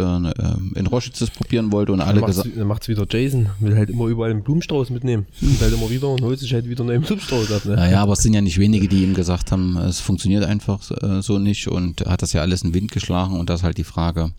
in 0.74 0.86
Roschitz 0.86 1.18
das 1.18 1.30
probieren 1.30 1.72
wollte 1.72 1.92
und 1.92 2.00
alle 2.00 2.20
Dann 2.20 2.28
gesagt. 2.28 2.50
dann 2.56 2.66
macht's 2.66 2.88
wieder 2.88 3.06
Jason, 3.08 3.48
will 3.60 3.76
halt 3.76 3.90
immer 3.90 4.06
überall 4.06 4.30
einen 4.30 4.42
Blumenstrauß 4.42 4.90
mitnehmen. 4.90 5.26
Und 5.40 5.60
halt 5.60 5.72
immer 5.72 5.90
wieder 5.90 6.08
und 6.08 6.22
holt 6.22 6.38
sich 6.38 6.52
halt 6.52 6.68
wieder 6.68 6.80
einen 6.80 6.88
neuen 6.88 7.02
Blumenstrauß 7.02 7.52
ab. 7.52 7.64
Ne? 7.64 7.76
Naja, 7.76 8.02
aber 8.02 8.12
es 8.12 8.20
sind 8.20 8.34
ja 8.34 8.40
nicht 8.40 8.58
wenige, 8.58 8.88
die 8.88 9.02
ihm 9.02 9.14
gesagt 9.14 9.52
haben, 9.52 9.76
es 9.78 10.00
funktioniert 10.00 10.44
einfach 10.44 10.90
äh, 11.02 11.22
so 11.22 11.38
nicht 11.38 11.68
und 11.68 12.02
hat 12.06 12.22
das 12.22 12.32
ja 12.32 12.42
alles 12.42 12.62
in 12.62 12.70
den 12.70 12.74
Wind 12.74 12.92
geschlagen 12.92 13.38
und 13.38 13.50
das 13.50 13.60
ist 13.60 13.64
halt 13.64 13.78
die 13.78 13.84
Frage, 13.84 14.32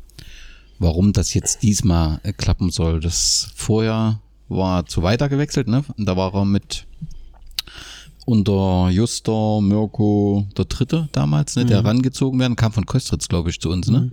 warum 0.80 1.14
das 1.14 1.34
jetzt 1.34 1.64
diesmal 1.64 2.20
äh, 2.24 2.34
klappen 2.34 2.70
soll. 2.70 3.00
Das 3.00 3.52
vorher 3.56 4.20
war 4.50 4.86
zu 4.86 5.04
weiter 5.04 5.30
gewechselt, 5.30 5.68
ne? 5.68 5.84
Und 5.98 6.06
da 6.06 6.18
war 6.18 6.34
er 6.34 6.46
mit 6.46 6.86
unter 8.32 8.90
Juster, 8.90 9.60
Mirko, 9.62 10.48
der 10.58 10.66
Dritte 10.66 11.10
damals, 11.12 11.56
ne, 11.58 11.66
der 11.66 11.84
rangezogen 11.84 12.40
werden, 12.40 12.56
kam 12.56 12.72
von 12.72 12.86
Köstritz, 12.86 13.28
glaube 13.28 13.50
ich, 13.50 13.60
zu 13.60 13.70
uns, 13.70 13.90
ne? 13.90 14.10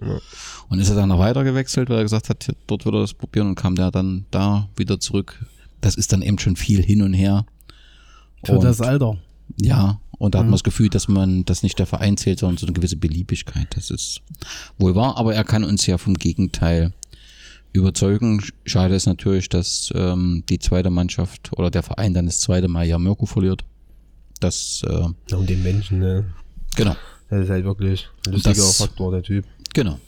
Und 0.69 0.81
ist 0.81 0.91
er 0.91 0.97
dann 0.97 1.09
noch 1.09 1.19
weiter 1.21 1.45
gewechselt, 1.45 1.89
weil 1.89 1.99
er 1.99 2.03
gesagt 2.03 2.29
hat, 2.29 2.49
dort 2.67 2.85
würde 2.85 2.99
er 2.99 3.03
das 3.03 3.15
probieren 3.15 3.47
und 3.49 3.55
kam 3.55 3.77
der 3.77 3.91
dann 3.91 4.27
da 4.31 4.69
wieder 4.77 4.99
zurück. 4.99 5.47
Das 5.81 5.95
ist 5.95 6.13
dann 6.13 6.23
eben 6.23 6.39
schon 6.39 6.57
viel 6.57 6.83
hin 6.83 7.03
und 7.03 7.13
her. 7.15 7.47
Für 8.45 8.55
Und- 8.59 8.65
das 8.65 8.81
Alter. 8.81 9.19
ja, 9.61 10.01
und 10.19 10.35
da 10.35 10.41
hat 10.41 10.47
man 10.47 10.53
das 10.53 10.65
Gefühl, 10.65 10.89
dass 10.89 11.07
man 11.07 11.45
das 11.45 11.63
nicht 11.63 11.79
der 11.79 11.87
Verein 11.87 12.17
zählt, 12.17 12.41
sondern 12.41 12.57
so 12.59 12.67
eine 12.67 12.73
gewisse 12.75 12.97
Beliebigkeit. 12.97 13.69
Das 13.77 13.91
ist 13.91 14.21
wohl 14.79 14.97
wahr, 14.97 15.17
aber 15.17 15.33
er 15.35 15.45
kann 15.45 15.63
uns 15.63 15.87
ja 15.87 15.97
vom 15.97 16.15
Gegenteil 16.15 16.93
überzeugen. 17.73 18.43
Schade 18.65 18.95
ist 18.97 19.07
natürlich, 19.07 19.49
dass 19.49 19.93
ähm, 19.95 20.43
die 20.49 20.59
zweite 20.59 20.91
Mannschaft 20.91 21.53
oder 21.53 21.71
der 21.71 21.85
Verein 21.85 22.15
dann 22.15 22.27
das 22.27 22.41
zweite 22.41 22.67
Mal 22.67 22.85
ja 22.87 22.99
Mirko 22.99 23.27
verliert. 23.27 23.65
Das, 24.41 24.83
äh, 24.87 25.35
Und 25.35 25.49
den 25.51 25.63
Menschen, 25.63 25.99
ne? 26.01 26.25
genau, 26.77 26.97
Das 27.29 27.45
ist 27.45 27.51
halt 27.51 27.65
wirklich 27.65 28.09
ein 28.27 28.33
lustiger 28.33 28.55
Das- 28.55 28.77
Faktor, 28.79 29.13
der 29.13 29.23
Typ. 29.23 29.45
genau. 29.75 29.99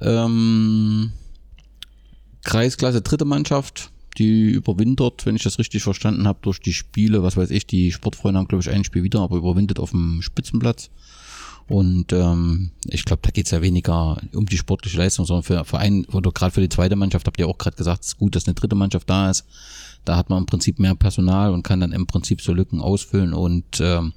Ähm, 0.00 1.12
Kreisklasse 2.44 3.00
dritte 3.02 3.24
Mannschaft, 3.24 3.90
die 4.16 4.50
überwintert, 4.50 5.26
wenn 5.26 5.36
ich 5.36 5.42
das 5.42 5.58
richtig 5.58 5.82
verstanden 5.82 6.26
habe, 6.26 6.38
durch 6.42 6.60
die 6.60 6.72
Spiele, 6.72 7.22
was 7.22 7.36
weiß 7.36 7.50
ich, 7.50 7.66
die 7.66 7.92
Sportfreunde 7.92 8.38
haben, 8.38 8.48
glaube 8.48 8.62
ich, 8.62 8.70
ein 8.70 8.84
Spiel 8.84 9.02
wieder, 9.02 9.20
aber 9.20 9.36
überwintert 9.36 9.78
auf 9.80 9.90
dem 9.90 10.22
Spitzenplatz 10.22 10.90
Und 11.68 12.12
ähm, 12.12 12.70
ich 12.86 13.04
glaube, 13.04 13.20
da 13.22 13.30
geht 13.30 13.44
es 13.46 13.50
ja 13.52 13.60
weniger 13.60 14.16
um 14.32 14.46
die 14.46 14.56
sportliche 14.56 14.96
Leistung, 14.98 15.26
sondern 15.26 15.42
für 15.44 15.64
Verein 15.64 16.04
oder 16.06 16.32
gerade 16.32 16.52
für 16.52 16.60
die 16.62 16.68
zweite 16.70 16.96
Mannschaft 16.96 17.26
habt 17.26 17.38
ihr 17.38 17.46
auch 17.48 17.58
gerade 17.58 17.76
gesagt, 17.76 18.02
es 18.04 18.08
ist 18.08 18.16
gut, 18.18 18.34
dass 18.34 18.46
eine 18.46 18.54
dritte 18.54 18.74
Mannschaft 18.76 19.08
da 19.10 19.30
ist. 19.30 19.44
Da 20.08 20.16
hat 20.16 20.30
man 20.30 20.38
im 20.38 20.46
Prinzip 20.46 20.78
mehr 20.78 20.94
Personal 20.94 21.52
und 21.52 21.62
kann 21.62 21.80
dann 21.80 21.92
im 21.92 22.06
Prinzip 22.06 22.40
so 22.40 22.54
Lücken 22.54 22.80
ausfüllen 22.80 23.34
und 23.34 23.78
ähm, 23.80 24.14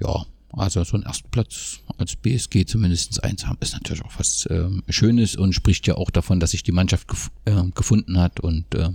ja, 0.00 0.24
also 0.52 0.84
so 0.84 0.96
ein 0.96 1.02
Erstplatz 1.02 1.80
als 1.98 2.14
BSG 2.14 2.64
zumindest 2.64 3.24
eins 3.24 3.44
haben, 3.44 3.58
ist 3.60 3.72
natürlich 3.72 4.04
auch 4.04 4.12
was 4.18 4.46
äh, 4.46 4.68
Schönes 4.88 5.34
und 5.34 5.52
spricht 5.52 5.88
ja 5.88 5.96
auch 5.96 6.10
davon, 6.10 6.38
dass 6.38 6.52
sich 6.52 6.62
die 6.62 6.70
Mannschaft 6.70 7.08
gef 7.08 7.32
äh, 7.44 7.64
gefunden 7.74 8.20
hat 8.20 8.38
und 8.38 8.72
äh, 8.76 8.90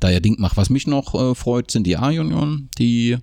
da 0.00 0.10
ja 0.10 0.20
Ding 0.20 0.36
macht. 0.38 0.58
Was 0.58 0.68
mich 0.68 0.86
noch 0.86 1.14
äh, 1.14 1.34
freut, 1.34 1.70
sind 1.70 1.86
die 1.86 1.96
A-Junioren, 1.96 2.68
die 2.76 3.12
in 3.12 3.20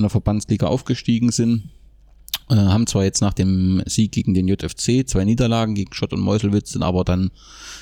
der 0.00 0.10
Verbandsliga 0.10 0.66
aufgestiegen 0.66 1.30
sind. 1.30 1.70
Äh, 2.50 2.56
haben 2.56 2.86
zwar 2.86 3.04
jetzt 3.04 3.20
nach 3.20 3.32
dem 3.32 3.82
Sieg 3.86 4.12
gegen 4.12 4.34
den 4.34 4.46
JFC 4.48 5.06
zwei 5.08 5.24
Niederlagen 5.24 5.74
gegen 5.74 5.92
Schott 5.94 6.12
und 6.12 6.20
Meuselwitz, 6.20 6.72
sind 6.72 6.82
aber 6.82 7.04
dann 7.04 7.30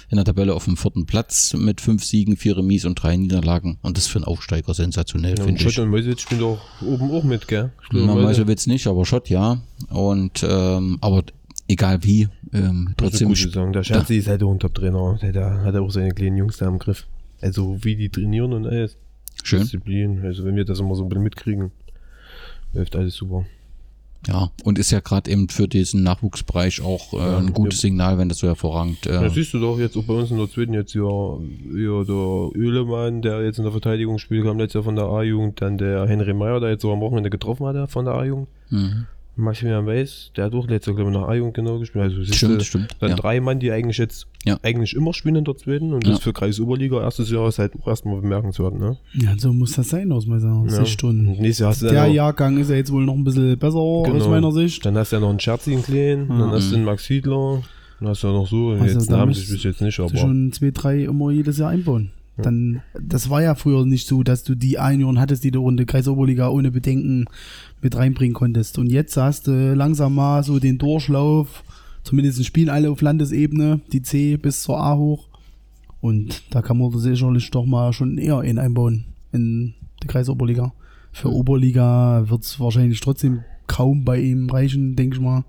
in 0.08 0.16
der 0.16 0.24
Tabelle 0.24 0.54
auf 0.54 0.64
dem 0.66 0.76
vierten 0.76 1.06
Platz 1.06 1.54
mit 1.54 1.80
fünf 1.80 2.04
Siegen, 2.04 2.36
vier 2.36 2.56
Remis 2.56 2.84
und 2.84 2.94
drei 3.02 3.16
Niederlagen. 3.16 3.78
Und 3.82 3.96
das 3.96 4.06
für 4.06 4.18
einen 4.18 4.24
Aufsteiger 4.26 4.72
sensationell, 4.74 5.38
Ja, 5.38 5.44
finde 5.44 5.60
ich. 5.60 5.72
Schott 5.74 5.82
und 5.84 5.90
Meuselwitz 5.90 6.20
spielen 6.20 6.40
doch 6.40 6.60
oben 6.82 7.10
auch 7.10 7.24
mit, 7.24 7.48
gell? 7.48 7.72
Na, 7.92 8.14
Meuselwitz 8.14 8.66
nicht, 8.66 8.86
aber 8.86 9.04
Schott 9.04 9.28
ja. 9.28 9.60
Und 9.90 10.44
ähm, 10.48 10.98
aber 11.00 11.24
egal 11.68 12.04
wie, 12.04 12.28
ähm, 12.52 12.94
trotzdem 12.96 13.34
Saison. 13.34 13.72
Der 13.72 13.82
Scherzi 13.82 14.16
ist 14.18 14.28
halt 14.28 14.42
auch 14.42 14.52
ein 14.52 14.60
Top-Trainer. 14.60 15.18
Der, 15.22 15.32
der 15.32 15.64
hat 15.64 15.74
auch 15.74 15.90
seine 15.90 16.12
kleinen 16.12 16.36
Jungs 16.36 16.58
da 16.58 16.68
im 16.68 16.78
Griff. 16.78 17.06
Also 17.40 17.78
wie 17.82 17.96
die 17.96 18.10
trainieren 18.10 18.52
und 18.52 18.66
alles. 18.66 18.96
schön. 19.42 19.62
Disziplin. 19.62 20.22
Also 20.24 20.44
wenn 20.44 20.54
wir 20.54 20.64
das 20.64 20.78
immer 20.78 20.94
so 20.94 21.02
ein 21.02 21.08
bisschen 21.08 21.24
mitkriegen, 21.24 21.72
läuft 22.74 22.94
alles 22.94 23.14
super. 23.14 23.44
Ja, 24.28 24.50
und 24.62 24.78
ist 24.78 24.90
ja 24.92 25.00
gerade 25.00 25.30
eben 25.30 25.48
für 25.48 25.66
diesen 25.66 26.02
Nachwuchsbereich 26.04 26.80
auch 26.82 27.12
äh, 27.12 27.16
Ja, 27.16 27.38
ein 27.38 27.52
gutes 27.52 27.82
ja. 27.82 27.88
Signal, 27.88 28.18
wenn 28.18 28.28
das 28.28 28.38
so 28.38 28.46
hervorragend. 28.46 29.04
Äh, 29.06 29.20
Das 29.20 29.34
siehst 29.34 29.52
du 29.52 29.58
doch 29.60 29.78
jetzt 29.78 29.96
auch 29.96 30.04
bei 30.04 30.14
uns 30.14 30.30
in 30.30 30.38
der 30.38 30.48
zweiten 30.48 30.74
jetzt 30.74 30.94
ja, 30.94 31.02
ja 31.02 32.04
der 32.04 32.50
Ölemann, 32.54 33.20
der 33.22 33.42
jetzt 33.42 33.58
in 33.58 33.64
der 33.64 33.72
Verteidigung 33.72 34.18
spielt, 34.18 34.44
kam 34.44 34.58
letztes 34.58 34.74
Jahr 34.74 34.84
von 34.84 34.94
der 34.96 35.06
A-Jugend, 35.06 35.60
dann 35.60 35.76
der 35.76 36.06
Henry 36.06 36.34
Meyer, 36.34 36.60
der 36.60 36.70
jetzt 36.70 36.82
so 36.82 36.92
am 36.92 37.00
Wochenende 37.00 37.30
getroffen 37.30 37.66
hat 37.66 37.90
von 37.90 38.04
der 38.04 38.14
A-Jugend. 38.14 38.48
mhm. 38.70 39.06
Maximilian 39.34 39.86
Weiß, 39.86 40.32
der 40.36 40.44
hat 40.44 40.54
auch 40.54 40.68
letztes 40.68 40.88
Jahr, 40.88 40.96
glaube 40.96 41.10
ich, 41.10 41.16
nach 41.16 41.26
A-Jugend 41.28 41.54
genau 41.54 41.78
gespielt. 41.78 42.04
Also 42.04 42.22
Stimmt, 42.24 42.60
du, 42.60 42.64
stimmt. 42.64 42.96
Dann 43.00 43.10
Ja. 43.10 43.16
drei 43.16 43.40
Mann, 43.40 43.60
die 43.60 43.70
eigentlich 43.72 43.96
jetzt 43.96 44.26
Ja. 44.44 44.58
eigentlich 44.62 44.94
immer 44.94 45.14
spielen 45.14 45.36
in 45.36 45.44
der 45.44 45.56
zweiten 45.56 45.94
und 45.94 46.06
Ja. 46.06 46.12
das 46.12 46.20
für 46.22 46.34
Kreis 46.34 46.60
Oberliga 46.60 47.00
erstes 47.00 47.30
Jahr 47.30 47.48
ist 47.48 47.58
halt 47.58 47.72
auch 47.80 47.88
erstmal 47.88 48.20
bemerkenswert, 48.20 48.78
ne? 48.78 48.98
Ja, 49.14 49.34
so 49.38 49.52
muss 49.54 49.72
das 49.72 49.88
sein 49.88 50.12
aus 50.12 50.26
meiner 50.26 50.64
Ja. 50.66 50.84
Sicht. 50.84 51.02
Und 51.02 51.24
nächstes 51.40 51.58
Jahr 51.60 51.70
hast 51.70 51.80
du 51.82 51.86
der 51.88 52.06
noch, 52.08 52.12
Jahrgang 52.14 52.58
ist 52.58 52.68
ja 52.68 52.76
jetzt 52.76 52.92
wohl 52.92 53.04
noch 53.06 53.14
ein 53.14 53.24
bisschen 53.24 53.56
besser 53.58 53.76
aus 53.78 54.06
Genau. 54.06 54.28
meiner 54.28 54.52
Sicht. 54.52 54.84
dann 54.84 54.96
hast 54.98 55.12
du 55.12 55.16
ja 55.16 55.20
noch 55.20 55.30
einen 55.30 55.40
Scherzi 55.40 55.72
in 55.72 55.82
Kleen, 55.82 56.28
dann 56.28 56.50
hast 56.50 56.70
du 56.70 56.76
einen 56.76 56.84
Max 56.84 57.06
Fiedler, 57.06 57.62
dann 58.00 58.08
hast 58.10 58.22
du 58.22 58.26
ja 58.26 58.32
noch 58.34 58.46
so, 58.48 58.70
Also 58.72 58.84
jetzt 58.84 59.10
namentlich 59.10 59.38
müsst- 59.38 59.50
bis 59.52 59.62
jetzt 59.62 59.80
nicht, 59.80 59.98
Du 59.98 60.04
aber 60.04 60.16
schon 60.16 60.52
zwei, 60.52 60.70
drei 60.72 61.04
immer 61.04 61.30
jedes 61.30 61.56
Jahr 61.56 61.70
einbauen. 61.70 62.10
Dann, 62.38 62.82
das 62.98 63.28
war 63.28 63.42
ja 63.42 63.54
früher 63.54 63.84
nicht 63.84 64.06
so, 64.06 64.22
dass 64.22 64.42
du 64.42 64.54
die 64.54 64.78
Einjahre 64.78 65.20
hattest, 65.20 65.44
die 65.44 65.50
du 65.50 65.60
Runde 65.60 65.84
Kreisoberliga 65.84 66.48
ohne 66.48 66.70
Bedenken 66.70 67.26
mit 67.82 67.94
reinbringen 67.94 68.34
konntest. 68.34 68.78
Und 68.78 68.90
jetzt 68.90 69.16
hast 69.16 69.46
du 69.46 69.74
langsam 69.74 70.14
mal 70.14 70.42
so 70.42 70.58
den 70.58 70.78
Durchlauf, 70.78 71.62
zumindest 72.04 72.44
spielen 72.44 72.70
alle 72.70 72.90
auf 72.90 73.02
Landesebene, 73.02 73.80
die 73.92 74.02
C 74.02 74.36
bis 74.38 74.62
zur 74.62 74.80
A 74.80 74.96
hoch. 74.96 75.28
Und 76.00 76.42
da 76.50 76.62
kann 76.62 76.78
man 76.78 76.90
sicherlich 76.98 77.50
doch 77.50 77.66
mal 77.66 77.92
schon 77.92 78.18
eher 78.18 78.38
einen 78.38 78.58
einbauen 78.58 79.04
in 79.32 79.74
die 80.02 80.06
Kreisoberliga. 80.06 80.72
Für 81.12 81.30
Oberliga 81.30 82.24
wird 82.28 82.42
es 82.42 82.58
wahrscheinlich 82.58 83.00
trotzdem 83.00 83.44
kaum 83.66 84.04
bei 84.04 84.18
ihm 84.20 84.48
reichen, 84.48 84.96
denke 84.96 85.16
ich 85.16 85.22
mal. 85.22 85.44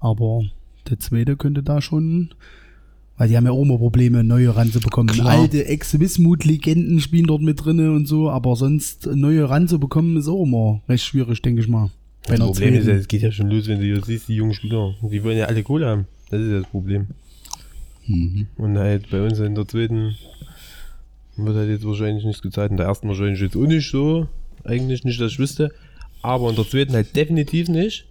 Aber 0.00 0.42
der 0.88 0.98
zweite 0.98 1.36
könnte 1.36 1.62
da 1.62 1.80
schon, 1.80 2.34
weil 3.20 3.28
die 3.28 3.36
haben 3.36 3.44
ja 3.44 3.50
auch 3.50 3.60
immer 3.60 3.76
Probleme, 3.76 4.24
neue 4.24 4.56
ranzubekommen. 4.56 5.14
Klar. 5.14 5.40
Alte 5.40 5.66
Ex-Wismut-Legenden 5.66 7.00
spielen 7.00 7.26
dort 7.26 7.42
mit 7.42 7.62
drinne 7.62 7.92
und 7.92 8.08
so, 8.08 8.30
aber 8.30 8.56
sonst 8.56 9.10
neue 9.14 9.46
ranzubekommen 9.46 10.16
ist 10.16 10.26
auch 10.26 10.42
immer 10.44 10.80
recht 10.88 11.04
schwierig, 11.04 11.42
denke 11.42 11.60
ich 11.60 11.68
mal. 11.68 11.90
Das 12.26 12.38
Problem 12.38 12.72
ist 12.72 12.84
zweiten. 12.84 12.98
es 12.98 13.08
geht 13.08 13.20
ja 13.20 13.30
schon 13.30 13.50
los, 13.50 13.68
wenn 13.68 13.78
du 13.78 13.84
hier 13.84 14.02
siehst, 14.02 14.28
die 14.28 14.36
jungen 14.36 14.54
Spieler, 14.54 14.94
die 15.02 15.22
wollen 15.22 15.36
ja 15.36 15.44
alle 15.44 15.62
Kohle 15.62 15.86
haben. 15.86 16.06
Das 16.30 16.40
ist 16.40 16.50
das 16.50 16.66
Problem. 16.70 17.08
Mhm. 18.06 18.46
Und 18.56 18.78
halt 18.78 19.10
bei 19.10 19.22
uns 19.22 19.38
in 19.38 19.54
der 19.54 19.68
zweiten 19.68 20.16
wird 21.36 21.56
halt 21.56 21.68
jetzt 21.68 21.84
wahrscheinlich 21.84 22.24
nichts 22.24 22.40
gezahlt. 22.40 22.70
In 22.70 22.78
der 22.78 22.86
ersten 22.86 23.06
wahrscheinlich 23.06 23.42
jetzt 23.42 23.54
auch 23.54 23.66
nicht 23.66 23.90
so. 23.90 24.28
Eigentlich 24.64 25.04
nicht, 25.04 25.20
dass 25.20 25.32
ich 25.32 25.38
wüsste. 25.38 25.72
Aber 26.22 26.48
in 26.48 26.56
der 26.56 26.66
zweiten 26.66 26.94
halt 26.94 27.14
definitiv 27.14 27.68
nicht. 27.68 28.06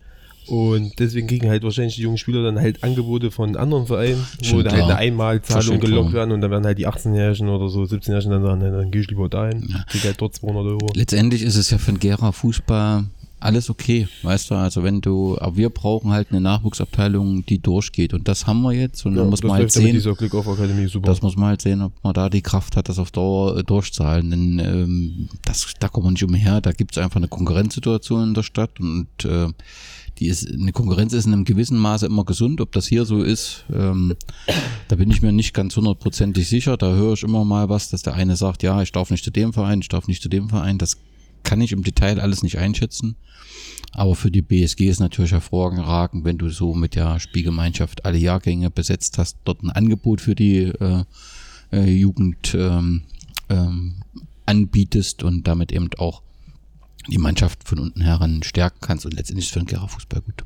Und 0.50 0.98
deswegen 0.98 1.28
kriegen 1.28 1.48
halt 1.50 1.64
wahrscheinlich 1.64 1.96
die 1.96 2.02
jungen 2.02 2.18
Spieler 2.18 2.42
dann 2.44 2.60
halt 2.60 2.84
Angebote 2.84 3.30
von 3.30 3.56
anderen 3.56 3.86
Vereinen, 3.86 4.26
wo 4.52 4.62
da 4.62 4.72
halt 4.72 4.84
eine 4.84 4.96
Einmalzahlung 4.96 5.80
gelockt 5.80 6.14
werden 6.14 6.32
und 6.32 6.42
dann 6.42 6.50
werden 6.50 6.66
halt 6.66 6.78
die 6.80 6.88
18-Jährigen 6.88 7.50
oder 7.50 7.70
so 7.70 7.84
17-Jährigen 7.84 8.32
dann 8.32 8.42
sagen, 8.42 8.62
"Na, 8.64 8.72
dann 8.72 8.90
geh 8.90 9.00
ich 9.00 9.08
lieber 9.10 9.30
dahin, 9.30 9.74
krieg 9.90 10.04
halt 10.04 10.20
dort 10.20 10.36
200 10.36 10.66
Euro. 10.66 10.88
Letztendlich 10.96 11.44
ist 11.44 11.56
es 11.56 11.70
ja 11.70 11.78
für 11.78 11.90
einen 11.90 12.00
Gera 12.00 12.32
Fußball 12.32 13.06
alles 13.40 13.70
okay, 13.70 14.08
weißt 14.24 14.52
du, 14.52 14.56
also 14.56 14.84
wenn 14.84 15.02
du, 15.02 15.38
aber 15.40 15.56
wir 15.56 15.70
brauchen 15.70 16.12
halt 16.12 16.30
eine 16.32 16.42
Nachwuchsabteilung, 16.42 17.46
die 17.46 17.60
durchgeht. 17.60 18.14
Und 18.14 18.28
das 18.28 18.48
haben 18.48 18.62
wir 18.62 18.74
jetzt 18.74 19.06
und 19.06 19.16
dann 19.16 19.30
muss 19.30 19.42
man 19.44 19.54
halt 19.54 19.74
ja 19.74 19.82
sehen, 19.82 20.02
das 21.04 21.22
muss 21.22 21.36
man 21.38 21.50
halt 21.50 21.62
sehen, 21.62 21.82
ob 21.82 21.94
man 22.04 22.14
da 22.14 22.30
die 22.30 22.42
Kraft 22.42 22.76
hat, 22.76 22.90
das 22.90 23.00
auf 23.00 23.12
Dauer 23.12 23.58
äh, 23.58 23.64
durchzuhalten, 23.64 24.32
denn 24.32 24.60
ähm, 24.60 25.30
das, 25.46 25.74
da 25.80 25.88
kommt 25.88 26.06
man 26.06 26.14
nicht 26.14 26.24
umher, 26.24 26.60
da 26.60 26.72
gibt 26.72 26.92
es 26.92 26.98
einfach 26.98 27.18
eine 27.18 27.28
Konkurrenzsituation 27.28 28.30
in 28.30 28.34
der 28.34 28.44
Stadt 28.44 28.80
und 28.80 29.08
äh, 29.24 29.48
die 30.20 30.28
ist, 30.28 30.52
eine 30.52 30.72
Konkurrenz 30.72 31.14
ist 31.14 31.26
in 31.26 31.34
einem 31.34 31.46
gewissen 31.46 31.78
Maße 31.78 32.06
immer 32.06 32.26
gesund, 32.26 32.62
ob 32.62 32.72
das 32.72 32.88
hier 32.88 33.06
so 33.06 33.24
ist, 33.24 33.66
ähm, 33.74 34.16
da 34.88 34.96
bin 34.96 35.10
ich 35.10 35.22
mir 35.22 35.32
nicht 35.32 35.54
ganz 35.54 35.76
hundertprozentig 35.76 36.48
sicher, 36.48 36.78
da 36.78 36.94
höre 36.94 37.14
ich 37.14 37.24
immer 37.24 37.46
mal 37.46 37.70
was, 37.70 37.90
dass 37.90 38.02
der 38.02 38.14
eine 38.16 38.36
sagt, 38.36 38.64
ja, 38.64 38.82
ich 38.82 38.92
darf 38.92 39.12
nicht 39.12 39.24
zu 39.24 39.32
dem 39.32 39.54
Verein, 39.54 39.80
ich 39.80 39.88
darf 39.88 40.08
nicht 40.08 40.22
zu 40.22 40.30
dem 40.30 40.50
Verein, 40.50 40.78
das 40.78 40.98
kann 41.44 41.62
ich 41.62 41.72
im 41.72 41.84
Detail 41.84 42.20
alles 42.20 42.44
nicht 42.44 42.58
einschätzen. 42.58 43.16
Aber 43.92 44.16
für 44.16 44.30
die 44.30 44.42
BSG 44.42 44.88
ist 44.88 45.00
natürlich 45.00 45.32
hervorragend, 45.32 46.24
wenn 46.24 46.38
du 46.38 46.50
so 46.50 46.74
mit 46.76 46.96
der 46.96 47.20
Spielgemeinschaft 47.20 48.06
alle 48.06 48.18
Jahrgänge 48.18 48.70
besetzt 48.70 49.18
hast, 49.18 49.38
dort 49.46 49.64
ein 49.64 49.72
Angebot 49.72 50.22
für 50.22 50.36
die 50.36 50.66
äh, 50.66 51.04
äh, 51.72 51.90
Jugend 51.90 52.54
ähm, 52.54 53.02
ähm, 53.50 53.96
anbietest 54.46 55.24
und 55.24 55.48
damit 55.48 55.72
eben 55.72 55.90
auch 55.98 56.22
die 57.10 57.18
Mannschaft 57.18 57.68
von 57.68 57.80
unten 57.80 58.02
heran 58.02 58.44
stärken 58.44 58.80
kannst 58.82 59.06
und 59.06 59.14
letztendlich 59.14 59.48
ist 59.48 59.54
für 59.54 59.60
den 59.60 59.68
Gera 59.68 59.88
Fußball 59.88 60.22
gut. 60.22 60.44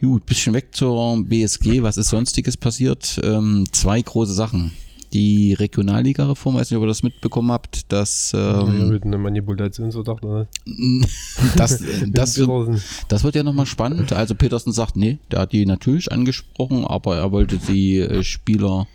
Gut, 0.00 0.24
bisschen 0.24 0.54
weg 0.54 0.68
zur 0.72 1.22
BSG. 1.24 1.82
Was 1.82 1.98
ist 1.98 2.08
sonstiges 2.08 2.56
passiert? 2.56 3.20
Ähm, 3.22 3.66
zwei 3.70 4.00
große 4.00 4.32
Sachen. 4.32 4.72
Die 5.12 5.54
Regionalliga-Reform, 5.54 6.54
weiß 6.54 6.70
nicht, 6.70 6.78
ob 6.78 6.84
ihr 6.84 6.88
das 6.88 7.02
mitbekommen 7.02 7.50
habt, 7.50 7.92
dass 7.92 8.30
ja, 8.32 8.62
ähm, 8.62 8.90
mit 8.90 9.04
einer 9.04 9.18
Manipulationsverdacht, 9.18 10.24
oder? 10.24 10.46
das, 11.56 11.82
das, 12.06 12.34
Petersen. 12.34 12.80
das 13.08 13.24
wird 13.24 13.34
ja 13.34 13.42
nochmal 13.42 13.66
spannend. 13.66 14.12
Also 14.12 14.34
Petersen 14.34 14.72
sagt, 14.72 14.96
nee, 14.96 15.18
der 15.30 15.40
hat 15.40 15.52
die 15.52 15.66
natürlich 15.66 16.12
angesprochen, 16.12 16.84
aber 16.84 17.16
er 17.16 17.32
wollte 17.32 17.58
die 17.58 17.98
äh, 17.98 18.22
Spieler 18.22 18.86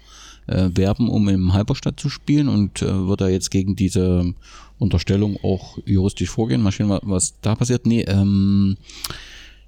äh, 0.48 0.70
werben, 0.74 1.10
um 1.10 1.28
im 1.28 1.54
Halberstadt 1.54 2.00
zu 2.00 2.10
spielen 2.10 2.48
und 2.48 2.82
äh, 2.82 3.08
wird 3.08 3.22
er 3.22 3.30
jetzt 3.30 3.52
gegen 3.52 3.76
diese 3.76 4.34
Unterstellung 4.78 5.38
auch 5.44 5.78
juristisch 5.86 6.30
vorgehen. 6.30 6.62
Mal 6.62 6.72
schauen, 6.72 6.90
wa- 6.90 7.02
was 7.04 7.36
da 7.42 7.56
passiert. 7.56 7.86
Nee, 7.86 8.02
ähm, 8.02 8.78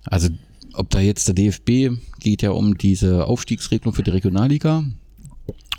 also 0.05 0.29
ob 0.73 0.89
da 0.89 0.99
jetzt 0.99 1.27
der 1.27 1.35
DFB 1.35 1.97
geht 2.19 2.41
ja 2.41 2.51
um 2.51 2.77
diese 2.77 3.25
Aufstiegsregelung 3.25 3.93
für 3.93 4.03
die 4.03 4.11
Regionalliga 4.11 4.83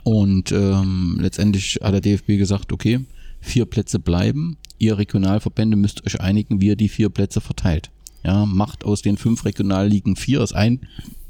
und 0.03 0.51
ähm, 0.53 1.19
letztendlich 1.21 1.79
hat 1.83 1.93
der 1.93 2.01
DFB 2.01 2.39
gesagt, 2.39 2.73
okay, 2.73 3.01
vier 3.41 3.67
Plätze 3.67 3.99
bleiben. 3.99 4.57
Ihr 4.79 4.97
Regionalverbände 4.99 5.77
müsst 5.77 6.07
euch 6.07 6.21
einigen, 6.21 6.61
wie 6.61 6.69
ihr 6.69 6.77
die 6.77 6.89
vier 6.89 7.11
Plätze 7.11 7.41
verteilt. 7.41 7.91
Ja, 8.25 8.47
macht 8.47 8.85
aus 8.85 9.03
den 9.03 9.17
fünf 9.17 9.45
Regionalligen 9.45 10.17
vier, 10.17 10.41
ist 10.43 10.55
ein, 10.55 10.81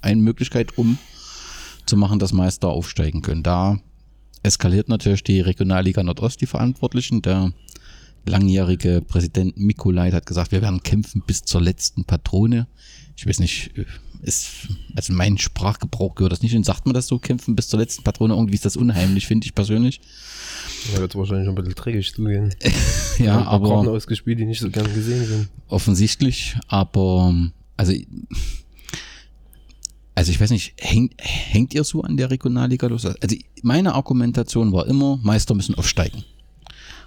eine 0.00 0.22
Möglichkeit, 0.22 0.78
um 0.78 0.98
zu 1.86 1.96
machen, 1.96 2.18
dass 2.18 2.32
Meister 2.32 2.68
aufsteigen 2.68 3.22
können. 3.22 3.42
Da 3.42 3.78
eskaliert 4.42 4.88
natürlich 4.88 5.24
die 5.24 5.40
Regionalliga 5.40 6.02
Nordost, 6.02 6.40
die 6.40 6.46
Verantwortlichen. 6.46 7.22
Der 7.22 7.52
langjährige 8.26 9.02
Präsident 9.06 9.58
Mikolait 9.58 10.12
hat 10.12 10.26
gesagt, 10.26 10.52
wir 10.52 10.62
werden 10.62 10.82
kämpfen 10.82 11.22
bis 11.26 11.42
zur 11.42 11.60
letzten 11.60 12.04
Patrone. 12.04 12.66
Ich 13.16 13.26
weiß 13.26 13.40
nicht, 13.40 13.72
ist, 14.22 14.68
also 14.94 15.12
mein 15.12 15.38
Sprachgebrauch 15.38 16.14
gehört 16.14 16.32
das 16.32 16.42
nicht 16.42 16.54
und 16.54 16.64
sagt 16.64 16.86
man 16.86 16.94
das 16.94 17.06
so, 17.06 17.18
kämpfen 17.18 17.56
bis 17.56 17.68
zur 17.68 17.78
letzten 17.78 18.02
Patrone, 18.02 18.34
irgendwie 18.34 18.54
ist 18.54 18.64
das 18.64 18.76
unheimlich, 18.76 19.26
finde 19.26 19.46
ich 19.46 19.54
persönlich. 19.54 20.00
Da 20.92 21.00
wird 21.00 21.12
es 21.12 21.18
wahrscheinlich 21.18 21.46
schon 21.46 21.54
ein 21.54 21.62
bisschen 21.62 21.74
dreckig 21.74 22.14
zugehen. 22.14 22.54
Ja, 23.18 23.40
paar 23.40 23.60
Karten 23.60 23.88
aber 23.88 23.90
ausgespielt, 23.90 24.38
die 24.38 24.44
nicht 24.44 24.60
so 24.60 24.70
gern 24.70 24.94
gesehen 24.94 25.26
sind. 25.26 25.48
offensichtlich, 25.66 26.56
aber 26.68 27.34
also 27.76 27.92
also 30.14 30.32
ich 30.32 30.40
weiß 30.40 30.50
nicht, 30.50 30.74
hängt, 30.78 31.14
hängt 31.18 31.74
ihr 31.74 31.84
so 31.84 32.02
an 32.02 32.16
der 32.16 32.30
Regionalliga 32.30 32.88
los? 32.88 33.06
Also 33.06 33.36
meine 33.62 33.94
Argumentation 33.94 34.72
war 34.72 34.88
immer, 34.88 35.16
Meister 35.22 35.54
müssen 35.54 35.76
aufsteigen. 35.76 36.24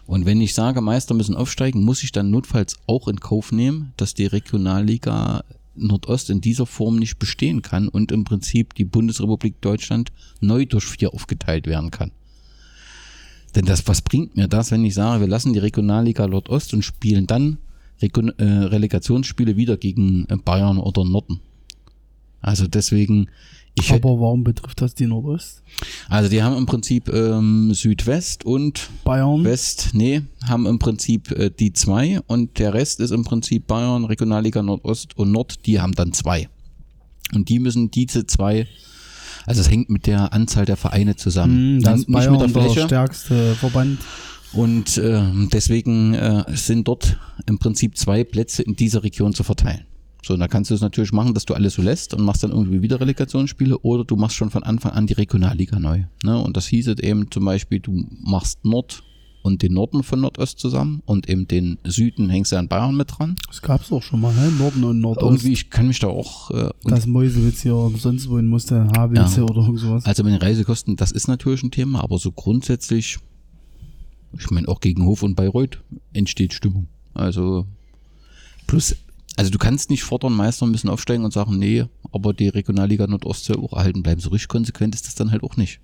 Und 0.06 0.26
wenn 0.26 0.42
ich 0.42 0.54
sage, 0.54 0.82
Meister 0.82 1.14
müssen 1.14 1.36
aufsteigen, 1.36 1.84
muss 1.84 2.04
ich 2.04 2.12
dann 2.12 2.32
notfalls 2.32 2.78
auch 2.88 3.08
in 3.08 3.20
Kauf 3.20 3.52
nehmen, 3.52 3.94
dass 3.98 4.14
die 4.14 4.26
Regionalliga 4.26 5.44
Nordost 5.76 6.30
in 6.30 6.42
dieser 6.42 6.66
Form 6.66 6.98
nicht 6.98 7.18
bestehen 7.18 7.62
kann 7.62 7.88
und 7.88 8.12
im 8.12 8.24
Prinzip 8.24 8.74
die 8.76 8.86
Bundesrepublik 8.86 9.62
Deutschland 9.62 10.12
neu 10.42 10.66
durch 10.66 10.86
vier 10.86 11.14
aufgeteilt 11.14 11.66
werden 11.66 11.92
kann. 11.92 12.12
Denn 13.56 13.66
das, 13.66 13.88
was 13.88 14.02
bringt 14.02 14.36
mir 14.36 14.48
das, 14.48 14.72
wenn 14.72 14.86
ich 14.86 14.94
sage, 14.94 15.22
wir 15.22 15.28
lassen 15.28 15.54
die 15.54 15.60
Regionalliga 15.60 16.28
Nordost 16.28 16.74
und 16.74 16.84
spielen 16.84 17.28
dann 17.28 17.58
Regu 18.02 18.22
äh, 18.38 18.44
Relegationsspiele 18.44 19.58
wieder 19.58 19.78
gegen 19.78 20.26
äh, 20.30 20.38
Bayern 20.38 20.78
oder 20.78 21.04
Norden? 21.04 21.40
Also 22.42 22.68
deswegen, 22.68 23.28
ich 23.76 23.92
Aber 23.94 24.20
warum 24.20 24.44
betrifft 24.44 24.82
das 24.82 24.96
die 24.96 25.08
Nordost? 25.08 25.64
Also 26.10 26.30
die 26.30 26.44
haben 26.44 26.58
im 26.58 26.66
Prinzip 26.66 27.08
ähm, 27.08 27.74
Südwest 27.74 28.46
und 28.46 28.90
Bayern. 29.04 29.44
West, 29.46 29.92
nee, 29.94 30.24
haben 30.46 30.66
im 30.66 30.78
Prinzip 30.78 31.32
äh, 31.32 31.50
die 31.50 31.72
zwei 31.72 32.20
und 32.28 32.60
der 32.60 32.74
Rest 32.74 33.00
ist 33.00 33.12
im 33.12 33.24
Prinzip 33.24 33.68
Bayern, 33.68 34.06
Regionalliga 34.06 34.62
Nordost 34.62 35.18
und 35.18 35.32
Nord, 35.32 35.66
die 35.66 35.80
haben 35.80 35.94
dann 35.94 36.12
zwei. 36.12 36.50
Und 37.34 37.48
die 37.48 37.60
müssen 37.60 37.92
diese 37.92 38.28
zwei, 38.28 38.68
also 39.46 39.62
es 39.62 39.70
hängt 39.70 39.90
mit 39.90 40.06
der 40.06 40.34
Anzahl 40.34 40.66
der 40.66 40.78
Vereine 40.78 41.16
zusammen. 41.16 41.82
Dann 41.82 41.94
das 41.94 42.02
ist 42.02 42.12
Bayern 42.12 42.32
mit 42.34 42.42
der 42.42 42.48
der 42.50 42.62
Fläche. 42.64 42.86
stärkste 42.88 43.56
Verband. 43.56 44.00
Und 44.54 44.98
äh, 44.98 45.24
deswegen 45.54 46.14
äh, 46.14 46.44
sind 46.50 46.88
dort 46.90 47.18
im 47.46 47.58
Prinzip 47.58 47.98
zwei 47.98 48.26
Plätze 48.26 48.64
in 48.64 48.76
dieser 48.76 49.02
Region 49.04 49.34
zu 49.34 49.44
verteilen. 49.44 49.86
So, 50.24 50.36
und 50.36 50.40
da 50.40 50.48
kannst 50.48 50.70
du 50.70 50.76
es 50.76 50.82
natürlich 50.82 51.12
machen, 51.12 51.34
dass 51.34 51.46
du 51.46 51.54
alles 51.56 51.74
so 51.74 51.82
lässt 51.82 52.14
und 52.14 52.24
machst 52.24 52.44
dann 52.44 52.52
irgendwie 52.52 52.82
wieder 52.84 53.00
Relegationsspiele 53.00 53.80
oder 53.80 54.04
du 54.06 54.16
machst 54.16 54.36
schon 54.36 54.52
von 54.52 54.62
Anfang 54.64 54.92
an 54.92 55.08
die 55.08 55.14
Regionalliga 55.14 55.80
neu. 55.80 56.04
Ne? 56.24 56.38
Und 56.40 56.56
das 56.58 56.68
hieße 56.68 56.96
eben 57.02 57.32
zum 57.32 57.46
Beispiel, 57.46 57.80
du 57.80 58.06
machst 58.22 58.64
Nord 58.64 59.04
und 59.44 59.64
den 59.64 59.74
Norden 59.74 60.04
von 60.04 60.22
Nordost 60.22 60.60
zusammen 60.60 61.02
und 61.08 61.28
eben 61.28 61.48
den 61.48 61.80
Süden 61.84 62.30
hängst 62.30 62.52
du 62.52 62.58
an 62.58 62.68
Bayern 62.68 62.96
mit 62.96 63.18
dran. 63.18 63.36
Das 63.48 63.64
gab 63.64 63.82
es 63.82 63.92
auch 63.92 64.04
schon 64.04 64.22
mal, 64.22 64.32
ne? 64.36 64.52
Norden 64.60 64.84
und 64.84 65.00
Nordost. 65.00 65.26
Irgendwie, 65.26 65.54
ich 65.54 65.72
kann 65.72 65.88
mich 65.88 65.98
da 65.98 66.06
auch, 66.08 66.52
äh, 66.52 66.70
dass 66.84 67.08
Mäusewitz 67.08 67.62
hier 67.64 67.92
sonst 67.98 68.30
wohin 68.30 68.46
musste, 68.46 68.88
Havelse 68.96 69.38
Ja. 69.42 69.48
oder 69.48 69.62
irgend 69.62 69.80
sowas. 69.80 70.06
also 70.06 70.24
mit 70.24 70.34
den 70.34 70.42
Reisekosten, 70.42 70.96
das 70.96 71.12
ist 71.12 71.28
natürlich 71.28 71.64
ein 71.64 71.72
Thema, 71.72 72.04
aber 72.04 72.20
so 72.20 72.32
grundsätzlich, 72.32 73.18
ich 74.38 74.52
meine, 74.52 74.68
auch 74.68 74.80
gegen 74.80 75.04
Hof 75.06 75.24
und 75.24 75.34
Bayreuth 75.36 75.82
entsteht 76.14 76.54
Stimmung. 76.54 76.88
Also, 77.16 77.66
plus, 78.68 78.96
also 79.38 79.50
du 79.50 79.58
kannst 79.58 79.90
nicht 79.90 80.04
fordern, 80.04 80.34
Meister 80.34 80.66
müssen 80.66 80.90
aufsteigen 80.90 81.24
und 81.24 81.32
sagen, 81.32 81.58
nee, 81.58 81.86
aber 82.12 82.34
die 82.34 82.50
Regionalliga 82.50 83.08
Nordost 83.08 83.46
soll 83.46 83.58
auch 83.58 83.74
erhalten 83.74 84.04
bleiben. 84.04 84.22
So 84.22 84.30
richtig 84.30 84.50
konsequent 84.50 84.96
ist 84.96 85.08
das 85.08 85.16
dann 85.16 85.32
halt 85.32 85.44
auch 85.44 85.58
nicht. 85.58 85.80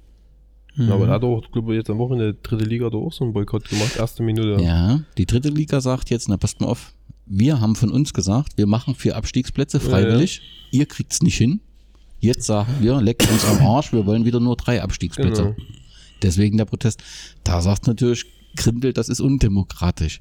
Ja, 0.76 0.94
aber 0.94 1.08
er 1.08 1.14
hat 1.14 1.24
auch, 1.24 1.42
glaube 1.52 1.74
ich, 1.74 1.78
jetzt 1.78 1.90
am 1.90 1.98
Wochenende 1.98 2.36
dritte 2.36 2.66
Liga 2.66 2.90
da 2.90 2.98
auch 2.98 3.12
so 3.12 3.24
einen 3.24 3.34
Boykott 3.34 3.68
gemacht, 3.68 3.96
erste 3.98 4.22
Minute. 4.22 4.62
Ja, 4.62 5.02
die 5.18 5.26
dritte 5.26 5.50
Liga 5.50 5.82
sagt 5.82 6.12
jetzt, 6.12 6.30
na 6.30 6.38
passt 6.38 6.62
mal 6.62 6.68
auf, 6.68 6.94
wir 7.26 7.60
haben 7.60 7.76
von 7.76 7.90
uns 7.90 8.14
gesagt, 8.14 8.58
wir 8.58 8.68
machen 8.68 8.94
vier 8.94 9.16
Abstiegsplätze 9.16 9.80
freiwillig, 9.80 10.42
ihr 10.72 10.86
kriegt's 10.86 11.22
nicht 11.24 11.38
hin. 11.38 11.62
Jetzt 12.20 12.46
sagen 12.46 12.76
wir, 12.80 13.02
leckt 13.02 13.30
uns 13.30 13.46
am 13.46 13.66
Arsch, 13.66 13.92
wir 13.92 14.06
wollen 14.06 14.26
wieder 14.26 14.40
nur 14.40 14.56
drei 14.56 14.82
Abstiegsplätze. 14.82 15.44
Genau. 15.44 15.56
Deswegen 16.22 16.58
der 16.58 16.66
Protest. 16.66 17.04
Da 17.44 17.62
sagt 17.62 17.88
natürlich 17.88 18.26
Grindel, 18.56 18.94
das 18.94 19.10
ist 19.10 19.20
undemokratisch. 19.20 20.20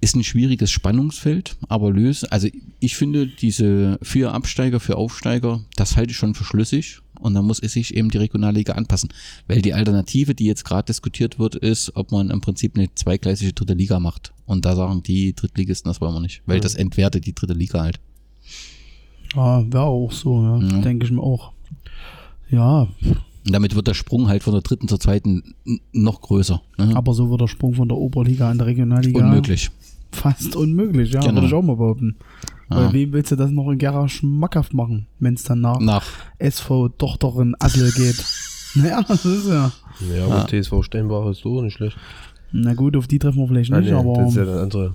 Ist 0.00 0.16
ein 0.16 0.24
schwieriges 0.24 0.70
Spannungsfeld, 0.70 1.56
aber 1.68 1.92
lösen. 1.92 2.28
Also 2.30 2.48
ich 2.78 2.96
finde 2.96 3.26
diese 3.26 3.98
vier 4.02 4.32
Absteiger 4.32 4.80
für 4.80 4.96
Aufsteiger, 4.96 5.60
das 5.76 5.96
halte 5.96 6.12
ich 6.12 6.16
schon 6.16 6.34
für 6.34 6.44
schlüssig. 6.44 7.00
Und 7.20 7.34
dann 7.34 7.44
muss 7.44 7.60
es 7.60 7.74
sich 7.74 7.94
eben 7.94 8.08
die 8.08 8.16
Regionalliga 8.16 8.72
anpassen. 8.72 9.10
Weil 9.46 9.60
die 9.60 9.74
Alternative, 9.74 10.34
die 10.34 10.46
jetzt 10.46 10.64
gerade 10.64 10.86
diskutiert 10.86 11.38
wird, 11.38 11.54
ist, 11.54 11.94
ob 11.94 12.12
man 12.12 12.30
im 12.30 12.40
Prinzip 12.40 12.76
eine 12.76 12.94
zweigleisige 12.94 13.52
dritte 13.52 13.74
Liga 13.74 14.00
macht. 14.00 14.32
Und 14.46 14.64
da 14.64 14.74
sagen 14.74 15.02
die 15.02 15.34
Drittligisten, 15.34 15.90
das 15.90 16.00
wollen 16.00 16.14
wir 16.14 16.20
nicht. 16.20 16.42
Weil 16.46 16.60
das 16.60 16.74
entwertet 16.74 17.26
die 17.26 17.34
dritte 17.34 17.52
Liga 17.52 17.82
halt. 17.82 18.00
Ja, 19.34 19.70
wäre 19.70 19.84
auch 19.84 20.12
so, 20.12 20.42
ja. 20.42 20.58
Ja. 20.60 20.80
Denke 20.80 21.04
ich 21.04 21.12
mir 21.12 21.22
auch. 21.22 21.52
Ja, 22.50 22.88
Und 23.44 23.52
damit 23.52 23.74
wird 23.74 23.86
der 23.86 23.94
Sprung 23.94 24.28
halt 24.28 24.42
von 24.42 24.52
der 24.52 24.62
dritten 24.62 24.88
zur 24.88 24.98
zweiten 24.98 25.54
noch 25.92 26.20
größer. 26.20 26.60
Ne? 26.78 26.96
aber 26.96 27.14
so 27.14 27.30
wird 27.30 27.40
der 27.40 27.46
Sprung 27.46 27.74
von 27.74 27.88
der 27.88 27.96
Oberliga 27.96 28.50
an 28.50 28.58
der 28.58 28.66
Regionalliga 28.66 29.18
Unmöglich. 29.24 29.70
Fast 30.12 30.56
unmöglich, 30.56 31.12
ja, 31.12 31.20
Genau. 31.20 31.34
würde 31.36 31.46
ich 31.46 31.54
auch 31.54 31.62
mal 31.62 31.76
behaupten. 31.76 32.16
Ja. 32.70 32.76
Weil 32.76 32.92
wem 32.92 33.12
willst 33.12 33.32
du 33.32 33.36
das 33.36 33.50
noch 33.50 33.68
in 33.70 33.78
Gera 33.78 34.08
schmackhaft 34.08 34.74
machen, 34.74 35.06
wenn 35.18 35.34
es 35.34 35.42
dann 35.42 35.60
nach 35.60 35.80
Nach 35.80 36.04
SV-Tochterin 36.38 37.54
Assel 37.58 37.90
geht? 37.92 38.22
Naja, 38.76 39.02
das 39.02 39.24
ist 39.24 39.48
ja. 39.48 39.72
Ja, 40.14 40.26
aber 40.26 40.46
TSV 40.46 40.84
Steinbach 40.84 41.28
ist 41.30 41.40
so 41.40 41.60
nicht 41.60 41.74
schlecht. 41.74 41.96
Na 42.52 42.72
gut, 42.74 42.96
auf 42.96 43.08
die 43.08 43.18
treffen 43.18 43.38
wir 43.40 43.48
vielleicht 43.48 43.72
Ah, 43.72 43.80
nicht, 43.80 43.90
nee, 43.90 43.96
aber 43.96 44.12
das 44.18 44.30
ist 44.30 44.36
ja 44.36 44.44
der 44.44 44.62
andere. 44.62 44.94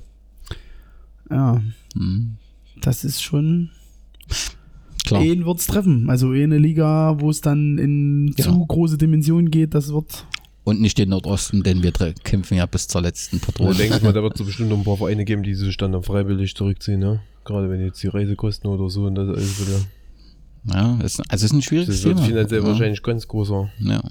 ja, 1.30 1.62
hm, 1.94 2.36
das 2.82 3.04
ist 3.04 3.22
schon. 3.22 3.70
klar. 5.06 5.20
Einen 5.22 5.46
wird's 5.46 5.68
treffen. 5.68 6.10
Also 6.10 6.30
eine 6.32 6.58
Liga, 6.58 7.18
wo 7.20 7.30
es 7.30 7.42
dann 7.42 7.78
in 7.78 8.34
Ja. 8.38 8.46
zu 8.46 8.66
große 8.66 8.98
Dimensionen 8.98 9.52
geht, 9.52 9.74
das 9.74 9.92
wird. 9.94 10.26
Und 10.66 10.82
nicht 10.82 10.98
den 10.98 11.10
Nordosten, 11.10 11.64
denn 11.64 11.84
wir 11.84 11.92
kämpfen 11.92 12.58
ja 12.58 12.66
bis 12.66 12.88
zur 12.88 13.02
letzten 13.02 13.40
Patrone. 13.40 13.76
denke 13.76 13.98
ich 13.98 14.04
mal, 14.04 14.12
da 14.12 14.22
wird 14.22 14.38
es 14.40 14.46
bestimmt 14.46 14.70
noch 14.70 14.78
ein 14.78 14.84
paar 14.84 14.98
Vereine 14.98 15.24
geben, 15.24 15.44
die 15.44 15.54
sich 15.54 15.78
dann, 15.78 15.92
dann 15.94 16.04
freiwillig 16.04 16.56
zurückziehen, 16.56 17.00
ne? 17.00 17.22
Gerade 17.46 17.70
wenn 17.70 17.80
jetzt 17.82 18.02
die 18.02 18.08
Reisekosten 18.08 18.70
oder 18.70 18.90
so 18.90 19.06
und 19.06 19.16
das 19.16 19.30
alles 19.30 19.62
wieder. 19.62 19.80
Ja, 20.74 21.00
ist, 21.04 21.22
also 21.30 21.46
ist 21.46 21.54
ein 21.54 21.62
schwieriges 21.62 21.98
Das 21.98 22.04
wird 22.04 22.16
Thema. 22.18 22.28
finanziell 22.28 22.62
ja. 22.62 22.68
wahrscheinlich 22.68 23.04
ganz 23.04 23.28
großer. 23.28 23.70
Ja. 23.80 24.02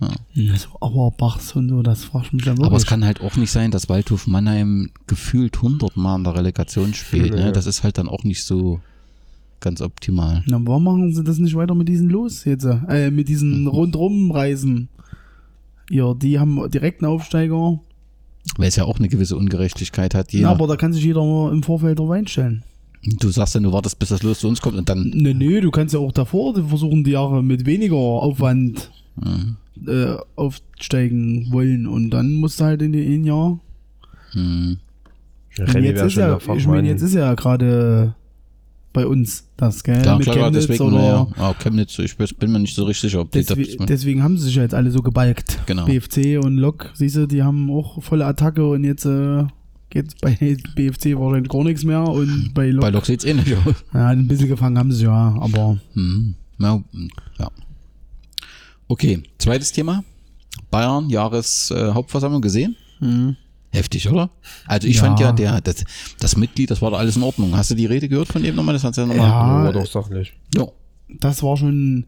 Also 0.00 0.68
Auerbachs 0.80 1.54
und 1.54 1.68
so, 1.68 1.82
das 1.82 2.10
mich 2.12 2.44
dann 2.44 2.56
wirklich. 2.56 2.66
Aber 2.66 2.76
es 2.76 2.86
kann 2.86 3.04
halt 3.04 3.20
auch 3.20 3.36
nicht 3.36 3.50
sein, 3.50 3.70
dass 3.70 3.88
Waldhof 3.88 4.26
Mannheim 4.26 4.90
gefühlt 5.06 5.56
100 5.56 5.96
Mal 5.96 6.16
in 6.16 6.24
der 6.24 6.34
Relegation 6.34 6.94
spielt. 6.94 7.34
Ja. 7.34 7.46
Ne? 7.46 7.52
Das 7.52 7.66
ist 7.66 7.84
halt 7.84 7.98
dann 7.98 8.08
auch 8.08 8.24
nicht 8.24 8.44
so 8.44 8.80
ganz 9.60 9.82
optimal. 9.82 10.42
Na, 10.46 10.58
warum 10.64 10.84
machen 10.84 11.14
sie 11.14 11.22
das 11.22 11.38
nicht 11.38 11.54
weiter 11.54 11.74
mit 11.74 11.88
diesen 11.88 12.08
Los 12.08 12.44
jetzt? 12.44 12.64
Äh, 12.64 13.10
mit 13.10 13.28
diesen 13.28 13.66
Rundrum-Reisen? 13.66 14.88
Ja, 15.90 16.14
die 16.14 16.38
haben 16.38 16.70
direkt 16.70 17.02
einen 17.02 17.12
Aufsteiger. 17.12 17.78
Weil 18.56 18.68
es 18.68 18.76
ja 18.76 18.84
auch 18.84 18.98
eine 18.98 19.08
gewisse 19.08 19.36
Ungerechtigkeit 19.36 20.14
hat. 20.14 20.32
Ja, 20.32 20.38
Jeder, 20.38 20.50
aber 20.50 20.66
da 20.66 20.76
kann 20.76 20.92
sich 20.92 21.04
jeder 21.04 21.50
im 21.52 21.62
Vorfeld 21.62 21.98
drauf 21.98 22.10
einstellen. 22.10 22.62
du 23.02 23.28
sagst 23.30 23.54
ja, 23.54 23.60
du 23.60 23.72
wartest, 23.72 23.98
bis 23.98 24.08
das 24.10 24.22
Los 24.22 24.40
zu 24.40 24.48
uns 24.48 24.60
kommt 24.60 24.76
und 24.76 24.88
dann. 24.88 25.10
Nee, 25.14 25.34
nee, 25.34 25.60
du 25.60 25.70
kannst 25.70 25.92
ja 25.94 26.00
auch 26.00 26.12
davor 26.12 26.54
versuchen, 26.54 27.04
die 27.04 27.10
Jahre 27.12 27.42
mit 27.42 27.66
weniger 27.66 27.96
Aufwand 27.96 28.90
Mhm. 29.16 29.56
äh, 29.86 30.16
aufsteigen 30.36 31.48
wollen. 31.50 31.86
Und 31.86 32.10
dann 32.10 32.34
musst 32.34 32.60
du 32.60 32.64
halt 32.64 32.80
in 32.82 32.92
den 32.92 33.24
Jahr. 33.24 33.58
Mhm. 34.34 34.78
Jetzt 35.56 35.74
ist 36.02 36.14
ja, 36.16 36.38
ich 36.56 36.66
meine, 36.66 36.88
jetzt 36.88 37.02
ist 37.02 37.14
ja 37.14 37.34
gerade 37.34 38.14
bei 38.92 39.06
uns 39.06 39.48
das, 39.56 39.82
gell? 39.84 40.00
Klar, 40.02 40.16
mit 40.18 40.24
klar, 40.24 40.36
Chemnitz 40.36 40.66
deswegen, 40.66 40.92
oder 40.94 41.28
ja, 41.38 41.54
Chemnitz, 41.54 41.98
ich 41.98 42.16
bin 42.16 42.52
mir 42.52 42.58
nicht 42.58 42.74
so 42.74 42.84
richtig 42.84 43.10
sicher, 43.10 43.20
ob 43.20 43.30
die 43.30 43.38
Deswe 43.44 43.76
das. 43.76 43.86
deswegen 43.86 44.22
haben 44.22 44.36
sie 44.36 44.46
sich 44.46 44.54
ja 44.56 44.62
jetzt 44.62 44.74
alle 44.74 44.90
so 44.90 45.00
gebalgt. 45.00 45.58
Genau. 45.66 45.84
BFC 45.86 46.38
und 46.42 46.56
Lok, 46.56 46.90
siehst 46.94 47.16
du, 47.16 47.26
die 47.26 47.42
haben 47.42 47.70
auch 47.70 48.02
volle 48.02 48.26
Attacke 48.26 48.66
und 48.68 48.84
jetzt 48.84 49.04
äh, 49.04 49.44
geht 49.90 50.20
bei 50.20 50.34
BFC 50.74 51.16
wahrscheinlich 51.18 51.50
gar 51.50 51.62
nichts 51.64 51.84
mehr 51.84 52.02
und 52.02 52.50
bei 52.54 52.70
Lok, 52.70 52.82
Bei 52.82 52.90
Lok 52.90 53.06
sieht 53.06 53.20
es 53.20 53.24
ähnlich 53.26 53.54
aus. 53.56 53.74
ja, 53.94 54.08
ein 54.08 54.26
bisschen 54.26 54.48
gefangen 54.48 54.76
haben 54.78 54.92
sie 54.92 55.04
ja, 55.04 55.36
aber 55.40 55.78
Mhm. 55.94 56.34
Ja, 56.58 56.82
ja. 57.38 57.48
Okay, 58.88 59.22
zweites 59.38 59.72
Thema. 59.72 60.02
Bayern, 60.70 61.08
Jahreshauptversammlung 61.10 61.90
äh, 61.90 61.94
Hauptversammlung 61.94 62.42
gesehen? 62.42 62.76
Heftig, 63.72 64.08
oder? 64.10 64.30
Also 64.66 64.88
ich 64.88 64.96
Ja. 64.96 65.04
fand 65.04 65.20
ja, 65.20 65.32
der, 65.32 65.60
das, 65.60 65.84
das 66.18 66.36
Mitglied, 66.36 66.70
das 66.70 66.82
war 66.82 66.90
da 66.90 66.96
alles 66.96 67.16
in 67.16 67.22
Ordnung. 67.22 67.56
Hast 67.56 67.70
du 67.70 67.74
die 67.76 67.86
Rede 67.86 68.08
gehört 68.08 68.28
von 68.28 68.42
dem 68.42 68.56
nochmal? 68.56 68.72
Das 68.74 68.82
hat's 68.84 68.96
ja 68.96 69.06
nochmal. 69.06 69.28
Ja. 69.28 69.64
war 69.64 69.72
doch 69.72 69.86
sachlich. 69.86 70.32
Ja. 70.54 70.66
das 71.20 71.42
war 71.42 71.56
schon. 71.56 72.06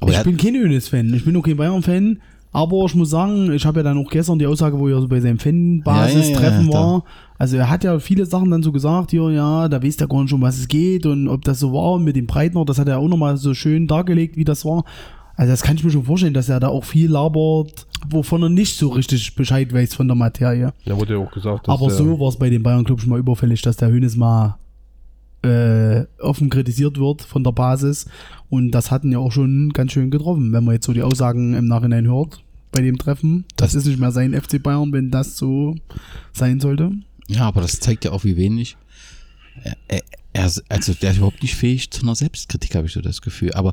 Aber 0.00 0.10
ich 0.10 0.16
er 0.16 0.20
hat, 0.20 0.26
bin 0.26 0.36
kein 0.36 0.54
Önes-Fan, 0.56 1.14
ich 1.14 1.24
bin 1.24 1.36
auch 1.36 1.42
kein 1.42 1.56
Bayern-Fan, 1.56 2.20
aber 2.52 2.84
ich 2.86 2.94
muss 2.94 3.10
sagen, 3.10 3.52
ich 3.52 3.64
habe 3.64 3.80
ja 3.80 3.84
dann 3.84 3.96
auch 3.98 4.10
gestern 4.10 4.38
die 4.38 4.46
Aussage, 4.46 4.78
wo 4.78 4.88
er 4.88 5.00
so 5.00 5.08
bei 5.08 5.20
seinem 5.20 5.38
Fanbasis-Treffen 5.38 6.66
Ja, 6.66 6.72
ja, 6.72 6.80
ja, 6.80 6.92
war. 6.92 7.04
Also 7.38 7.56
er 7.56 7.70
hat 7.70 7.84
ja 7.84 7.98
viele 7.98 8.26
Sachen 8.26 8.50
dann 8.50 8.62
so 8.62 8.72
gesagt, 8.72 9.10
hier, 9.12 9.30
ja, 9.30 9.68
da 9.68 9.82
weiß 9.82 9.96
der 9.96 10.08
gar 10.08 10.22
nicht, 10.22 10.32
um 10.32 10.40
was 10.40 10.58
es 10.58 10.68
geht 10.68 11.06
und 11.06 11.28
ob 11.28 11.42
das 11.44 11.58
so 11.60 11.72
war 11.72 11.92
und 11.92 12.04
mit 12.04 12.16
dem 12.16 12.26
Breitner, 12.26 12.64
das 12.64 12.78
hat 12.78 12.88
er 12.88 12.98
auch 12.98 13.08
nochmal 13.08 13.36
so 13.36 13.54
schön 13.54 13.86
dargelegt, 13.86 14.36
wie 14.36 14.44
das 14.44 14.64
war. 14.64 14.84
Also 15.36 15.52
das 15.52 15.62
kann 15.62 15.76
ich 15.76 15.84
mir 15.84 15.90
schon 15.90 16.04
vorstellen, 16.04 16.34
dass 16.34 16.48
er 16.48 16.60
da 16.60 16.68
auch 16.68 16.84
viel 16.84 17.10
labert, 17.10 17.86
wovon 18.08 18.42
er 18.42 18.48
nicht 18.48 18.76
so 18.76 18.88
richtig 18.90 19.34
Bescheid 19.34 19.72
weiß 19.72 19.94
von 19.94 20.06
der 20.06 20.14
Materie. 20.14 20.72
Da 20.84 20.96
wurde 20.96 21.14
ja 21.14 21.18
auch 21.18 21.32
gesagt, 21.32 21.66
dass 21.66 21.74
Aber 21.74 21.90
so 21.90 22.20
war 22.20 22.28
es 22.28 22.36
bei 22.36 22.50
den 22.50 22.62
Bayern 22.62 22.84
Club 22.84 23.00
schon 23.00 23.10
mal 23.10 23.18
überfällig, 23.18 23.62
dass 23.62 23.76
der 23.76 23.88
Hönes 23.88 24.16
mal 24.16 24.58
äh, 25.42 26.06
offen 26.20 26.50
kritisiert 26.50 26.98
wird 26.98 27.22
von 27.22 27.42
der 27.42 27.52
Basis. 27.52 28.06
Und 28.48 28.70
das 28.70 28.90
hatten 28.90 29.10
ja 29.12 29.18
auch 29.18 29.32
schon 29.32 29.70
ganz 29.70 29.92
schön 29.92 30.10
getroffen, 30.10 30.52
wenn 30.52 30.64
man 30.64 30.74
jetzt 30.74 30.86
so 30.86 30.92
die 30.92 31.02
Aussagen 31.02 31.54
im 31.54 31.66
Nachhinein 31.66 32.06
hört 32.06 32.42
bei 32.72 32.80
dem 32.80 32.98
Treffen. 32.98 33.44
Das, 33.56 33.74
ist 33.74 33.86
nicht 33.86 33.98
mehr 33.98 34.12
sein 34.12 34.34
FC 34.34 34.62
Bayern, 34.62 34.92
wenn 34.92 35.10
das 35.10 35.36
so 35.36 35.76
sein 36.32 36.60
sollte. 36.60 36.92
ja, 37.28 37.42
aber 37.42 37.60
das 37.60 37.80
zeigt 37.80 38.04
ja 38.04 38.12
auch, 38.12 38.24
wie 38.24 38.36
wenig. 38.36 38.76
Er, 39.62 40.00
er, 40.32 40.50
also 40.68 40.92
der 40.94 41.10
ist 41.10 41.18
überhaupt 41.18 41.42
nicht 41.42 41.54
fähig 41.54 41.90
zu 41.90 42.02
einer 42.02 42.16
Selbstkritik, 42.16 42.74
habe 42.74 42.86
ich 42.86 42.92
so 42.92 43.00
das 43.00 43.22
Gefühl. 43.22 43.52
Aber 43.52 43.72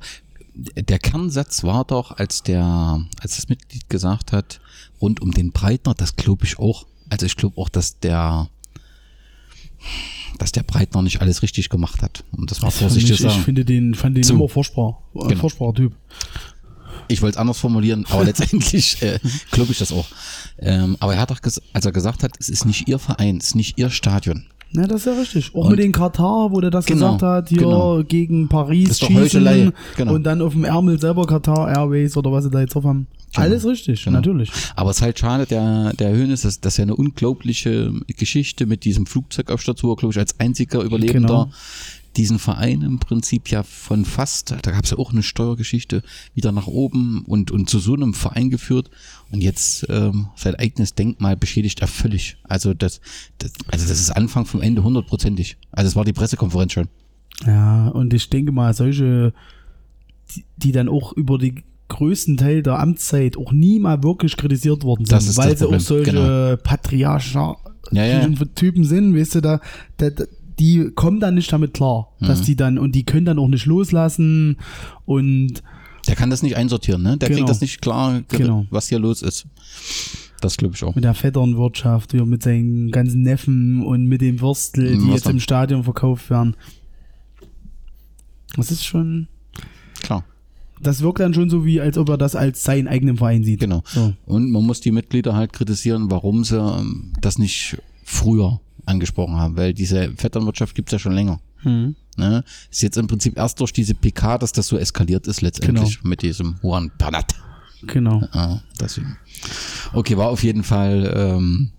der 0.76 1.00
Kernsatz 1.00 1.64
war 1.64 1.86
doch, 1.86 2.12
als 2.18 2.44
der, 2.44 3.02
als 3.22 3.36
das 3.36 3.50
Mitglied 3.50 3.90
gesagt 3.90 4.32
hat, 4.32 4.60
rund 5.02 5.22
um 5.22 5.32
den 5.32 5.52
Breitner, 5.52 5.94
das 5.94 6.16
glaube 6.16 6.46
ich 6.46 6.60
auch. 6.60 6.86
Also 7.10 7.26
ich 7.26 7.36
glaube 7.36 7.60
auch, 7.60 7.70
dass 7.70 8.00
der, 8.00 8.48
dass 10.38 10.52
der 10.52 10.64
Breitner 10.64 11.02
nicht 11.02 11.22
alles 11.22 11.42
richtig 11.42 11.70
gemacht 11.70 12.02
hat. 12.02 12.24
Und 12.32 12.52
das 12.52 12.62
war 12.62 12.72
vorsichtig 12.72 13.18
zu 13.18 13.26
ich 13.26 13.32
sagen. 13.32 13.44
finde 13.44 13.66
den, 13.66 13.96
fand 13.96 14.16
den 14.18 14.24
So. 14.24 14.34
immer 14.36 14.48
furchtbar. 14.50 15.02
Äh, 15.16 15.28
Genau. 15.28 15.42
Furchtbarer 15.42 15.74
Typ. 15.74 15.94
Ich 17.08 17.22
wollte 17.22 17.36
es 17.36 17.38
anders 17.42 17.58
formulieren, 17.60 18.06
aber 18.10 18.24
letztendlich 18.24 19.02
äh, 19.02 19.20
glaube 19.52 19.72
ich 19.72 19.80
das 19.80 19.92
auch. 19.92 20.08
Ähm, 20.60 20.96
aber 21.00 21.16
er 21.16 21.22
hat 21.22 21.32
auch, 21.32 21.40
als 21.74 21.86
er 21.86 21.92
gesagt 21.92 22.24
hat, 22.24 22.32
es 22.40 22.48
ist 22.50 22.66
nicht 22.66 22.88
ihr 22.88 23.00
Verein, 23.00 23.38
es 23.38 23.48
ist 23.48 23.56
nicht 23.56 23.78
ihr 23.78 23.90
Stadion. 23.90 24.46
Ja, 24.74 24.88
das 24.88 25.02
ist 25.02 25.06
ja 25.08 25.14
richtig. 25.20 25.52
Auch 25.54 25.66
Und- 25.66 25.72
mit 25.72 25.80
den 25.80 25.92
Katar, 25.92 26.52
wo 26.52 26.62
der 26.62 26.70
das 26.72 26.86
Genau, 26.86 27.14
gesagt 27.14 27.22
hat, 27.24 27.50
hier 27.50 27.58
genau. 27.60 28.04
gegen 28.04 28.48
Paris 28.48 29.00
schießen 29.00 29.74
genau. 29.98 30.14
und 30.14 30.24
dann 30.24 30.42
auf 30.42 30.54
dem 30.54 30.64
Ärmel 30.64 31.00
selber 31.00 31.26
Katar 31.26 31.70
Airways 31.70 32.16
oder 32.16 32.32
was 32.32 32.46
sie 32.46 32.50
da 32.50 32.62
jetzt 32.62 32.76
drauf 32.76 32.86
haben. 32.86 33.08
Genau. 33.34 33.46
Alles 33.46 33.66
richtig, 33.66 34.04
Genau. 34.04 34.18
natürlich. 34.18 34.50
Aber 34.76 34.90
es 34.92 34.98
ist 34.98 35.02
halt 35.04 35.20
schade, 35.20 35.46
der, 35.46 35.94
der 35.94 36.12
Hönes, 36.14 36.42
das, 36.42 36.60
das 36.62 36.74
ist 36.74 36.78
ja 36.78 36.84
eine 36.84 36.96
unglaubliche 36.96 37.94
Geschichte 38.18 38.66
mit 38.66 38.84
diesem 38.86 39.06
Flugzeugabsturz, 39.06 39.84
wo 39.84 39.92
er, 39.92 39.96
glaube 39.96 40.14
ich, 40.14 40.20
als 40.20 40.40
einziger 40.40 40.82
Überlebender 40.82 41.28
Genau. 41.46 41.50
Diesen 42.18 42.40
Verein 42.40 42.82
im 42.82 43.00
Prinzip 43.00 43.50
ja 43.50 43.64
von 43.64 44.06
fast, 44.06 44.52
da 44.52 44.72
gab 44.72 44.84
es 44.84 44.92
ja 44.92 44.98
auch 44.98 45.12
eine 45.12 45.24
Steuergeschichte, 45.24 46.04
wieder 46.34 46.52
nach 46.52 46.68
oben 46.68 47.24
und, 47.26 47.52
und 47.52 47.70
zu 47.70 47.80
so 47.80 47.94
einem 47.94 48.14
Verein 48.14 48.50
geführt 48.50 48.90
und 49.32 49.42
jetzt 49.42 49.86
ähm, 49.90 50.28
sein 50.36 50.56
eigenes 50.56 50.94
Denkmal 50.94 51.38
beschädigt 51.38 51.82
er 51.82 51.88
völlig. 51.88 52.38
Also 52.44 52.74
das, 52.74 53.00
das, 53.38 53.54
also 53.68 53.88
das 53.88 54.00
ist 54.00 54.12
Anfang 54.12 54.46
vom 54.46 54.62
Ende 54.62 54.84
hundertprozentig. 54.84 55.58
Also 55.72 55.88
es 55.88 55.96
war 55.96 56.06
die 56.06 56.14
Pressekonferenz 56.14 56.74
schon. 56.74 56.90
Ja, 57.46 57.88
und 57.88 58.14
ich 58.14 58.30
denke 58.30 58.52
mal, 58.52 58.74
solche, 58.74 59.34
die, 60.36 60.46
die 60.58 60.72
dann 60.72 60.90
auch 60.90 61.14
über 61.14 61.38
die 61.38 61.64
größten 61.88 62.38
Teil 62.38 62.64
der 62.64 62.80
Amtszeit 62.80 63.38
auch 63.38 63.52
nie 63.52 63.80
mal 63.80 64.02
wirklich 64.04 64.38
kritisiert 64.38 64.84
worden 64.84 65.06
sind, 65.06 65.38
weil 65.38 65.58
sie 65.58 65.68
auch 65.68 65.80
solche 65.80 66.12
genau. 66.12 66.56
patriarcher 66.58 67.58
Ja, 67.92 68.06
ja. 68.06 68.30
Typen 68.56 68.86
sind, 68.86 69.16
weißt 69.16 69.36
du, 69.36 69.42
da, 69.42 69.60
da, 69.98 70.10
da 70.10 70.26
die 70.60 70.92
kommen 70.96 71.20
dann 71.20 71.36
nicht 71.36 71.52
damit 71.52 71.74
klar, 71.74 72.10
dass 72.20 72.42
Mhm. 72.42 72.46
die 72.46 72.56
dann, 72.56 72.78
und 72.78 72.94
die 72.96 73.04
können 73.04 73.26
dann 73.26 73.40
auch 73.40 73.48
nicht 73.48 73.66
loslassen 73.66 74.58
und 75.06 75.62
Der 76.08 76.16
kann 76.16 76.30
das 76.32 76.42
nicht 76.44 76.56
einsortieren, 76.58 77.04
ne? 77.04 77.18
Der 77.18 77.30
Genau. 77.30 77.40
kriegt 77.40 77.50
das 77.50 77.62
nicht 77.62 77.82
klar, 77.82 78.22
ge- 78.22 78.40
Genau. 78.40 78.66
was 78.72 78.88
hier 78.90 78.98
los 79.00 79.22
ist. 79.22 79.46
Das 80.42 80.58
glaube 80.58 80.74
ich 80.76 80.84
auch. 80.84 80.96
mit 80.96 81.04
der 81.04 81.14
Vetternwirtschaft, 81.14 82.12
hier 82.14 82.26
mit 82.26 82.42
seinen 82.42 82.90
ganzen 82.90 83.22
Neffen 83.22 83.84
und 83.86 84.06
mit 84.06 84.22
dem 84.22 84.42
Würstel, 84.42 84.98
die 84.98 85.04
Was 85.08 85.14
jetzt 85.14 85.26
dann? 85.28 85.34
im 85.34 85.40
Stadion 85.40 85.84
verkauft 85.84 86.30
werden. 86.32 86.56
Das 88.56 88.72
ist 88.72 88.84
schon, 88.84 89.28
Klar. 90.02 90.26
das 90.82 91.02
wirkt 91.02 91.20
dann 91.20 91.34
schon 91.34 91.50
so 91.50 91.64
wie, 91.66 91.80
als 91.80 91.98
ob 91.98 92.10
er 92.10 92.18
das 92.18 92.36
als 92.36 92.64
seinen 92.64 92.88
eigenen 92.88 93.18
Verein 93.18 93.44
sieht. 93.44 93.60
Genau. 93.62 93.84
So. 93.86 94.14
Und 94.26 94.52
man 94.52 94.64
muss 94.66 94.82
die 94.82 94.92
Mitglieder 94.92 95.36
halt 95.36 95.54
kritisieren, 95.54 96.10
warum 96.12 96.44
sie 96.44 96.58
ähm, 96.60 97.14
das 97.22 97.38
nicht 97.38 97.78
früher 98.04 98.60
angesprochen 98.86 99.36
haben, 99.36 99.58
weil 99.58 99.74
diese 99.74 100.12
Vetternwirtschaft 100.16 100.76
gibt's 100.76 100.92
ja 100.92 101.00
schon 101.00 101.14
länger. 101.14 101.40
Hm. 101.58 101.96
Ne? 102.18 102.44
Ist 102.70 102.82
jetzt 102.82 102.98
im 102.98 103.08
Prinzip 103.08 103.38
erst 103.38 103.60
durch 103.60 103.74
diese 103.74 103.94
PK, 103.96 104.38
dass 104.38 104.52
das 104.52 104.68
so 104.68 104.78
eskaliert 104.78 105.28
ist 105.28 105.42
letztendlich 105.42 105.98
Genau. 106.00 106.10
mit 106.10 106.22
diesem 106.22 106.58
Juan 106.62 106.92
Bernat. 106.98 107.36
Genau. 107.84 108.22
Ja, 108.34 108.62
deswegen. 108.80 109.18
Okay, 109.94 110.18
war 110.18 110.30
auf 110.30 110.44
jeden 110.44 110.64
Fall, 110.64 111.12
ähm, 111.16 111.72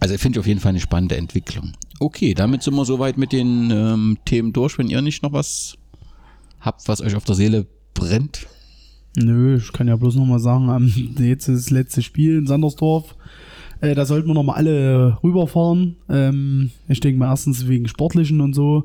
also 0.00 0.14
ich 0.14 0.20
finde 0.20 0.40
auf 0.40 0.46
jeden 0.46 0.60
Fall 0.60 0.70
eine 0.70 0.80
spannende 0.80 1.16
Entwicklung. 1.16 1.72
Okay, 1.98 2.34
damit 2.34 2.62
sind 2.62 2.74
wir 2.74 2.84
soweit 2.84 3.18
mit 3.18 3.32
den 3.32 3.70
ähm, 3.70 4.18
Themen 4.24 4.52
durch. 4.52 4.78
Wenn 4.78 4.88
ihr 4.88 5.02
nicht 5.02 5.22
noch 5.22 5.32
was 5.32 5.76
habt, 6.60 6.88
was 6.88 7.00
euch 7.00 7.14
auf 7.14 7.24
der 7.24 7.34
Seele 7.34 7.66
brennt, 7.94 8.46
Nö, 9.16 9.56
ich 9.56 9.72
kann 9.72 9.88
ja 9.88 9.96
bloß 9.96 10.14
noch 10.14 10.24
mal 10.24 10.38
sagen, 10.38 10.70
am, 10.70 10.86
jetzt 11.18 11.48
ist 11.48 11.66
das 11.66 11.70
letzte 11.70 12.00
Spiel 12.02 12.38
in 12.38 12.46
Sandersdorf. 12.46 13.16
Äh, 13.80 13.94
da 13.94 14.04
sollten 14.04 14.28
wir 14.28 14.34
noch 14.34 14.42
mal 14.42 14.54
alle 14.54 15.18
rüberfahren. 15.22 15.96
Ähm, 16.08 16.70
ich 16.88 17.00
denke 17.00 17.18
mal 17.18 17.30
erstens 17.30 17.66
wegen 17.68 17.88
Sportlichen 17.88 18.40
und 18.40 18.54
so. 18.54 18.84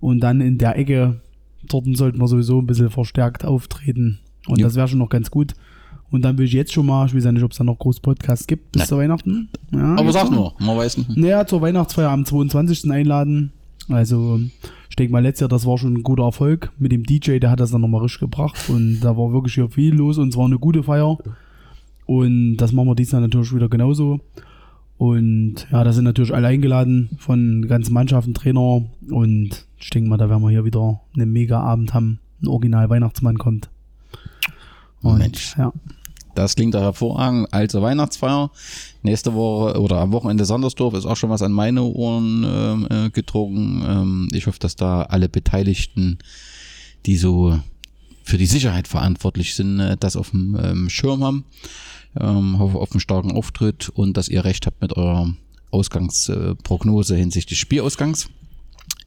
Und 0.00 0.20
dann 0.20 0.40
in 0.40 0.58
der 0.58 0.76
Ecke, 0.78 1.20
dort 1.68 1.84
sollten 1.96 2.18
wir 2.20 2.28
sowieso 2.28 2.58
ein 2.60 2.66
bisschen 2.66 2.90
verstärkt 2.90 3.44
auftreten. 3.44 4.18
Und 4.48 4.58
Ja. 4.58 4.66
das 4.66 4.74
wäre 4.74 4.88
schon 4.88 4.98
noch 4.98 5.08
ganz 5.10 5.30
gut. 5.30 5.54
Und 6.10 6.22
dann 6.22 6.36
will 6.36 6.44
ich 6.46 6.52
jetzt 6.52 6.72
schon 6.72 6.84
mal, 6.86 7.06
ich 7.06 7.14
weiß 7.14 7.24
ja 7.24 7.32
nicht, 7.32 7.42
ob 7.42 7.52
es 7.52 7.58
da 7.58 7.64
noch 7.64 7.78
groß 7.78 8.00
Podcasts 8.00 8.46
gibt 8.46 8.72
bis 8.72 8.80
Nein. 8.80 8.88
zu 8.88 8.96
Weihnachten. 8.98 9.48
Ja, 9.70 9.94
aber 9.96 10.12
sag 10.12 10.30
nur, 10.30 10.54
man 10.58 10.76
weiß 10.76 10.98
nicht. 10.98 11.16
Naja, 11.16 11.46
zur 11.46 11.62
Weihnachtsfeier 11.62 12.10
am 12.10 12.24
22. 12.26 12.90
einladen. 12.90 13.52
Also, 13.88 14.38
ich 14.90 14.96
denke 14.96 15.12
mal, 15.12 15.22
letztes 15.22 15.40
Jahr, 15.40 15.48
das 15.48 15.64
war 15.66 15.78
schon 15.78 15.94
ein 15.94 16.02
guter 16.02 16.24
Erfolg. 16.24 16.70
Mit 16.78 16.92
dem 16.92 17.04
DJ, 17.04 17.38
der 17.38 17.50
hat 17.50 17.60
das 17.60 17.70
dann 17.70 17.80
nochmal 17.80 18.02
richtig 18.02 18.20
gebracht. 18.20 18.68
Und 18.68 19.00
da 19.00 19.16
war 19.16 19.32
wirklich 19.32 19.54
hier 19.54 19.70
viel 19.70 19.94
los 19.94 20.18
und 20.18 20.28
es 20.28 20.36
war 20.36 20.44
eine 20.44 20.58
gute 20.58 20.82
Feier. 20.82 21.16
Und 22.12 22.58
das 22.58 22.72
machen 22.72 22.88
wir 22.88 22.94
diesmal 22.94 23.22
natürlich 23.22 23.54
wieder 23.54 23.70
genauso. 23.70 24.20
Und 24.98 25.66
ja, 25.72 25.82
da 25.82 25.94
sind 25.94 26.04
natürlich 26.04 26.34
alle 26.34 26.48
eingeladen 26.48 27.08
von 27.18 27.66
ganzen 27.66 27.94
Mannschaften, 27.94 28.34
Trainer. 28.34 28.84
Und 29.10 29.66
ich 29.78 29.88
denke 29.88 30.10
mal, 30.10 30.18
da 30.18 30.28
werden 30.28 30.42
wir 30.42 30.50
hier 30.50 30.66
wieder 30.66 31.00
einen 31.14 31.32
Mega-Abend 31.32 31.94
haben. 31.94 32.18
Ein 32.42 32.48
Original-Weihnachtsmann 32.48 33.38
kommt. 33.38 33.70
Und, 35.00 35.20
Mensch. 35.20 35.56
Ja. 35.56 35.72
Das 36.34 36.54
klingt 36.54 36.74
doch 36.74 36.82
hervorragend. 36.82 37.48
Also 37.50 37.80
Weihnachtsfeier. 37.80 38.50
Nächste 39.02 39.32
Woche 39.32 39.80
oder 39.80 39.96
am 39.96 40.12
Wochenende 40.12 40.44
Sandersdorf 40.44 40.92
ist 40.92 41.06
auch 41.06 41.16
schon 41.16 41.30
was 41.30 41.40
an 41.40 41.52
meine 41.52 41.82
Ohren 41.82 42.44
ähm, 42.46 42.88
äh, 42.90 43.08
gedrungen. 43.08 43.82
Ähm, 43.88 44.28
ich 44.34 44.46
hoffe, 44.46 44.58
dass 44.58 44.76
da 44.76 45.04
alle 45.04 45.30
Beteiligten, 45.30 46.18
die 47.06 47.16
so 47.16 47.58
für 48.22 48.36
die 48.36 48.46
Sicherheit 48.46 48.86
verantwortlich 48.86 49.54
sind, 49.54 49.80
äh, 49.80 49.96
das 49.98 50.16
auf 50.16 50.30
dem 50.30 50.58
ähm, 50.62 50.90
Schirm 50.90 51.24
haben. 51.24 51.44
Ähm, 52.20 52.58
hoffe 52.58 52.78
auf 52.78 52.92
einen 52.92 53.00
starken 53.00 53.32
Auftritt 53.32 53.88
und 53.88 54.16
dass 54.16 54.28
ihr 54.28 54.44
recht 54.44 54.66
habt 54.66 54.82
mit 54.82 54.96
eurer 54.96 55.34
Ausgangsprognose 55.70 57.16
hinsichtlich 57.16 57.58
Spielausgangs. 57.58 58.28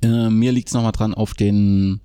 Äh, 0.01 0.30
mir 0.30 0.51
liegt 0.51 0.70
es 0.70 0.74
nochmal 0.74 0.91
dran, 0.91 1.14
auf 1.14 1.34
den 1.34 2.01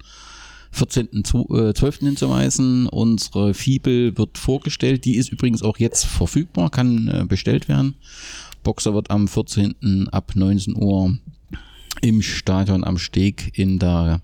14.12. 0.74 1.98
hinzuweisen. 2.01 2.86
Unsere 2.86 3.55
Fibel 3.55 4.16
wird 4.16 4.38
vorgestellt. 4.38 5.05
Die 5.05 5.16
ist 5.16 5.30
übrigens 5.30 5.62
auch 5.62 5.78
jetzt 5.78 6.05
verfügbar, 6.05 6.70
kann 6.70 7.09
äh, 7.09 7.24
bestellt 7.26 7.68
werden. 7.68 7.94
Boxer 8.62 8.94
wird 8.94 9.11
am 9.11 9.26
14. 9.26 10.09
ab 10.12 10.32
19 10.34 10.76
Uhr 10.76 11.16
im 12.03 12.22
Stadion 12.22 12.84
am 12.84 12.98
Steg 12.98 13.59
in 13.59 13.78
der 13.78 14.20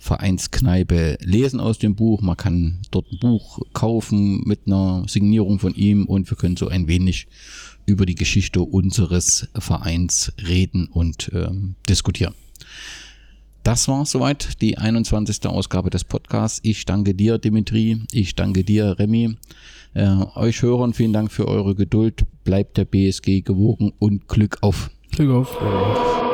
Vereinskneipe 0.00 1.18
lesen 1.20 1.60
aus 1.60 1.78
dem 1.78 1.94
Buch. 1.94 2.22
Man 2.22 2.36
kann 2.36 2.78
dort 2.90 3.06
ein 3.12 3.18
Buch 3.20 3.60
kaufen 3.72 4.42
mit 4.44 4.60
einer 4.66 5.04
Signierung 5.06 5.58
von 5.58 5.74
ihm 5.74 6.06
und 6.06 6.28
wir 6.30 6.36
können 6.36 6.56
so 6.56 6.68
ein 6.68 6.88
wenig 6.88 7.28
über 7.86 8.06
die 8.06 8.14
Geschichte 8.14 8.62
unseres 8.62 9.48
Vereins 9.56 10.32
reden 10.48 10.86
und 10.86 11.30
ähm, 11.34 11.74
diskutieren. 11.88 12.34
Das 13.62 13.88
war 13.88 14.06
soweit 14.06 14.62
die 14.62 14.78
21. 14.78 15.46
Ausgabe 15.46 15.90
des 15.90 16.04
Podcasts. 16.04 16.60
Ich 16.62 16.86
danke 16.86 17.14
dir, 17.14 17.36
Dimitri. 17.36 18.00
Ich 18.10 18.34
danke 18.34 18.64
dir, 18.64 18.98
Remy. 18.98 19.36
Äh, 19.92 20.08
euch 20.34 20.62
Hörern 20.62 20.94
vielen 20.94 21.12
Dank 21.12 21.30
für 21.30 21.46
eure 21.46 21.74
Geduld. 21.74 22.24
Bleibt 22.44 22.78
der 22.78 22.86
BSG 22.86 23.42
gewogen 23.42 23.92
und 23.98 24.28
Glück 24.28 24.58
auf. 24.62 24.90
Glück 25.10 25.30
auf. 25.30 26.29